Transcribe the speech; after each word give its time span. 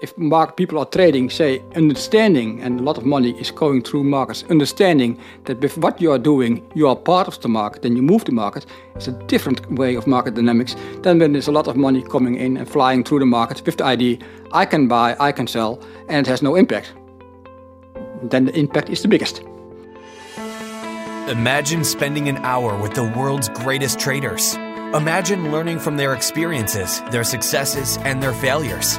if 0.00 0.16
market 0.16 0.56
people 0.56 0.78
are 0.78 0.86
trading, 0.86 1.28
say, 1.28 1.62
understanding, 1.76 2.60
and 2.62 2.80
a 2.80 2.82
lot 2.82 2.96
of 2.96 3.04
money 3.04 3.38
is 3.38 3.50
going 3.50 3.82
through 3.82 4.04
markets, 4.04 4.44
understanding 4.48 5.18
that 5.44 5.60
with 5.60 5.76
what 5.76 6.00
you 6.00 6.10
are 6.10 6.18
doing, 6.18 6.66
you 6.74 6.88
are 6.88 6.96
part 6.96 7.28
of 7.28 7.38
the 7.40 7.48
market, 7.48 7.82
then 7.82 7.96
you 7.96 8.02
move 8.02 8.24
the 8.24 8.32
market. 8.32 8.64
It's 8.94 9.08
a 9.08 9.12
different 9.26 9.70
way 9.72 9.94
of 9.96 10.06
market 10.06 10.34
dynamics 10.34 10.74
than 11.02 11.18
when 11.18 11.32
there's 11.32 11.48
a 11.48 11.52
lot 11.52 11.68
of 11.68 11.76
money 11.76 12.02
coming 12.02 12.36
in 12.36 12.56
and 12.56 12.68
flying 12.68 13.04
through 13.04 13.18
the 13.18 13.26
market 13.26 13.64
with 13.66 13.76
the 13.76 13.84
idea, 13.84 14.18
I 14.52 14.64
can 14.64 14.88
buy, 14.88 15.16
I 15.20 15.32
can 15.32 15.46
sell, 15.46 15.78
and 16.08 16.26
it 16.26 16.30
has 16.30 16.40
no 16.40 16.56
impact. 16.56 16.94
Then 18.22 18.46
the 18.46 18.58
impact 18.58 18.88
is 18.88 19.02
the 19.02 19.08
biggest. 19.08 19.42
Imagine 21.28 21.84
spending 21.84 22.28
an 22.28 22.38
hour 22.38 22.76
with 22.80 22.94
the 22.94 23.04
world's 23.16 23.50
greatest 23.50 24.00
traders. 24.00 24.54
Imagine 24.94 25.52
learning 25.52 25.78
from 25.78 25.96
their 25.96 26.14
experiences, 26.14 27.02
their 27.10 27.22
successes, 27.22 27.98
and 27.98 28.22
their 28.22 28.32
failures. 28.32 28.98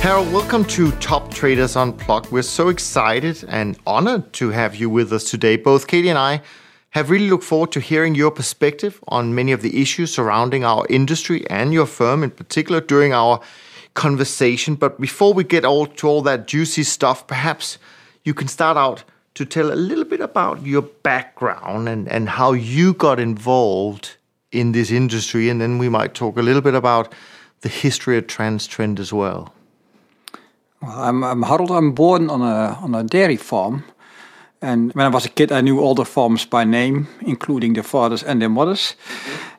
Harold, 0.00 0.32
welcome 0.32 0.64
to 0.66 0.92
Top 0.92 1.28
Traders 1.34 1.74
Unplugged. 1.74 2.30
We're 2.30 2.42
so 2.42 2.68
excited 2.68 3.44
and 3.48 3.76
honored 3.84 4.32
to 4.34 4.50
have 4.50 4.76
you 4.76 4.88
with 4.88 5.12
us 5.12 5.28
today. 5.28 5.56
Both 5.56 5.88
Katie 5.88 6.08
and 6.08 6.16
I 6.16 6.40
have 6.90 7.10
really 7.10 7.28
looked 7.28 7.42
forward 7.42 7.72
to 7.72 7.80
hearing 7.80 8.14
your 8.14 8.30
perspective 8.30 9.02
on 9.08 9.34
many 9.34 9.50
of 9.50 9.60
the 9.60 9.82
issues 9.82 10.14
surrounding 10.14 10.64
our 10.64 10.86
industry 10.88 11.44
and 11.50 11.72
your 11.74 11.84
firm 11.84 12.22
in 12.22 12.30
particular 12.30 12.80
during 12.80 13.12
our 13.12 13.40
conversation. 13.94 14.76
But 14.76 15.00
before 15.00 15.34
we 15.34 15.42
get 15.42 15.64
all 15.64 15.86
to 15.86 16.08
all 16.08 16.22
that 16.22 16.46
juicy 16.46 16.84
stuff, 16.84 17.26
perhaps 17.26 17.76
you 18.22 18.34
can 18.34 18.46
start 18.46 18.76
out 18.76 19.02
to 19.34 19.44
tell 19.44 19.72
a 19.72 19.74
little 19.74 20.04
bit 20.04 20.20
about 20.20 20.64
your 20.64 20.82
background 20.82 21.88
and, 21.88 22.08
and 22.08 22.28
how 22.28 22.52
you 22.52 22.94
got 22.94 23.18
involved 23.18 24.16
in 24.52 24.70
this 24.72 24.92
industry, 24.92 25.48
and 25.48 25.60
then 25.60 25.76
we 25.76 25.88
might 25.88 26.14
talk 26.14 26.38
a 26.38 26.42
little 26.42 26.62
bit 26.62 26.74
about 26.74 27.12
the 27.62 27.68
history 27.68 28.16
of 28.16 28.28
Transtrend 28.28 29.00
as 29.00 29.12
well. 29.12 29.52
Well, 30.80 30.98
I'm, 30.98 31.24
I'm 31.24 31.42
Harold. 31.42 31.70
I'm 31.70 31.92
born 31.92 32.30
on 32.30 32.40
a 32.40 32.78
on 32.82 32.94
a 32.94 33.02
dairy 33.02 33.36
farm, 33.36 33.82
and 34.62 34.92
when 34.94 35.06
I 35.06 35.08
was 35.08 35.26
a 35.26 35.28
kid, 35.28 35.50
I 35.50 35.60
knew 35.60 35.80
all 35.80 35.94
the 35.94 36.04
farms 36.04 36.46
by 36.46 36.64
name, 36.64 37.06
including 37.20 37.74
their 37.74 37.82
fathers 37.84 38.22
and 38.22 38.40
their 38.40 38.48
mothers. 38.48 38.96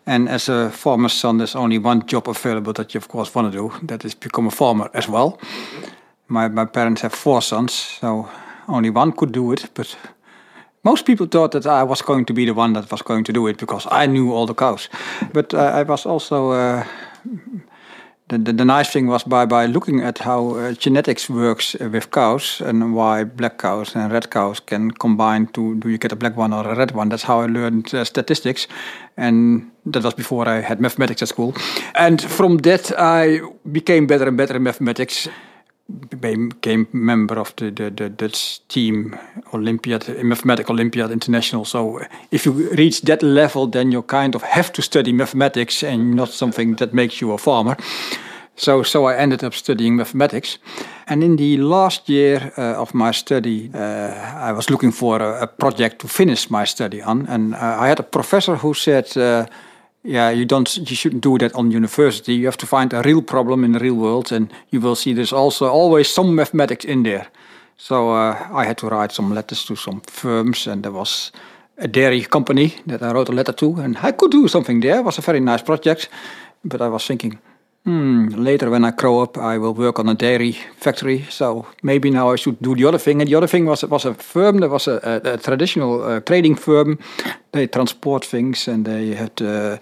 And 0.05 0.29
as 0.29 0.49
a 0.49 0.69
farmer's 0.69 1.13
son, 1.13 1.37
there's 1.37 1.55
only 1.55 1.77
one 1.77 2.05
job 2.07 2.27
available 2.29 2.73
that 2.73 2.93
you, 2.93 2.99
of 2.99 3.07
course, 3.07 3.35
want 3.35 3.51
to 3.51 3.57
do. 3.57 3.87
That 3.87 4.05
is 4.05 4.15
become 4.15 4.47
a 4.47 4.51
farmer 4.51 4.89
as 4.93 5.09
well. 5.09 5.39
My 6.27 6.47
my 6.47 6.65
parents 6.65 7.01
have 7.01 7.13
four 7.13 7.41
sons, 7.41 7.73
so 7.99 8.29
only 8.67 8.89
one 8.89 9.11
could 9.11 9.33
do 9.33 9.51
it. 9.51 9.69
But 9.73 9.97
most 10.83 11.05
people 11.05 11.27
thought 11.27 11.51
that 11.51 11.65
I 11.65 11.83
was 11.83 12.01
going 12.01 12.25
to 12.25 12.33
be 12.33 12.45
the 12.45 12.53
one 12.53 12.73
that 12.73 12.89
was 12.91 13.01
going 13.01 13.25
to 13.25 13.33
do 13.33 13.47
it 13.47 13.57
because 13.57 13.87
I 13.91 14.07
knew 14.07 14.31
all 14.33 14.45
the 14.45 14.55
cows. 14.55 14.89
But 15.33 15.53
uh, 15.53 15.79
I 15.81 15.83
was 15.83 16.05
also. 16.05 16.51
Uh, 16.51 16.83
the, 18.29 18.37
the, 18.37 18.53
the, 18.53 18.65
nice 18.65 18.91
thing 18.91 19.07
was 19.07 19.23
by, 19.23 19.45
by 19.45 19.65
looking 19.65 20.01
at 20.01 20.19
how 20.19 20.55
uh, 20.55 20.73
genetics 20.73 21.29
works 21.29 21.75
with 21.79 22.11
cows 22.11 22.61
and 22.61 22.93
why 22.93 23.23
black 23.23 23.57
cows 23.57 23.95
and 23.95 24.11
red 24.11 24.29
cows 24.29 24.59
can 24.59 24.91
combine 24.91 25.47
to 25.47 25.75
do 25.75 25.89
you 25.89 25.97
get 25.97 26.11
a 26.11 26.15
black 26.15 26.37
one 26.37 26.53
or 26.53 26.67
a 26.67 26.75
red 26.75 26.91
one. 26.91 27.09
That's 27.09 27.23
how 27.23 27.41
I 27.41 27.47
learned 27.47 27.93
uh, 27.93 28.05
statistics, 28.05 28.67
and 29.17 29.71
that 29.87 30.03
was 30.03 30.13
before 30.13 30.47
I 30.47 30.61
had 30.61 30.79
mathematics 30.79 31.23
at 31.23 31.29
school. 31.29 31.55
And 31.95 32.21
from 32.21 32.57
that, 32.57 32.91
I 32.97 33.41
became 33.71 34.05
better 34.05 34.27
and 34.27 34.37
better 34.37 34.55
in 34.55 34.63
mathematics 34.63 35.27
became 36.19 36.87
member 36.91 37.39
of 37.39 37.55
the, 37.55 37.71
the, 37.71 37.89
the 37.89 38.09
Dutch 38.09 38.59
team 38.67 39.17
Olympiad, 39.53 40.23
Mathematical 40.23 40.75
Olympiad 40.75 41.11
International. 41.11 41.65
So 41.65 42.01
if 42.31 42.45
you 42.45 42.51
reach 42.71 43.01
that 43.01 43.23
level, 43.23 43.67
then 43.67 43.91
you 43.91 44.03
kind 44.03 44.35
of 44.35 44.43
have 44.43 44.71
to 44.73 44.81
study 44.81 45.13
mathematics 45.13 45.83
and 45.83 46.15
not 46.15 46.29
something 46.29 46.75
that 46.75 46.93
makes 46.93 47.21
you 47.21 47.31
a 47.31 47.37
farmer. 47.37 47.77
So, 48.55 48.83
so 48.83 49.05
I 49.05 49.15
ended 49.15 49.43
up 49.43 49.53
studying 49.53 49.95
mathematics. 49.95 50.59
And 51.07 51.23
in 51.23 51.37
the 51.37 51.57
last 51.57 52.09
year 52.09 52.51
uh, 52.57 52.81
of 52.81 52.93
my 52.93 53.11
study, 53.11 53.71
uh, 53.73 53.79
I 53.79 54.51
was 54.51 54.69
looking 54.69 54.91
for 54.91 55.21
a, 55.21 55.43
a, 55.43 55.47
project 55.47 55.99
to 55.99 56.07
finish 56.07 56.49
my 56.49 56.65
study 56.65 57.01
on. 57.01 57.25
And 57.27 57.55
uh, 57.55 57.77
I 57.79 57.87
had 57.87 57.99
a 57.99 58.03
professor 58.03 58.57
who 58.57 58.73
said, 58.73 59.17
uh, 59.17 59.45
yeah, 60.09 60.31
you 60.31 60.45
don't, 60.45 60.77
you 60.89 60.95
shouldn't 60.95 61.21
do 61.21 61.37
that 61.37 61.53
on 61.53 61.69
university. 61.69 62.33
You 62.33 62.45
have 62.45 62.57
to 62.57 62.65
find 62.65 62.93
a 62.93 63.01
real 63.03 63.21
problem 63.21 63.63
in 63.63 63.73
the 63.73 63.79
real 63.79 63.93
world, 63.93 64.31
and 64.31 64.51
you 64.71 64.81
will 64.81 64.95
see 64.95 65.13
there's 65.13 65.33
also 65.33 65.67
always 65.67 66.07
some 66.07 66.33
mathematics 66.33 66.83
in 66.83 67.03
there. 67.03 67.27
So 67.77 68.09
uh, 68.09 68.47
I 68.51 68.65
had 68.65 68.77
to 68.79 68.87
write 68.87 69.11
some 69.11 69.35
letters 69.35 69.63
to 69.65 69.75
some 69.75 70.01
firms, 70.01 70.67
and 70.67 70.81
there 70.81 70.91
was 70.91 71.31
a 71.77 71.87
dairy 71.87 72.21
company 72.23 72.73
that 72.87 73.03
I 73.03 73.11
wrote 73.11 73.29
a 73.29 73.35
letter 73.35 73.53
to, 73.53 73.75
and 73.81 73.97
I 74.01 74.11
could 74.11 74.31
do 74.31 74.47
something 74.47 74.79
there. 74.81 74.97
It 74.97 75.05
was 75.05 75.19
a 75.19 75.21
very 75.21 75.39
nice 75.39 75.61
project, 75.61 76.09
but 76.65 76.81
I 76.81 76.87
was 76.87 77.05
thinking, 77.05 77.39
Hmm, 77.85 78.27
later, 78.27 78.69
when 78.69 78.85
I 78.85 78.91
grow 78.91 79.21
up, 79.21 79.37
I 79.37 79.57
will 79.57 79.73
work 79.73 79.99
on 79.99 80.09
a 80.09 80.13
dairy 80.13 80.51
factory. 80.77 81.25
So 81.29 81.65
maybe 81.81 82.11
now 82.11 82.31
I 82.31 82.35
should 82.35 82.61
do 82.61 82.75
the 82.75 82.85
other 82.85 82.99
thing. 82.99 83.21
And 83.21 83.29
the 83.29 83.35
other 83.35 83.47
thing 83.47 83.65
was 83.65 83.83
was 83.83 84.05
a 84.05 84.13
firm. 84.13 84.59
There 84.59 84.69
was 84.69 84.87
a, 84.87 84.99
a, 85.03 85.33
a 85.33 85.37
traditional 85.37 86.03
uh, 86.03 86.19
trading 86.19 86.55
firm. 86.55 86.99
They 87.51 87.67
transport 87.67 88.25
things, 88.25 88.67
and 88.67 88.85
they 88.85 89.15
had 89.15 89.41
uh, 89.41 89.77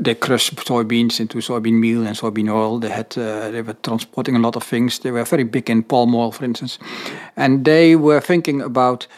they 0.00 0.14
crushed 0.14 0.56
soybeans 0.56 1.20
into 1.20 1.38
soybean 1.38 1.80
meal 1.80 2.06
and 2.06 2.16
soybean 2.16 2.48
oil. 2.48 2.78
They 2.78 2.90
had 2.90 3.18
uh, 3.18 3.50
they 3.50 3.62
were 3.62 3.76
transporting 3.82 4.36
a 4.36 4.38
lot 4.38 4.56
of 4.56 4.62
things. 4.62 5.00
They 5.00 5.10
were 5.10 5.24
very 5.24 5.44
big 5.44 5.68
in 5.68 5.82
palm 5.82 6.14
oil, 6.14 6.32
for 6.32 6.44
instance, 6.44 6.78
and 7.36 7.64
they 7.64 7.96
were 7.96 8.20
thinking 8.20 8.62
about 8.62 9.08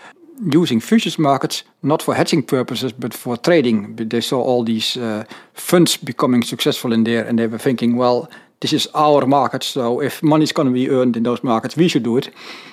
using 0.53 0.81
futures 0.81 1.19
markets 1.19 1.65
not 1.83 2.03
for 2.03 2.15
hedging 2.15 2.43
purposes 2.43 2.93
but 2.93 3.15
for 3.15 3.37
trading. 3.37 3.97
They 3.97 4.21
saw 4.21 4.43
all 4.43 4.65
these 4.65 4.97
uh, 4.97 5.25
funds 5.55 5.97
becoming 5.97 6.43
successful 6.43 6.93
in 6.93 7.05
there, 7.05 7.29
and 7.29 7.39
they 7.39 7.47
were 7.47 7.59
thinking, 7.59 7.97
well, 7.97 8.29
this 8.61 8.73
is 8.73 8.89
our 8.95 9.27
market, 9.27 9.63
so 9.63 10.01
if 10.01 10.23
money 10.23 10.45
is 10.45 10.53
going 10.53 10.69
to 10.69 10.75
be 10.75 10.91
earned 10.91 11.17
in 11.17 11.23
those 11.23 11.43
markets, 11.43 11.77
we 11.77 11.89
should 11.89 12.05
do 12.05 12.17
it. 12.17 12.31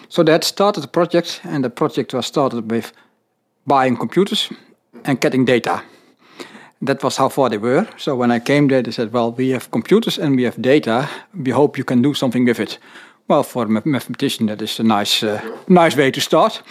So 0.10 0.24
they 0.24 0.32
had 0.32 0.44
started 0.44 0.84
a 0.84 0.88
project, 0.88 1.42
and 1.44 1.64
the 1.64 1.70
project 1.70 2.14
was 2.14 2.26
started 2.26 2.72
with 2.72 2.94
buying 3.66 3.98
computers 3.98 4.50
and 5.04 5.20
getting 5.22 5.46
data. 5.46 5.82
That 6.82 7.04
was 7.04 7.18
how 7.18 7.30
far 7.30 7.50
they 7.50 7.60
were. 7.60 7.88
So 7.98 8.16
when 8.16 8.32
I 8.32 8.40
came 8.40 8.68
there, 8.68 8.82
they 8.82 8.92
said, 8.92 9.14
well, 9.14 9.32
we 9.32 9.50
have 9.50 9.70
computers 9.70 10.18
and 10.18 10.36
we 10.36 10.44
have 10.44 10.62
data. 10.62 11.08
We 11.34 11.52
hope 11.52 11.78
you 11.78 11.84
can 11.84 12.02
do 12.02 12.14
something 12.14 12.46
with 12.46 12.60
it. 12.60 12.80
Well, 13.32 13.44
for 13.44 13.64
a 13.64 13.70
mathematician, 13.70 14.48
that 14.48 14.62
is 14.62 14.80
a 14.80 14.84
nice, 14.84 15.24
uh, 15.24 15.40
nice 15.70 15.96
way 15.96 16.12
to 16.12 16.20
start. 16.20 16.62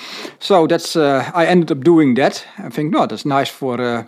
So 0.41 0.67
that's 0.67 0.95
uh, 0.95 1.31
I 1.35 1.47
ended 1.47 1.73
up 1.73 1.83
doing 1.83 2.17
that. 2.17 2.47
I 2.59 2.69
think, 2.69 2.93
no, 2.93 3.07
that's 3.07 3.25
nice 3.25 3.49
for 3.49 3.81
uh, 3.81 4.05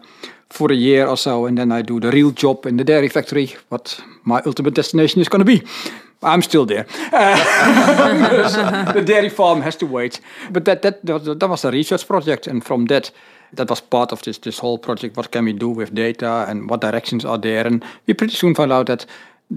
for 0.51 0.71
a 0.71 0.75
year 0.75 1.07
or 1.07 1.17
so, 1.17 1.47
and 1.47 1.57
then 1.57 1.73
I 1.73 1.81
do 1.81 1.99
the 1.99 2.11
real 2.11 2.31
job 2.31 2.67
in 2.67 2.77
the 2.77 2.85
dairy 2.85 3.09
factory. 3.09 3.57
What 3.71 4.05
my 4.25 4.43
ultimate 4.45 4.75
destination 4.75 5.23
is 5.23 5.31
going 5.31 5.47
to 5.47 5.47
be. 5.47 5.63
I'm 6.23 6.43
still 6.43 6.67
there. 6.67 6.85
the 8.93 9.03
dairy 9.03 9.31
farm 9.31 9.63
has 9.63 9.77
to 9.77 9.87
wait. 9.87 10.21
But 10.51 10.67
that, 10.67 10.83
that 10.83 11.07
that 11.07 11.49
was 11.49 11.65
a 11.65 11.71
research 11.71 12.07
project, 12.07 12.47
and 12.47 12.63
from 12.63 12.85
that, 12.87 13.13
that 13.55 13.71
was 13.71 13.81
part 13.81 14.13
of 14.13 14.21
this 14.23 14.39
this 14.39 14.59
whole 14.61 14.79
project. 14.79 15.17
What 15.17 15.31
can 15.31 15.45
we 15.47 15.55
do 15.55 15.71
with 15.71 15.95
data, 15.95 16.45
and 16.49 16.69
what 16.69 16.83
directions 16.83 17.25
are 17.25 17.39
there? 17.39 17.67
And 17.67 17.83
we 18.07 18.13
pretty 18.15 18.35
soon 18.35 18.55
found 18.55 18.73
out 18.73 18.87
that 18.87 19.07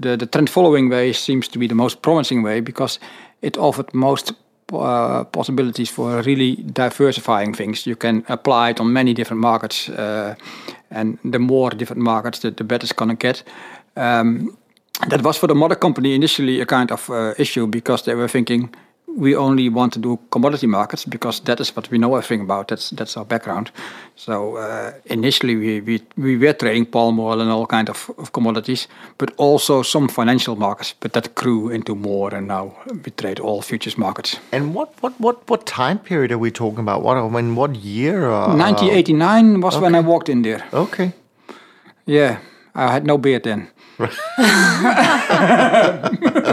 the, 0.00 0.16
the 0.16 0.26
trend 0.26 0.50
following 0.50 0.88
way 0.88 1.12
seems 1.12 1.48
to 1.48 1.58
be 1.58 1.66
the 1.66 1.74
most 1.74 2.02
promising 2.02 2.42
way 2.42 2.60
because 2.60 2.98
it 3.42 3.56
offered 3.56 3.92
most 3.94 4.32
uh, 4.72 5.24
possibilities 5.24 5.90
for 5.90 6.22
really 6.22 6.56
diversifying 6.56 7.54
things. 7.54 7.86
You 7.86 7.96
can 7.96 8.24
apply 8.28 8.70
it 8.70 8.80
on 8.80 8.92
many 8.92 9.14
different 9.14 9.40
markets, 9.40 9.88
uh, 9.88 10.34
and 10.90 11.18
the 11.24 11.38
more 11.38 11.70
different 11.70 12.02
markets, 12.02 12.40
the, 12.40 12.50
the 12.50 12.64
better 12.64 12.84
it's 12.84 12.92
gonna 12.92 13.14
get. 13.14 13.42
Um, 13.96 14.56
that 15.08 15.22
was 15.22 15.38
for 15.38 15.46
the 15.46 15.54
mother 15.54 15.76
company 15.76 16.14
initially 16.14 16.60
a 16.60 16.66
kind 16.66 16.90
of 16.90 17.10
uh, 17.10 17.34
issue 17.38 17.66
because 17.66 18.02
they 18.04 18.14
were 18.14 18.28
thinking 18.28 18.74
we 19.16 19.34
only 19.34 19.68
want 19.68 19.92
to 19.94 19.98
do 19.98 20.18
commodity 20.30 20.66
markets 20.66 21.04
because 21.04 21.40
that 21.40 21.60
is 21.60 21.74
what 21.74 21.90
we 21.90 21.98
know 21.98 22.14
everything 22.16 22.42
about. 22.42 22.68
That's 22.68 22.90
that's 22.90 23.16
our 23.16 23.24
background. 23.24 23.70
So 24.16 24.56
uh, 24.56 24.92
initially 25.06 25.56
we, 25.56 25.80
we 25.80 26.02
we 26.16 26.36
were 26.36 26.52
trading 26.52 26.86
palm 26.86 27.18
oil 27.18 27.40
and 27.40 27.50
all 27.50 27.66
kind 27.66 27.88
of, 27.88 28.10
of 28.18 28.32
commodities, 28.32 28.88
but 29.18 29.32
also 29.38 29.82
some 29.82 30.08
financial 30.08 30.56
markets. 30.56 30.94
But 31.00 31.12
that 31.12 31.34
grew 31.34 31.70
into 31.70 31.94
more, 31.94 32.34
and 32.34 32.46
now 32.46 32.72
we 33.04 33.10
trade 33.10 33.40
all 33.40 33.62
futures 33.62 33.96
markets. 33.98 34.38
And 34.52 34.74
what 34.74 34.92
what 35.00 35.14
what 35.20 35.48
what 35.48 35.66
time 35.66 35.98
period 35.98 36.32
are 36.32 36.38
we 36.38 36.50
talking 36.50 36.80
about? 36.80 37.02
What 37.02 37.16
I 37.16 37.28
mean, 37.28 37.56
what 37.56 37.74
year? 37.74 38.30
Uh, 38.30 38.56
1989 38.56 39.60
was 39.60 39.78
when 39.78 39.94
I 39.94 40.00
walked 40.00 40.28
in 40.28 40.42
there. 40.42 40.64
Okay. 40.72 41.12
Yeah, 42.06 42.38
I 42.74 42.92
had 42.92 43.06
no 43.06 43.18
beard 43.18 43.42
then. 43.42 43.68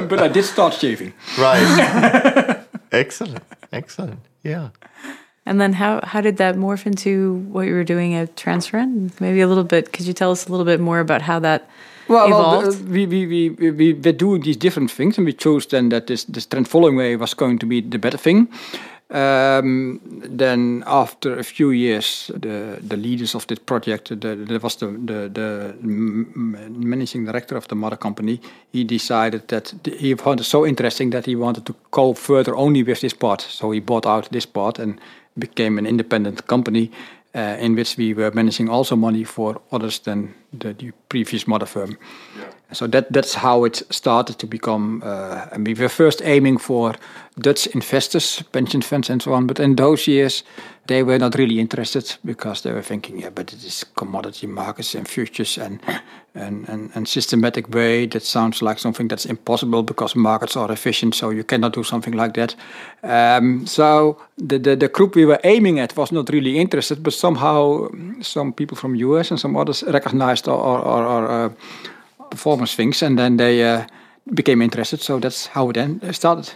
but 0.09 0.19
I 0.21 0.27
did 0.29 0.45
start 0.45 0.73
shaving. 0.73 1.13
Right. 1.37 2.33
excellent. 2.93 3.43
Excellent. 3.71 4.19
Yeah. 4.43 4.69
And 5.45 5.59
then 5.59 5.73
how 5.73 5.99
how 6.03 6.21
did 6.21 6.37
that 6.37 6.55
morph 6.55 6.85
into 6.85 7.33
what 7.51 7.67
you 7.67 7.73
were 7.73 7.83
doing 7.83 8.13
at 8.13 8.35
Transtrend? 8.35 9.19
Maybe 9.19 9.41
a 9.41 9.47
little 9.47 9.65
bit. 9.65 9.91
Could 9.91 10.05
you 10.05 10.13
tell 10.13 10.31
us 10.31 10.47
a 10.47 10.49
little 10.49 10.65
bit 10.65 10.79
more 10.79 10.99
about 10.99 11.21
how 11.21 11.39
that 11.39 11.69
well, 12.07 12.27
evolved? 12.27 12.83
Well, 12.83 12.91
we, 12.91 13.05
we, 13.05 13.27
we, 13.27 13.49
we, 13.49 13.71
we 13.71 13.93
were 13.93 14.11
doing 14.11 14.41
these 14.41 14.57
different 14.57 14.91
things, 14.91 15.17
and 15.17 15.25
we 15.25 15.33
chose 15.33 15.65
then 15.65 15.89
that 15.89 16.07
this, 16.07 16.23
this 16.25 16.45
trend 16.45 16.67
following 16.67 16.95
way 16.95 17.15
was 17.15 17.33
going 17.33 17.59
to 17.59 17.65
be 17.65 17.81
the 17.81 17.97
better 17.97 18.17
thing. 18.17 18.47
Um, 19.13 20.01
then 20.37 20.83
after 20.87 21.37
a 21.37 21.43
few 21.43 21.69
years, 21.69 22.31
the 22.33 22.79
the 22.81 22.97
leaders 22.97 23.35
of 23.35 23.45
this 23.45 23.59
project, 23.59 24.09
the, 24.09 24.59
was 24.61 24.75
the, 24.77 24.87
the, 24.87 25.29
the 25.29 25.75
managing 26.69 27.25
director 27.25 27.55
of 27.55 27.67
the 27.67 27.75
mother 27.75 27.95
company. 27.97 28.39
He 28.71 28.83
decided 28.83 29.47
that 29.49 29.75
he 29.99 30.15
found 30.15 30.39
it 30.39 30.45
so 30.45 30.65
interesting 30.65 31.11
that 31.11 31.25
he 31.25 31.35
wanted 31.35 31.65
to 31.65 31.75
go 31.91 32.13
further 32.13 32.55
only 32.55 32.83
with 32.83 33.01
this 33.01 33.13
part. 33.13 33.41
So 33.41 33.71
he 33.71 33.81
bought 33.81 34.07
out 34.07 34.29
this 34.31 34.47
part 34.47 34.79
and 34.79 34.99
became 35.37 35.77
an 35.77 35.85
independent 35.85 36.47
company 36.47 36.89
uh, 37.35 37.57
in 37.59 37.75
which 37.75 37.97
we 37.97 38.13
were 38.15 38.31
managing 38.31 38.69
also 38.69 38.95
money 38.95 39.23
for 39.23 39.61
others 39.71 39.99
than 39.99 40.33
the, 40.59 40.73
the 40.73 40.91
previous 41.09 41.47
mother 41.47 41.67
firm. 41.67 41.97
Yeah. 42.37 42.52
So 42.73 42.87
that 42.87 43.11
that's 43.13 43.35
how 43.35 43.65
it 43.65 43.83
started 43.89 44.37
to 44.39 44.47
become. 44.47 45.01
Uh, 45.03 45.45
we 45.57 45.73
were 45.73 45.89
first 45.89 46.21
aiming 46.23 46.59
for 46.59 46.95
Dutch 47.39 47.67
investors, 47.67 48.43
pension 48.51 48.81
funds, 48.81 49.09
and 49.09 49.21
so 49.21 49.33
on. 49.33 49.47
But 49.47 49.59
in 49.59 49.75
those 49.75 50.07
years, 50.07 50.43
they 50.87 51.03
were 51.03 51.17
not 51.17 51.35
really 51.35 51.59
interested 51.59 52.17
because 52.23 52.61
they 52.61 52.71
were 52.71 52.81
thinking, 52.81 53.19
yeah, 53.19 53.29
but 53.29 53.53
it 53.53 53.63
is 53.63 53.85
commodity 53.95 54.47
markets 54.47 54.95
and 54.95 55.07
futures 55.07 55.57
and 55.57 55.79
and, 56.35 56.67
and, 56.69 56.91
and 56.95 57.07
systematic 57.07 57.73
way. 57.73 58.07
That 58.07 58.23
sounds 58.23 58.61
like 58.61 58.79
something 58.79 59.07
that's 59.07 59.25
impossible 59.25 59.83
because 59.83 60.15
markets 60.15 60.55
are 60.55 60.71
efficient, 60.71 61.15
so 61.15 61.29
you 61.29 61.43
cannot 61.43 61.73
do 61.73 61.83
something 61.83 62.13
like 62.13 62.33
that. 62.33 62.55
Um, 63.03 63.67
so 63.67 64.17
the, 64.37 64.59
the, 64.59 64.75
the 64.75 64.87
group 64.87 65.15
we 65.15 65.25
were 65.25 65.39
aiming 65.43 65.79
at 65.79 65.95
was 65.95 66.11
not 66.11 66.29
really 66.29 66.59
interested, 66.59 67.03
but 67.03 67.13
somehow 67.13 67.87
some 68.21 68.51
people 68.51 68.77
from 68.77 68.95
US 68.95 69.31
and 69.31 69.39
some 69.39 69.55
others 69.55 69.83
recognized 69.83 70.47
or. 70.47 70.59
our, 70.59 71.05
our 71.05 71.45
uh, 71.45 71.49
performance 72.33 72.75
things, 72.75 73.01
and 73.03 73.17
then 73.17 73.37
they 73.37 73.63
uh, 73.63 73.85
became 74.33 74.61
interested. 74.61 75.01
So 75.01 75.19
that's 75.19 75.47
how 75.47 75.69
it 75.69 75.73
then 75.73 76.13
started. 76.13 76.53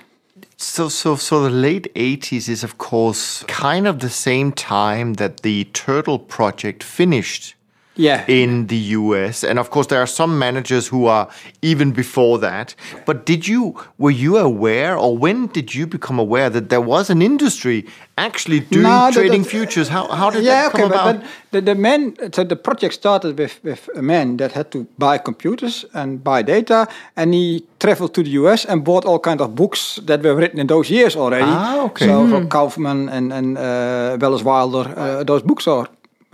So, 0.57 0.89
so, 0.89 1.15
so 1.15 1.43
the 1.43 1.49
late 1.49 1.93
'80s 1.95 2.49
is, 2.49 2.63
of 2.63 2.77
course, 2.77 3.43
kind 3.47 3.87
of 3.87 3.99
the 3.99 4.09
same 4.09 4.51
time 4.51 5.13
that 5.15 5.41
the 5.41 5.65
Turtle 5.73 6.19
project 6.19 6.83
finished 6.83 7.55
yeah. 7.97 8.25
in 8.27 8.67
the 8.67 8.77
US. 8.77 9.43
And 9.43 9.59
of 9.59 9.69
course, 9.69 9.87
there 9.87 9.99
are 9.99 10.07
some 10.07 10.39
managers 10.39 10.87
who 10.87 11.05
are 11.05 11.29
even 11.61 11.91
before 11.91 12.39
that. 12.39 12.75
But 13.05 13.25
did 13.25 13.47
you, 13.47 13.75
were 13.97 14.11
you 14.11 14.37
aware, 14.37 14.97
or 14.97 15.17
when 15.17 15.47
did 15.47 15.75
you 15.75 15.87
become 15.87 16.19
aware 16.19 16.49
that 16.49 16.69
there 16.69 16.81
was 16.81 17.09
an 17.09 17.21
industry 17.21 17.85
actually 18.17 18.61
doing 18.61 18.83
no, 18.83 19.09
trading 19.11 19.43
futures? 19.43 19.89
How, 19.89 20.07
how 20.07 20.29
did 20.29 20.43
yeah, 20.43 20.63
that 20.63 20.71
come 20.71 20.81
okay, 20.81 20.93
about? 20.93 21.15
But, 21.15 21.21
but 21.21 21.65
the, 21.65 21.73
the 21.73 21.75
man, 21.75 22.15
so 22.33 22.43
the 22.43 22.55
project 22.55 22.93
started 22.93 23.37
with, 23.37 23.59
with 23.63 23.89
a 23.95 24.01
man 24.01 24.37
that 24.37 24.51
had 24.51 24.71
to 24.71 24.87
buy 24.97 25.17
computers 25.17 25.85
and 25.93 26.23
buy 26.23 26.41
data, 26.41 26.87
and 27.15 27.33
he 27.33 27.65
traveled 27.79 28.13
to 28.15 28.23
the 28.23 28.31
US 28.31 28.65
and 28.65 28.83
bought 28.83 29.05
all 29.05 29.19
kind 29.19 29.41
of 29.41 29.55
books 29.55 29.99
that 30.05 30.23
were 30.23 30.35
written 30.35 30.59
in 30.59 30.67
those 30.67 30.89
years 30.89 31.15
already. 31.15 31.45
Ah, 31.45 31.81
okay. 31.85 32.05
So 32.05 32.25
mm. 32.25 32.29
from 32.29 32.49
Kaufman 32.49 33.09
and, 33.09 33.31
and 33.31 33.57
uh, 33.57 34.17
Welles 34.19 34.43
Wilder, 34.43 34.93
uh, 34.95 35.23
those 35.23 35.43
books 35.43 35.67
are 35.67 35.87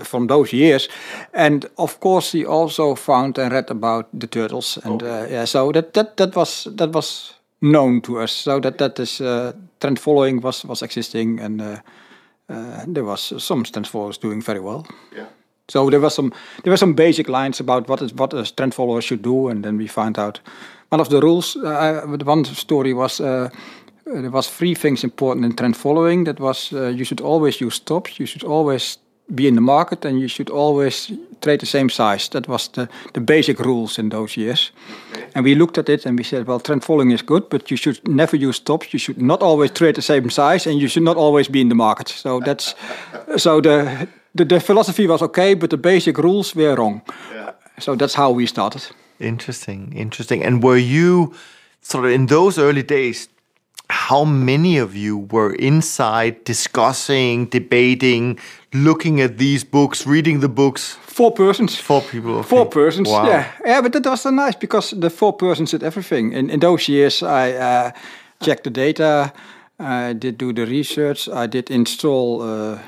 from 0.04 0.28
those 0.28 0.54
years. 0.54 0.90
And 1.34 1.66
of 1.78 2.00
course, 2.00 2.32
he 2.32 2.46
also 2.46 2.96
found 2.96 3.38
and 3.38 3.52
read 3.52 3.72
about 3.72 4.08
the 4.20 4.28
turtles, 4.28 4.78
and 4.84 5.02
okay. 5.02 5.24
uh, 5.24 5.28
yeah, 5.28 5.46
so 5.46 5.72
that 5.72 5.94
that 5.94 6.18
that 6.18 6.36
was 6.36 6.68
that 6.78 6.94
was 6.94 7.34
known 7.60 8.02
to 8.02 8.20
us. 8.20 8.32
So 8.32 8.60
that 8.60 8.78
that 8.78 9.00
is 9.00 9.22
uh, 9.22 9.54
trend 9.80 10.00
following 10.00 10.42
was 10.42 10.66
was 10.66 10.82
existing, 10.82 11.40
and 11.40 11.62
uh, 11.62 11.78
uh 12.50 12.86
there 12.94 13.04
was 13.04 13.34
some 13.44 13.64
trend 13.64 13.88
followers 13.88 14.18
doing 14.18 14.42
very 14.42 14.60
well. 14.60 14.86
Yeah. 15.16 15.28
So 15.72 15.90
there 15.90 16.00
was 16.00 16.14
some 16.16 16.32
there 16.64 16.72
were 16.72 16.78
some 16.78 16.94
basic 16.94 17.30
lines 17.30 17.60
about 17.60 17.88
what 17.88 18.02
is 18.02 18.14
what 18.14 18.34
a 18.34 18.44
trend 18.56 18.74
follower 18.74 19.02
should 19.02 19.22
do, 19.22 19.50
and 19.50 19.64
then 19.64 19.78
we 19.78 19.88
found 19.88 20.20
out 20.20 20.42
one 20.90 21.02
of 21.02 21.10
the 21.10 21.22
rules. 21.22 21.56
Uh, 21.56 22.06
the 22.18 22.26
one 22.26 22.46
story 22.46 22.94
was. 22.94 23.20
Uh, 23.20 23.50
there 24.06 24.32
was 24.32 24.50
three 24.50 24.76
things 24.76 25.04
important 25.04 25.46
in 25.46 25.56
trend 25.56 25.78
following. 25.78 26.26
That 26.26 26.40
was 26.40 26.72
you 26.72 27.06
should 27.06 27.22
always 27.22 27.62
use 27.62 27.76
stops. 27.76 28.20
You 28.20 28.26
should 28.26 28.44
always 28.44 28.98
be 29.28 29.48
in 29.48 29.56
the 29.56 29.62
market 29.62 30.06
and 30.06 30.20
you 30.20 30.28
should 30.28 30.50
always 30.50 31.12
trade 31.42 31.60
the 31.60 31.66
same 31.66 31.90
size. 31.90 32.30
That 32.30 32.48
was 32.48 32.70
the, 32.70 32.88
the 33.14 33.22
basic 33.22 33.60
rules 33.60 33.98
in 33.98 34.10
those 34.10 34.38
years. 34.38 34.72
Okay. 35.12 35.26
And 35.36 35.46
we 35.46 35.56
looked 35.56 35.78
at 35.78 35.90
it 35.90 36.06
and 36.06 36.18
we 36.18 36.24
said, 36.24 36.48
well, 36.48 36.60
trend 36.60 36.84
following 36.84 37.12
is 37.12 37.24
good, 37.24 37.50
but 37.50 37.72
you 37.72 37.78
should 37.78 38.06
never 38.08 38.36
use 38.36 38.58
stops. 38.58 38.94
You 38.94 39.00
should 39.00 39.22
not 39.22 39.42
always 39.42 39.72
trade 39.72 39.96
the 39.96 40.02
same 40.02 40.30
size 40.30 40.68
and 40.70 40.80
you 40.80 40.88
should 40.88 41.04
not 41.04 41.18
always 41.18 41.48
be 41.48 41.60
in 41.60 41.70
the 41.70 41.76
market. 41.76 42.10
So 42.10 42.40
that's 42.40 42.76
so 43.38 43.62
the, 43.62 44.08
the, 44.36 44.46
the 44.46 44.60
philosophy 44.60 45.08
was 45.08 45.22
okay, 45.22 45.56
but 45.56 45.70
the 45.70 45.78
basic 45.78 46.18
rules 46.18 46.56
were 46.56 46.76
wrong. 46.76 47.02
Yeah. 47.34 47.52
So 47.80 47.96
that's 47.96 48.16
how 48.16 48.32
we 48.32 48.46
started. 48.46 48.88
Interesting, 49.20 49.94
interesting. 49.96 50.44
And 50.44 50.62
were 50.62 50.78
you 50.78 51.34
sort 51.82 52.06
of 52.06 52.12
in 52.12 52.28
those 52.28 52.58
early 52.58 52.84
days? 52.84 53.30
How 53.90 54.26
many 54.26 54.78
of 54.78 54.96
you 54.96 55.18
were 55.32 55.54
inside 55.54 56.44
discussing, 56.46 57.46
debating, 57.46 58.40
looking 58.74 59.22
at 59.22 59.38
these 59.38 59.64
books, 59.64 60.08
reading 60.08 60.40
the 60.40 60.50
books? 60.50 60.98
Four 61.02 61.32
persons. 61.32 61.76
Four 61.76 62.02
people. 62.02 62.38
Okay. 62.38 62.48
Four 62.48 62.66
persons. 62.66 63.10
Wow. 63.10 63.28
Yeah, 63.28 63.52
yeah, 63.66 63.82
but 63.82 63.94
that 63.94 64.06
was 64.06 64.22
so 64.22 64.32
nice 64.32 64.56
because 64.56 64.92
the 64.92 65.10
four 65.10 65.34
persons 65.34 65.72
did 65.72 65.84
everything. 65.84 66.34
In 66.34 66.50
in 66.50 66.60
those 66.60 66.92
years, 66.92 67.22
I 67.22 67.52
uh, 67.52 67.92
checked 68.40 68.64
the 68.64 68.72
data, 68.72 69.32
I 69.80 70.14
did 70.14 70.38
do 70.38 70.54
the 70.54 70.66
research, 70.66 71.28
I 71.28 71.48
did 71.48 71.70
install. 71.70 72.42
Uh, 72.42 72.80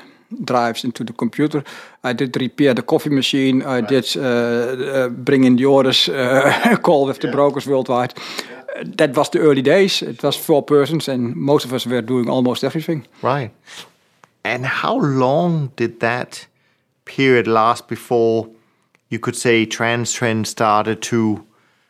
drives 0.44 0.84
into 0.84 1.04
the 1.04 1.12
computer. 1.12 1.62
I 2.02 2.12
did 2.12 2.36
repair 2.36 2.74
the 2.74 2.82
coffee 2.82 3.10
machine. 3.10 3.62
I 3.62 3.80
right. 3.80 3.88
did 3.88 4.16
uh, 4.16 4.22
uh, 4.22 5.08
bring 5.08 5.44
in 5.44 5.56
the 5.56 5.66
orders, 5.66 6.08
uh, 6.08 6.76
call 6.82 7.06
with 7.06 7.20
the 7.20 7.28
yeah. 7.28 7.34
brokers 7.34 7.66
worldwide. 7.66 8.14
Yeah. 8.16 8.55
That 8.84 9.16
was 9.16 9.30
the 9.30 9.38
early 9.40 9.62
days. 9.62 10.02
It 10.02 10.22
was 10.22 10.36
four 10.36 10.62
persons, 10.62 11.08
and 11.08 11.34
most 11.36 11.64
of 11.64 11.72
us 11.72 11.86
were 11.86 12.02
doing 12.02 12.28
almost 12.28 12.64
everything. 12.64 13.06
Right. 13.22 13.50
And 14.44 14.66
how 14.66 14.98
long 14.98 15.72
did 15.76 16.00
that 16.00 16.46
period 17.04 17.46
last 17.46 17.88
before 17.88 18.48
you 19.08 19.18
could 19.18 19.36
say 19.36 19.66
Transtrend 19.66 20.46
started 20.46 21.02
to 21.02 21.44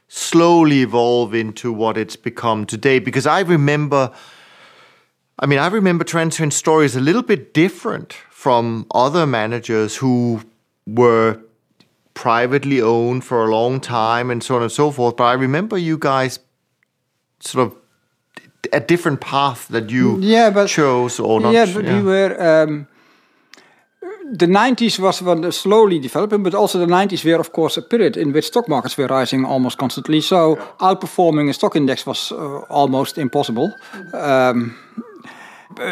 slowly 0.09 0.83
evolve 0.83 1.35
into 1.35 1.73
what 1.73 1.97
it's 1.97 2.17
become 2.17 2.67
today? 2.67 2.99
Because 2.99 3.27
I 3.27 3.41
remember, 3.41 4.11
I 5.39 5.47
mean, 5.47 5.59
I 5.59 5.67
remember 5.67 6.05
Transtrend 6.05 6.53
stories 6.53 6.97
a 6.97 7.01
little 7.01 7.23
bit 7.23 7.53
different 7.53 8.15
from 8.31 8.87
other 8.91 9.27
managers 9.27 9.97
who 9.97 10.41
were 10.87 11.39
privately 12.15 12.81
owned 12.81 13.25
for 13.25 13.45
a 13.45 13.51
long 13.51 13.81
time 13.81 14.31
and 14.31 14.43
so 14.43 14.57
on 14.57 14.63
and 14.63 14.73
so 14.73 14.91
forth. 14.91 15.17
But 15.17 15.25
I 15.25 15.35
remember 15.35 15.77
you 15.77 15.99
guys 15.99 16.39
sort 17.41 17.67
of 17.67 17.77
a 18.73 18.81
different 18.81 19.21
path 19.21 19.69
that 19.69 19.91
you 19.91 20.19
yeah, 20.21 20.51
but, 20.51 20.69
chose 20.69 21.21
or 21.21 21.41
not? 21.41 21.53
Yeah, 21.53 21.67
but 21.73 21.85
yeah. 21.85 22.01
we 22.01 22.03
were. 22.03 22.63
Um, 22.63 22.87
the 24.33 24.47
90s 24.47 24.99
was 24.99 25.23
one 25.23 25.53
slowly 25.53 25.99
developing, 25.99 26.43
but 26.43 26.55
also 26.55 26.79
the 26.79 26.87
90s 26.87 27.25
were, 27.25 27.39
of 27.39 27.53
course, 27.53 27.77
a 27.77 27.83
period 27.83 28.17
in 28.17 28.33
which 28.33 28.47
stock 28.47 28.69
markets 28.69 28.99
were 28.99 29.07
rising 29.07 29.45
almost 29.45 29.79
constantly. 29.79 30.21
So 30.21 30.57
yeah. 30.57 30.65
outperforming 30.81 31.49
a 31.49 31.53
stock 31.53 31.77
index 31.77 32.07
was 32.07 32.33
uh, 32.33 32.59
almost 32.69 33.19
impossible. 33.19 33.73
Um, 34.13 34.77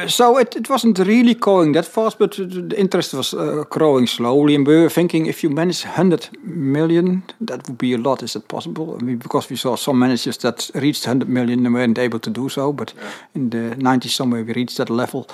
so 0.07 0.39
it, 0.39 0.57
it 0.57 0.69
wasn't 0.69 0.99
really 0.99 1.35
going 1.35 1.73
that 1.73 1.87
fast, 1.87 2.19
but 2.19 2.33
the 2.33 2.75
interest 2.77 3.15
was 3.15 3.35
uh, 3.35 3.65
growing 3.71 4.07
slowly. 4.07 4.55
And 4.55 4.67
we 4.67 4.83
were 4.83 4.91
thinking 4.91 5.27
if 5.27 5.43
you 5.43 5.51
manage 5.51 5.85
100 5.85 6.29
million, 6.43 7.23
that 7.41 7.67
would 7.69 7.79
be 7.79 7.93
a 7.93 7.99
lot. 7.99 8.23
Is 8.23 8.33
that 8.33 8.49
possible? 8.49 8.97
I 9.01 9.05
mean, 9.05 9.19
because 9.19 9.51
we 9.51 9.57
saw 9.57 9.77
some 9.77 9.99
managers 9.99 10.39
that 10.39 10.71
reached 10.75 11.07
100 11.07 11.29
million 11.29 11.67
and 11.67 11.75
weren't 11.75 11.99
able 11.99 12.19
to 12.21 12.31
do 12.31 12.49
so. 12.49 12.73
But 12.73 12.95
yeah. 12.97 13.11
in 13.35 13.51
the 13.51 13.77
90s, 13.77 14.11
somewhere 14.11 14.45
we 14.45 14.53
reached 14.53 14.77
that 14.79 14.91
level. 14.91 15.29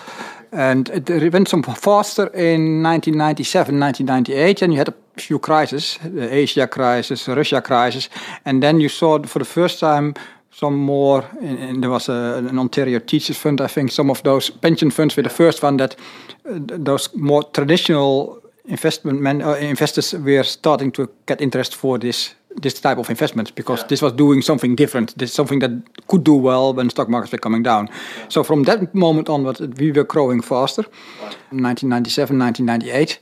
And 0.53 0.89
it 0.89 1.33
went 1.33 1.49
some 1.49 1.63
faster 1.87 2.27
in 2.29 2.83
1997, 2.83 3.79
1998. 3.79 4.63
And 4.63 4.73
you 4.73 4.79
had 4.79 4.89
a 4.89 4.95
few 5.17 5.39
crises 5.39 5.99
the 6.03 6.33
Asia 6.35 6.67
crisis, 6.67 7.25
the 7.25 7.35
Russia 7.35 7.61
crisis. 7.61 8.09
And 8.45 8.63
then 8.63 8.81
you 8.81 8.89
saw 8.89 9.23
for 9.23 9.39
the 9.39 9.45
first 9.45 9.81
time 9.81 10.15
some 10.51 10.77
more. 10.77 11.25
And 11.41 11.83
there 11.83 11.91
was 11.91 12.09
a, 12.09 12.45
an 12.49 12.59
Ontario 12.59 12.99
Teachers 12.99 13.39
Fund, 13.39 13.61
I 13.61 13.67
think. 13.67 13.93
Some 13.93 14.11
of 14.11 14.23
those 14.23 14.51
pension 14.51 14.91
funds 14.91 15.17
were 15.17 15.23
the 15.23 15.31
first 15.31 15.63
one 15.63 15.77
that 15.79 15.97
uh, 16.45 16.59
those 16.59 17.15
more 17.15 17.43
traditional 17.43 18.43
investment 18.65 19.21
men, 19.21 19.43
uh, 19.43 19.55
investors 19.55 20.13
were 20.13 20.45
starting 20.45 20.93
to 20.93 21.09
get 21.27 21.41
interest 21.41 21.75
for 21.75 21.99
this 21.99 22.35
this 22.63 22.81
type 22.81 22.99
of 22.99 23.09
investments 23.09 23.53
because 23.53 23.81
yeah. 23.81 23.87
this 23.87 24.03
was 24.03 24.13
doing 24.13 24.43
something 24.43 24.75
different. 24.75 25.17
This 25.17 25.31
is 25.31 25.35
something 25.37 25.61
that 25.61 25.71
could 26.09 26.25
do 26.25 26.35
well 26.35 26.75
when 26.75 26.91
stock 26.91 27.09
markets 27.09 27.33
were 27.33 27.39
coming 27.39 27.63
down. 27.63 27.87
Yeah. 27.87 28.29
So 28.29 28.43
from 28.43 28.65
that 28.65 28.93
moment 28.93 29.29
onward, 29.29 29.79
we 29.79 29.93
were 29.93 30.05
growing 30.05 30.43
faster. 30.43 30.83
Right. 31.23 31.37
1997, 31.53 32.39
1998. 32.39 33.21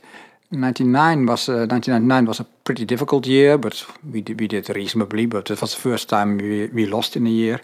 99 0.51 1.25
was 1.27 1.49
uh, 1.49 1.67
1999 1.67 2.25
was 2.25 2.39
a 2.39 2.45
pretty 2.63 2.85
difficult 2.85 3.27
year, 3.27 3.57
but 3.57 3.85
we 4.11 4.21
did, 4.21 4.39
we 4.39 4.47
did 4.47 4.69
reasonably. 4.69 5.27
But 5.27 5.51
it 5.51 5.61
was 5.61 5.75
the 5.75 5.81
first 5.81 6.09
time 6.09 6.37
we, 6.37 6.67
we 6.67 6.85
lost 6.85 7.15
in 7.15 7.27
a 7.27 7.29
year. 7.29 7.61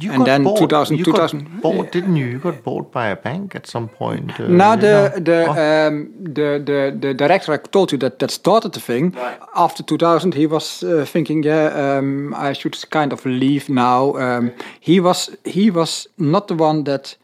You 0.00 0.12
and 0.12 0.26
then 0.26 0.42
bought, 0.42 0.58
2000, 0.58 0.96
you 0.96 1.04
2000 1.04 1.62
bought, 1.62 1.92
didn't 1.92 2.16
you? 2.16 2.26
You 2.26 2.38
got 2.38 2.62
bought 2.64 2.90
by 2.90 3.08
a 3.08 3.16
bank 3.16 3.54
at 3.54 3.66
some 3.66 3.88
point. 3.88 4.38
Uh, 4.40 4.48
now 4.48 4.76
the 4.76 5.12
the, 5.16 5.46
oh. 5.46 5.86
um, 5.88 6.12
the 6.18 6.60
the 6.64 6.96
the 7.00 7.14
director 7.14 7.52
I 7.52 7.58
told 7.58 7.92
you 7.92 7.98
that 7.98 8.18
that 8.18 8.30
started 8.30 8.72
the 8.72 8.80
thing. 8.80 9.12
Right. 9.12 9.38
After 9.54 9.82
2000, 9.82 10.34
he 10.34 10.46
was 10.46 10.82
uh, 10.82 11.04
thinking, 11.06 11.44
yeah, 11.44 11.98
um, 11.98 12.34
I 12.34 12.54
should 12.54 12.76
kind 12.90 13.12
of 13.12 13.24
leave 13.24 13.68
now. 13.68 14.16
Um, 14.16 14.52
he 14.80 15.00
was 15.00 15.30
he 15.44 15.70
was 15.70 16.08
not 16.18 16.48
the 16.48 16.54
one 16.54 16.84
that 16.84 17.16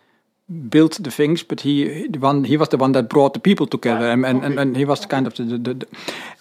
built 0.69 1.03
the 1.03 1.11
things, 1.11 1.43
but 1.43 1.61
he 1.61 2.09
the 2.09 2.19
one 2.19 2.45
he 2.45 2.57
was 2.57 2.69
the 2.69 2.77
one 2.77 2.93
that 2.93 3.09
brought 3.09 3.35
the 3.35 3.41
people 3.41 3.67
together, 3.67 4.11
and, 4.11 4.27
and, 4.27 4.45
and, 4.45 4.59
and 4.59 4.77
he 4.77 4.85
was 4.85 5.07
kind 5.07 5.27
of 5.27 5.35
the, 5.35 5.45
the, 5.45 5.75
the, 5.75 5.87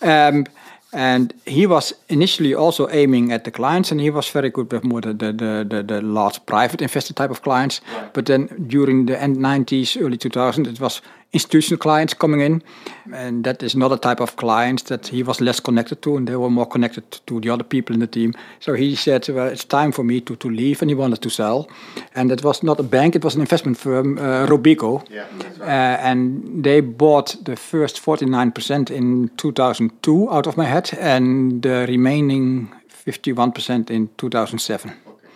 um, 0.02 0.46
and 0.92 1.34
he 1.46 1.68
was 1.68 1.94
initially 2.08 2.56
also 2.56 2.90
aiming 2.90 3.32
at 3.32 3.44
the 3.44 3.52
clients, 3.52 3.92
and 3.92 4.02
he 4.02 4.10
was 4.10 4.28
very 4.30 4.50
good 4.50 4.72
with 4.72 4.84
more 4.84 5.02
the 5.02 5.14
the, 5.14 5.66
the, 5.70 5.84
the 5.84 6.02
large 6.02 6.44
private 6.46 6.82
investor 6.82 7.14
type 7.14 7.30
of 7.30 7.42
clients. 7.42 7.82
But 8.14 8.26
then 8.26 8.48
during 8.68 9.06
the 9.06 9.22
end 9.22 9.38
90s, 9.38 10.02
early 10.02 10.18
2000, 10.18 10.68
it 10.68 10.80
was 10.80 11.02
institutional 11.32 11.78
clients 11.78 12.14
coming 12.14 12.42
in, 12.42 12.64
and 13.14 13.44
that 13.44 13.62
is 13.62 13.76
another 13.76 13.98
type 13.98 14.20
of 14.20 14.36
clients 14.36 14.84
that 14.84 15.08
he 15.08 15.24
was 15.24 15.40
less 15.40 15.60
connected 15.60 16.02
to, 16.02 16.18
and 16.18 16.28
they 16.28 16.36
were 16.36 16.50
more 16.50 16.66
connected 16.66 17.04
to 17.28 17.40
the 17.40 17.50
other 17.50 17.64
people 17.64 17.94
in 17.94 18.00
the 18.00 18.08
team. 18.08 18.34
So 18.60 18.74
he 18.74 18.96
said, 18.96 19.30
"Well, 19.30 19.48
it's 19.48 19.66
time 19.66 19.92
for 19.92 20.04
me 20.04 20.22
to, 20.22 20.36
to 20.36 20.50
leave," 20.50 20.82
and 20.82 20.90
he 20.90 20.96
wanted 20.96 21.22
to 21.22 21.30
sell. 21.30 21.68
And 22.16 22.32
it 22.32 22.44
was 22.44 22.64
not 22.64 22.80
a 22.80 22.84
bank; 22.84 23.16
it 23.16 23.24
was 23.24 23.36
an 23.36 23.42
investment 23.42 23.78
firm, 23.78 24.18
uh, 24.18 24.48
Robeco, 24.48 25.04
yeah, 25.10 25.26
right. 25.60 25.62
uh, 25.62 26.10
and 26.10 26.64
they 26.64 26.82
bought 26.82 27.36
the 27.46 27.56
first 27.56 28.02
49% 28.02 28.90
in 28.90 29.30
2002 29.38 30.30
out 30.32 30.48
of 30.48 30.58
my 30.58 30.66
head, 30.66 30.90
and 31.00 31.62
the 31.62 31.86
remaining 31.88 32.70
51% 33.06 33.90
in 33.90 34.10
2007. 34.18 34.92
Okay. 35.08 35.28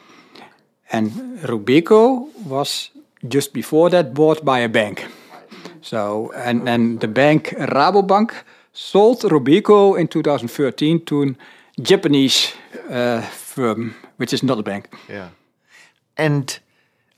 And 0.91 1.11
Robeco 1.43 2.29
was 2.45 2.89
just 3.27 3.53
before 3.53 3.89
that 3.89 4.13
bought 4.13 4.43
by 4.43 4.59
a 4.59 4.69
bank. 4.69 5.05
So, 5.83 6.31
and, 6.33 6.67
and 6.67 7.01
the 7.01 7.09
bank 7.09 7.49
Rabobank 7.57 8.31
sold 8.71 9.21
Robeco 9.21 9.99
in 9.99 10.07
2013 10.07 11.05
to 11.05 11.23
a 11.23 11.35
Japanese 11.81 12.53
uh, 12.89 13.21
firm, 13.21 13.93
which 14.15 14.33
is 14.33 14.43
not 14.43 14.57
a 14.57 14.63
bank. 14.63 14.87
Yeah. 15.09 15.29
And 16.17 16.57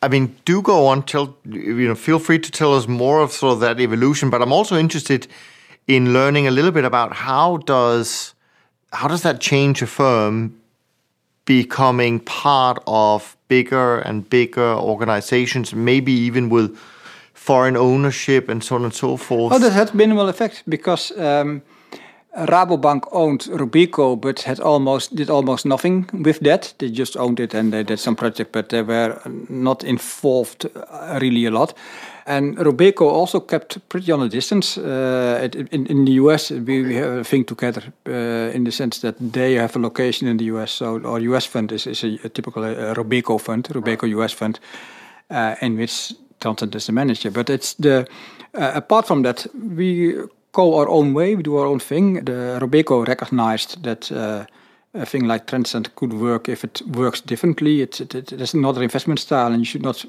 I 0.01 0.07
mean, 0.07 0.35
do 0.45 0.63
go 0.63 0.87
on. 0.87 1.03
Tell 1.03 1.37
you 1.45 1.87
know, 1.87 1.95
feel 1.95 2.17
free 2.17 2.39
to 2.39 2.51
tell 2.51 2.73
us 2.73 2.87
more 2.87 3.21
of 3.21 3.31
sort 3.31 3.53
of 3.53 3.59
that 3.59 3.79
evolution. 3.79 4.31
But 4.31 4.41
I'm 4.41 4.51
also 4.51 4.77
interested 4.77 5.27
in 5.87 6.11
learning 6.11 6.47
a 6.47 6.51
little 6.51 6.71
bit 6.71 6.85
about 6.85 7.13
how 7.13 7.57
does 7.57 8.33
how 8.93 9.07
does 9.07 9.21
that 9.21 9.39
change 9.39 9.83
a 9.83 9.87
firm 9.87 10.59
becoming 11.45 12.19
part 12.19 12.81
of 12.87 13.37
bigger 13.47 13.99
and 13.99 14.27
bigger 14.27 14.73
organizations, 14.73 15.75
maybe 15.75 16.11
even 16.11 16.49
with 16.49 16.75
foreign 17.45 17.77
ownership 17.77 18.49
and 18.49 18.63
so 18.63 18.75
on 18.75 18.83
and 18.83 18.93
so 18.93 19.17
forth? 19.17 19.53
Oh, 19.53 19.59
that 19.59 19.73
had 19.73 19.93
minimal 19.93 20.29
effect 20.29 20.63
because 20.67 21.11
um, 21.17 21.61
Rabobank 22.35 23.07
owned 23.11 23.41
Robeco, 23.41 24.19
but 24.19 24.41
had 24.41 24.59
almost 24.59 25.15
did 25.15 25.29
almost 25.29 25.65
nothing 25.65 26.09
with 26.11 26.39
that. 26.39 26.73
They 26.77 26.89
just 26.89 27.15
owned 27.15 27.39
it 27.39 27.53
and 27.53 27.71
they 27.71 27.83
did 27.83 27.99
some 27.99 28.15
project, 28.15 28.51
but 28.51 28.69
they 28.69 28.81
were 28.81 29.21
not 29.49 29.83
involved 29.83 30.65
uh, 30.65 31.19
really 31.21 31.45
a 31.45 31.51
lot. 31.51 31.73
And 32.25 32.57
Robeco 32.57 33.01
also 33.01 33.39
kept 33.39 33.77
pretty 33.89 34.11
on 34.11 34.21
a 34.21 34.29
distance. 34.29 34.77
Uh, 34.77 35.47
in, 35.71 35.85
in, 35.85 36.05
the 36.05 36.13
US, 36.13 36.51
we, 36.51 36.81
we, 36.81 36.95
have 36.95 37.19
a 37.19 37.23
thing 37.23 37.45
together 37.45 37.83
uh, 38.07 38.55
in 38.55 38.63
the 38.63 38.71
sense 38.71 38.99
that 38.99 39.15
they 39.19 39.53
have 39.53 39.75
a 39.75 39.79
location 39.79 40.27
in 40.27 40.37
the 40.37 40.45
US. 40.45 40.71
So 40.71 40.99
our 41.05 41.19
US 41.19 41.45
fund 41.45 41.71
is, 41.71 41.85
is 41.87 42.03
a, 42.03 42.19
a 42.23 42.29
typical 42.29 42.63
uh, 42.63 42.95
Robeco 42.95 43.39
fund, 43.39 43.69
Robeco 43.69 44.09
US 44.09 44.33
fund, 44.33 44.59
uh, 45.29 45.55
in 45.61 45.77
which 45.77 46.13
content 46.45 46.75
is 46.75 46.85
the 46.85 46.91
manager. 46.91 47.31
But 47.31 47.49
it's 47.49 47.75
the 47.75 48.07
uh, 48.53 48.71
apart 48.75 49.07
from 49.07 49.23
that, 49.23 49.47
we 49.77 50.15
go 50.51 50.77
our 50.79 50.87
own 50.87 51.13
way. 51.13 51.35
We 51.35 51.43
do 51.43 51.57
our 51.57 51.67
own 51.67 51.79
thing. 51.79 52.25
The 52.25 52.59
Robeco 52.61 53.07
recognized 53.07 53.83
that. 53.83 54.11
Uh, 54.11 54.45
a 54.95 55.05
thing 55.05 55.27
like 55.27 55.45
Transtrend 55.45 55.93
could 55.95 56.13
work 56.13 56.49
if 56.49 56.63
it 56.63 56.81
works 56.87 57.21
differently. 57.21 57.81
It's 57.81 57.99
it, 57.99 58.15
it, 58.15 58.31
it's 58.31 58.53
another 58.53 58.81
investment 58.81 59.19
style, 59.19 59.51
and 59.51 59.59
you 59.59 59.65
should 59.65 59.83
not 59.83 60.05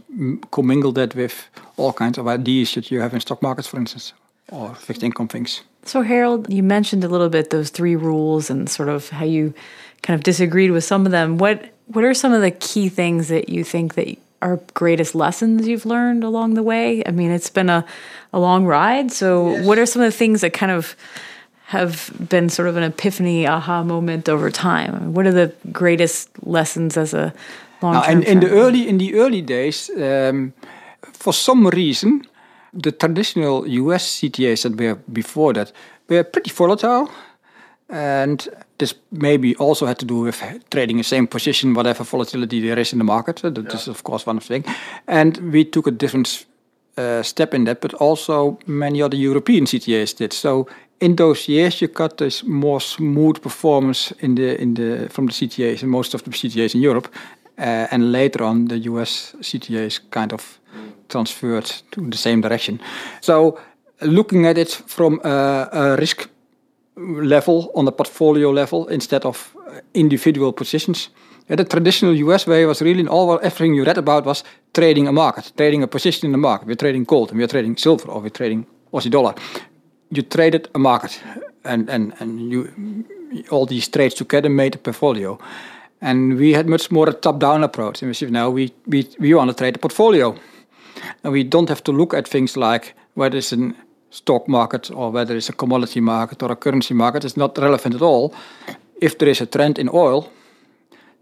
commingle 0.50 0.92
that 0.92 1.14
with 1.14 1.48
all 1.76 1.92
kinds 1.92 2.18
of 2.18 2.28
ideas 2.28 2.74
that 2.74 2.90
you 2.90 3.00
have 3.00 3.14
in 3.14 3.20
stock 3.20 3.42
markets, 3.42 3.68
for 3.68 3.78
instance, 3.78 4.12
or 4.52 4.74
fixed 4.74 5.02
income 5.02 5.28
things. 5.28 5.62
So, 5.84 6.02
Harold, 6.02 6.52
you 6.52 6.62
mentioned 6.62 7.04
a 7.04 7.08
little 7.08 7.28
bit 7.28 7.50
those 7.50 7.70
three 7.70 7.96
rules 7.96 8.50
and 8.50 8.68
sort 8.68 8.88
of 8.88 9.10
how 9.10 9.24
you 9.24 9.54
kind 10.02 10.18
of 10.18 10.22
disagreed 10.24 10.70
with 10.70 10.84
some 10.84 11.06
of 11.06 11.12
them. 11.12 11.38
What 11.38 11.58
what 11.86 12.04
are 12.04 12.14
some 12.14 12.32
of 12.32 12.42
the 12.42 12.50
key 12.50 12.88
things 12.88 13.28
that 13.28 13.48
you 13.48 13.64
think 13.64 13.94
that 13.94 14.18
are 14.46 14.60
greatest 14.74 15.14
lessons 15.14 15.66
you've 15.66 15.86
learned 15.86 16.22
along 16.24 16.54
the 16.54 16.62
way? 16.62 17.02
I 17.04 17.10
mean, 17.10 17.30
it's 17.30 17.50
been 17.50 17.68
a, 17.68 17.84
a 18.32 18.38
long 18.38 18.64
ride. 18.64 19.10
So, 19.10 19.50
yes. 19.50 19.66
what 19.66 19.78
are 19.78 19.86
some 19.86 20.02
of 20.02 20.06
the 20.06 20.16
things 20.16 20.40
that 20.40 20.52
kind 20.52 20.72
of 20.72 20.96
have 21.66 22.12
been 22.28 22.48
sort 22.48 22.68
of 22.68 22.76
an 22.76 22.84
epiphany, 22.84 23.46
aha 23.46 23.82
moment 23.82 24.28
over 24.28 24.50
time? 24.50 24.94
I 24.94 24.98
mean, 25.00 25.14
what 25.14 25.26
are 25.26 25.32
the 25.32 25.52
greatest 25.72 26.30
lessons 26.46 26.96
as 26.96 27.12
a 27.12 27.34
long 27.82 28.02
term? 28.04 28.22
In, 28.22 28.22
in, 28.22 28.40
the 28.40 28.50
early 28.50 28.88
in 28.88 28.98
the 28.98 29.14
early 29.16 29.42
days, 29.42 29.90
um, 29.90 30.52
for 31.12 31.32
some 31.32 31.66
reason, 31.66 32.24
the 32.72 32.92
traditional 32.92 33.66
U.S. 33.66 34.20
CTAs 34.20 34.62
that 34.62 34.76
were 34.78 34.94
before 35.12 35.52
that 35.54 35.72
were 36.08 36.22
pretty 36.22 36.50
volatile, 36.50 37.10
and 37.88 38.48
this 38.78 38.94
maybe 39.10 39.54
also 39.56 39.86
had 39.86 39.98
to 39.98 40.06
do 40.06 40.20
with 40.20 40.42
trading 40.70 40.96
the 40.96 41.04
same 41.04 41.26
position, 41.26 41.74
whatever 41.74 42.04
volatility 42.04 42.60
there 42.60 42.78
is 42.78 42.92
in 42.92 42.98
the 42.98 43.04
market. 43.04 43.36
That 43.42 43.56
yeah. 43.56 43.74
is, 43.74 43.88
of 43.88 44.02
course, 44.02 44.26
one 44.26 44.40
things. 44.40 44.66
And 45.06 45.52
we 45.52 45.64
took 45.64 45.86
a 45.86 45.90
different 45.90 46.46
uh, 46.98 47.22
step 47.22 47.54
in 47.54 47.64
that, 47.64 47.80
but 47.80 47.94
also 47.94 48.58
many 48.66 49.02
other 49.02 49.16
European 49.16 49.66
CTAs 49.66 50.16
did. 50.16 50.32
So 50.32 50.66
in 51.00 51.16
those 51.16 51.48
years, 51.48 51.80
you 51.80 51.88
got 51.88 52.16
this 52.16 52.42
more 52.44 52.80
smooth 52.80 53.40
performance 53.40 54.12
in 54.20 54.34
the 54.34 54.60
in 54.60 54.74
the 54.74 55.08
from 55.10 55.26
the 55.26 55.32
CTAs 55.32 55.82
and 55.82 55.90
most 55.90 56.14
of 56.14 56.22
the 56.22 56.30
CTAs 56.30 56.74
in 56.74 56.80
Europe, 56.80 57.08
uh, 57.58 57.86
and 57.90 58.12
later 58.12 58.44
on 58.44 58.68
the 58.68 58.78
US 58.78 59.34
CTAs 59.40 60.00
kind 60.10 60.32
of 60.32 60.58
transferred 61.08 61.82
to 61.90 62.10
the 62.10 62.16
same 62.16 62.40
direction. 62.40 62.80
So 63.20 63.58
looking 64.00 64.46
at 64.46 64.58
it 64.58 64.82
from 64.86 65.20
a, 65.24 65.68
a 65.72 65.96
risk 65.96 66.28
level, 66.96 67.70
on 67.74 67.84
the 67.84 67.92
portfolio 67.92 68.50
level, 68.50 68.86
instead 68.88 69.24
of 69.24 69.56
uh, 69.66 69.80
individual 69.94 70.52
positions. 70.52 71.10
Yeah, 71.48 71.56
the 71.56 71.64
traditional 71.64 72.14
US 72.14 72.46
way 72.46 72.66
was 72.66 72.82
really 72.82 73.06
all 73.06 73.38
everything 73.42 73.74
you 73.74 73.84
read 73.84 73.98
about 73.98 74.24
was 74.24 74.44
trading 74.72 75.06
a 75.06 75.12
market, 75.12 75.52
trading 75.56 75.82
a 75.82 75.86
position 75.86 76.26
in 76.26 76.32
the 76.32 76.38
market. 76.38 76.66
We're 76.66 76.74
trading 76.74 77.04
gold 77.04 77.30
and 77.30 77.38
we're 77.38 77.48
trading 77.48 77.76
silver 77.76 78.08
or 78.08 78.20
we're 78.20 78.30
trading 78.30 78.66
Aussie 78.92 79.10
dollar. 79.10 79.34
You 80.10 80.22
traded 80.22 80.68
a 80.74 80.78
market 80.78 81.20
and, 81.64 81.88
and, 81.88 82.14
and 82.18 82.50
you 82.50 83.04
all 83.50 83.66
these 83.66 83.88
trades 83.88 84.14
together 84.14 84.48
made 84.48 84.74
a 84.74 84.78
portfolio. 84.78 85.38
And 86.00 86.36
we 86.36 86.52
had 86.52 86.68
much 86.68 86.90
more 86.90 87.08
a 87.08 87.12
top-down 87.12 87.64
approach. 87.64 88.02
And 88.02 88.08
we 88.10 88.14
said, 88.14 88.30
now 88.30 88.50
we, 88.50 88.72
we, 88.86 89.08
we 89.18 89.34
want 89.34 89.50
to 89.50 89.56
trade 89.56 89.76
a 89.76 89.78
portfolio. 89.78 90.36
And 91.24 91.32
we 91.32 91.44
don't 91.44 91.68
have 91.68 91.82
to 91.84 91.92
look 91.92 92.14
at 92.14 92.28
things 92.28 92.56
like 92.56 92.94
whether 93.14 93.38
it's 93.38 93.52
an 93.52 93.74
stock 94.10 94.48
market 94.48 94.90
or 94.90 95.10
whether 95.10 95.36
it's 95.36 95.48
a 95.48 95.52
commodity 95.52 96.00
market 96.00 96.42
or 96.42 96.52
a 96.52 96.56
currency 96.56 96.94
market 96.94 97.24
is 97.24 97.36
not 97.36 97.58
relevant 97.58 97.94
at 97.94 98.02
all. 98.02 98.34
If 99.00 99.18
there 99.18 99.28
is 99.30 99.40
a 99.40 99.46
trend 99.46 99.78
in 99.78 99.88
oil, 99.92 100.30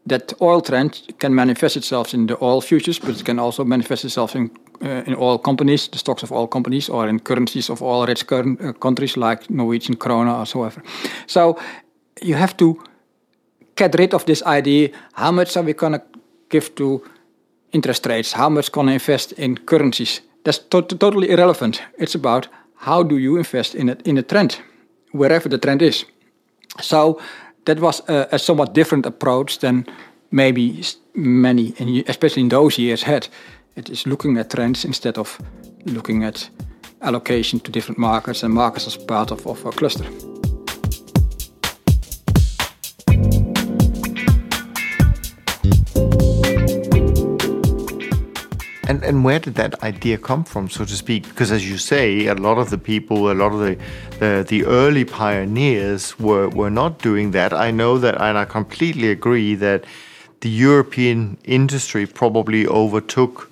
that 0.07 0.33
oil 0.41 0.61
trend 0.61 1.15
can 1.19 1.35
manifest 1.35 1.77
itself 1.77 2.15
in 2.15 2.27
the 2.27 2.37
oil 2.43 2.61
futures, 2.61 2.99
but 2.99 3.19
it 3.21 3.25
can 3.25 3.39
also 3.39 3.65
manifest 3.65 4.05
itself 4.05 4.37
in 4.37 4.51
uh, 4.83 5.03
in 5.07 5.15
oil 5.17 5.39
companies, 5.39 5.89
the 5.89 5.99
stocks 5.99 6.23
of 6.23 6.33
oil 6.33 6.47
companies, 6.47 6.89
or 6.89 7.09
in 7.09 7.21
currencies 7.21 7.71
of 7.71 7.83
oil-rich 7.83 8.25
uh, 8.33 8.73
countries 8.73 9.17
like 9.17 9.49
Norwegian 9.49 9.97
krona 9.97 10.39
or 10.39 10.47
so 10.47 10.65
ever. 10.65 10.83
So 11.27 11.57
you 12.21 12.35
have 12.35 12.57
to 12.57 12.83
get 13.77 13.95
rid 13.99 14.15
of 14.15 14.25
this 14.25 14.43
idea: 14.43 14.89
how 15.13 15.33
much 15.33 15.57
are 15.57 15.65
we 15.65 15.73
gonna 15.73 16.03
give 16.51 16.75
to 16.75 17.03
interest 17.73 18.07
rates? 18.07 18.33
How 18.33 18.51
much 18.51 18.73
gonna 18.73 18.93
invest 18.93 19.33
in 19.33 19.57
currencies? 19.57 20.23
That's 20.45 20.59
to 20.59 20.83
totally 20.83 21.31
irrelevant. 21.31 21.83
It's 21.99 22.15
about 22.15 22.49
how 22.85 23.03
do 23.03 23.17
you 23.17 23.37
invest 23.39 23.75
in 23.75 23.89
a, 23.89 23.97
in 24.05 24.19
a 24.19 24.23
trend, 24.23 24.61
wherever 25.13 25.49
the 25.49 25.59
trend 25.59 25.83
is. 25.83 26.05
So 26.81 27.21
that 27.65 27.81
was 27.81 28.03
a, 28.09 28.29
a 28.33 28.39
somewhat 28.39 28.75
different 28.75 29.07
approach 29.07 29.59
than 29.59 29.87
maybe 30.31 30.85
many, 31.15 31.73
especially 32.07 32.43
in 32.43 32.49
those 32.49 32.79
years, 32.79 33.03
had. 33.03 33.29
It 33.77 33.89
is 33.89 34.07
looking 34.07 34.37
at 34.37 34.51
trends 34.51 34.85
instead 34.85 35.19
of 35.19 35.39
looking 35.87 36.25
at 36.25 36.51
allocation 37.01 37.61
to 37.61 37.71
different 37.71 37.99
markets 37.99 38.43
and 38.43 38.53
markets 38.53 38.87
as 38.87 38.97
part 38.97 39.31
of, 39.31 39.47
of 39.47 39.65
a 39.65 39.71
cluster. 39.71 40.05
And 48.87 49.03
and 49.03 49.25
where 49.25 49.39
did 49.39 49.55
that 49.55 49.83
idea 49.83 50.19
come 50.19 50.45
from, 50.45 50.69
so 50.69 50.85
to 50.85 50.95
speak? 50.95 51.27
Because 51.29 51.51
as 51.51 51.69
you 51.69 51.79
say, 51.79 52.27
a 52.27 52.35
lot 52.35 52.59
of 52.59 52.69
the 52.69 52.77
people, 52.77 53.31
a 53.31 53.33
lot 53.33 53.53
of 53.53 53.61
the 53.61 53.79
the, 54.19 54.45
the 54.47 54.65
early 54.67 55.05
pioneers 55.05 56.19
were 56.19 56.49
were 56.51 56.71
not 56.71 56.99
doing 56.99 57.31
that. 57.31 57.53
I 57.53 57.71
know 57.71 57.99
that, 57.99 58.21
and 58.21 58.37
I 58.37 58.45
completely 58.45 59.11
agree 59.11 59.55
that 59.55 59.85
the 60.41 60.51
European 60.51 61.39
industry 61.45 62.05
probably 62.05 62.67
overtook 62.67 63.51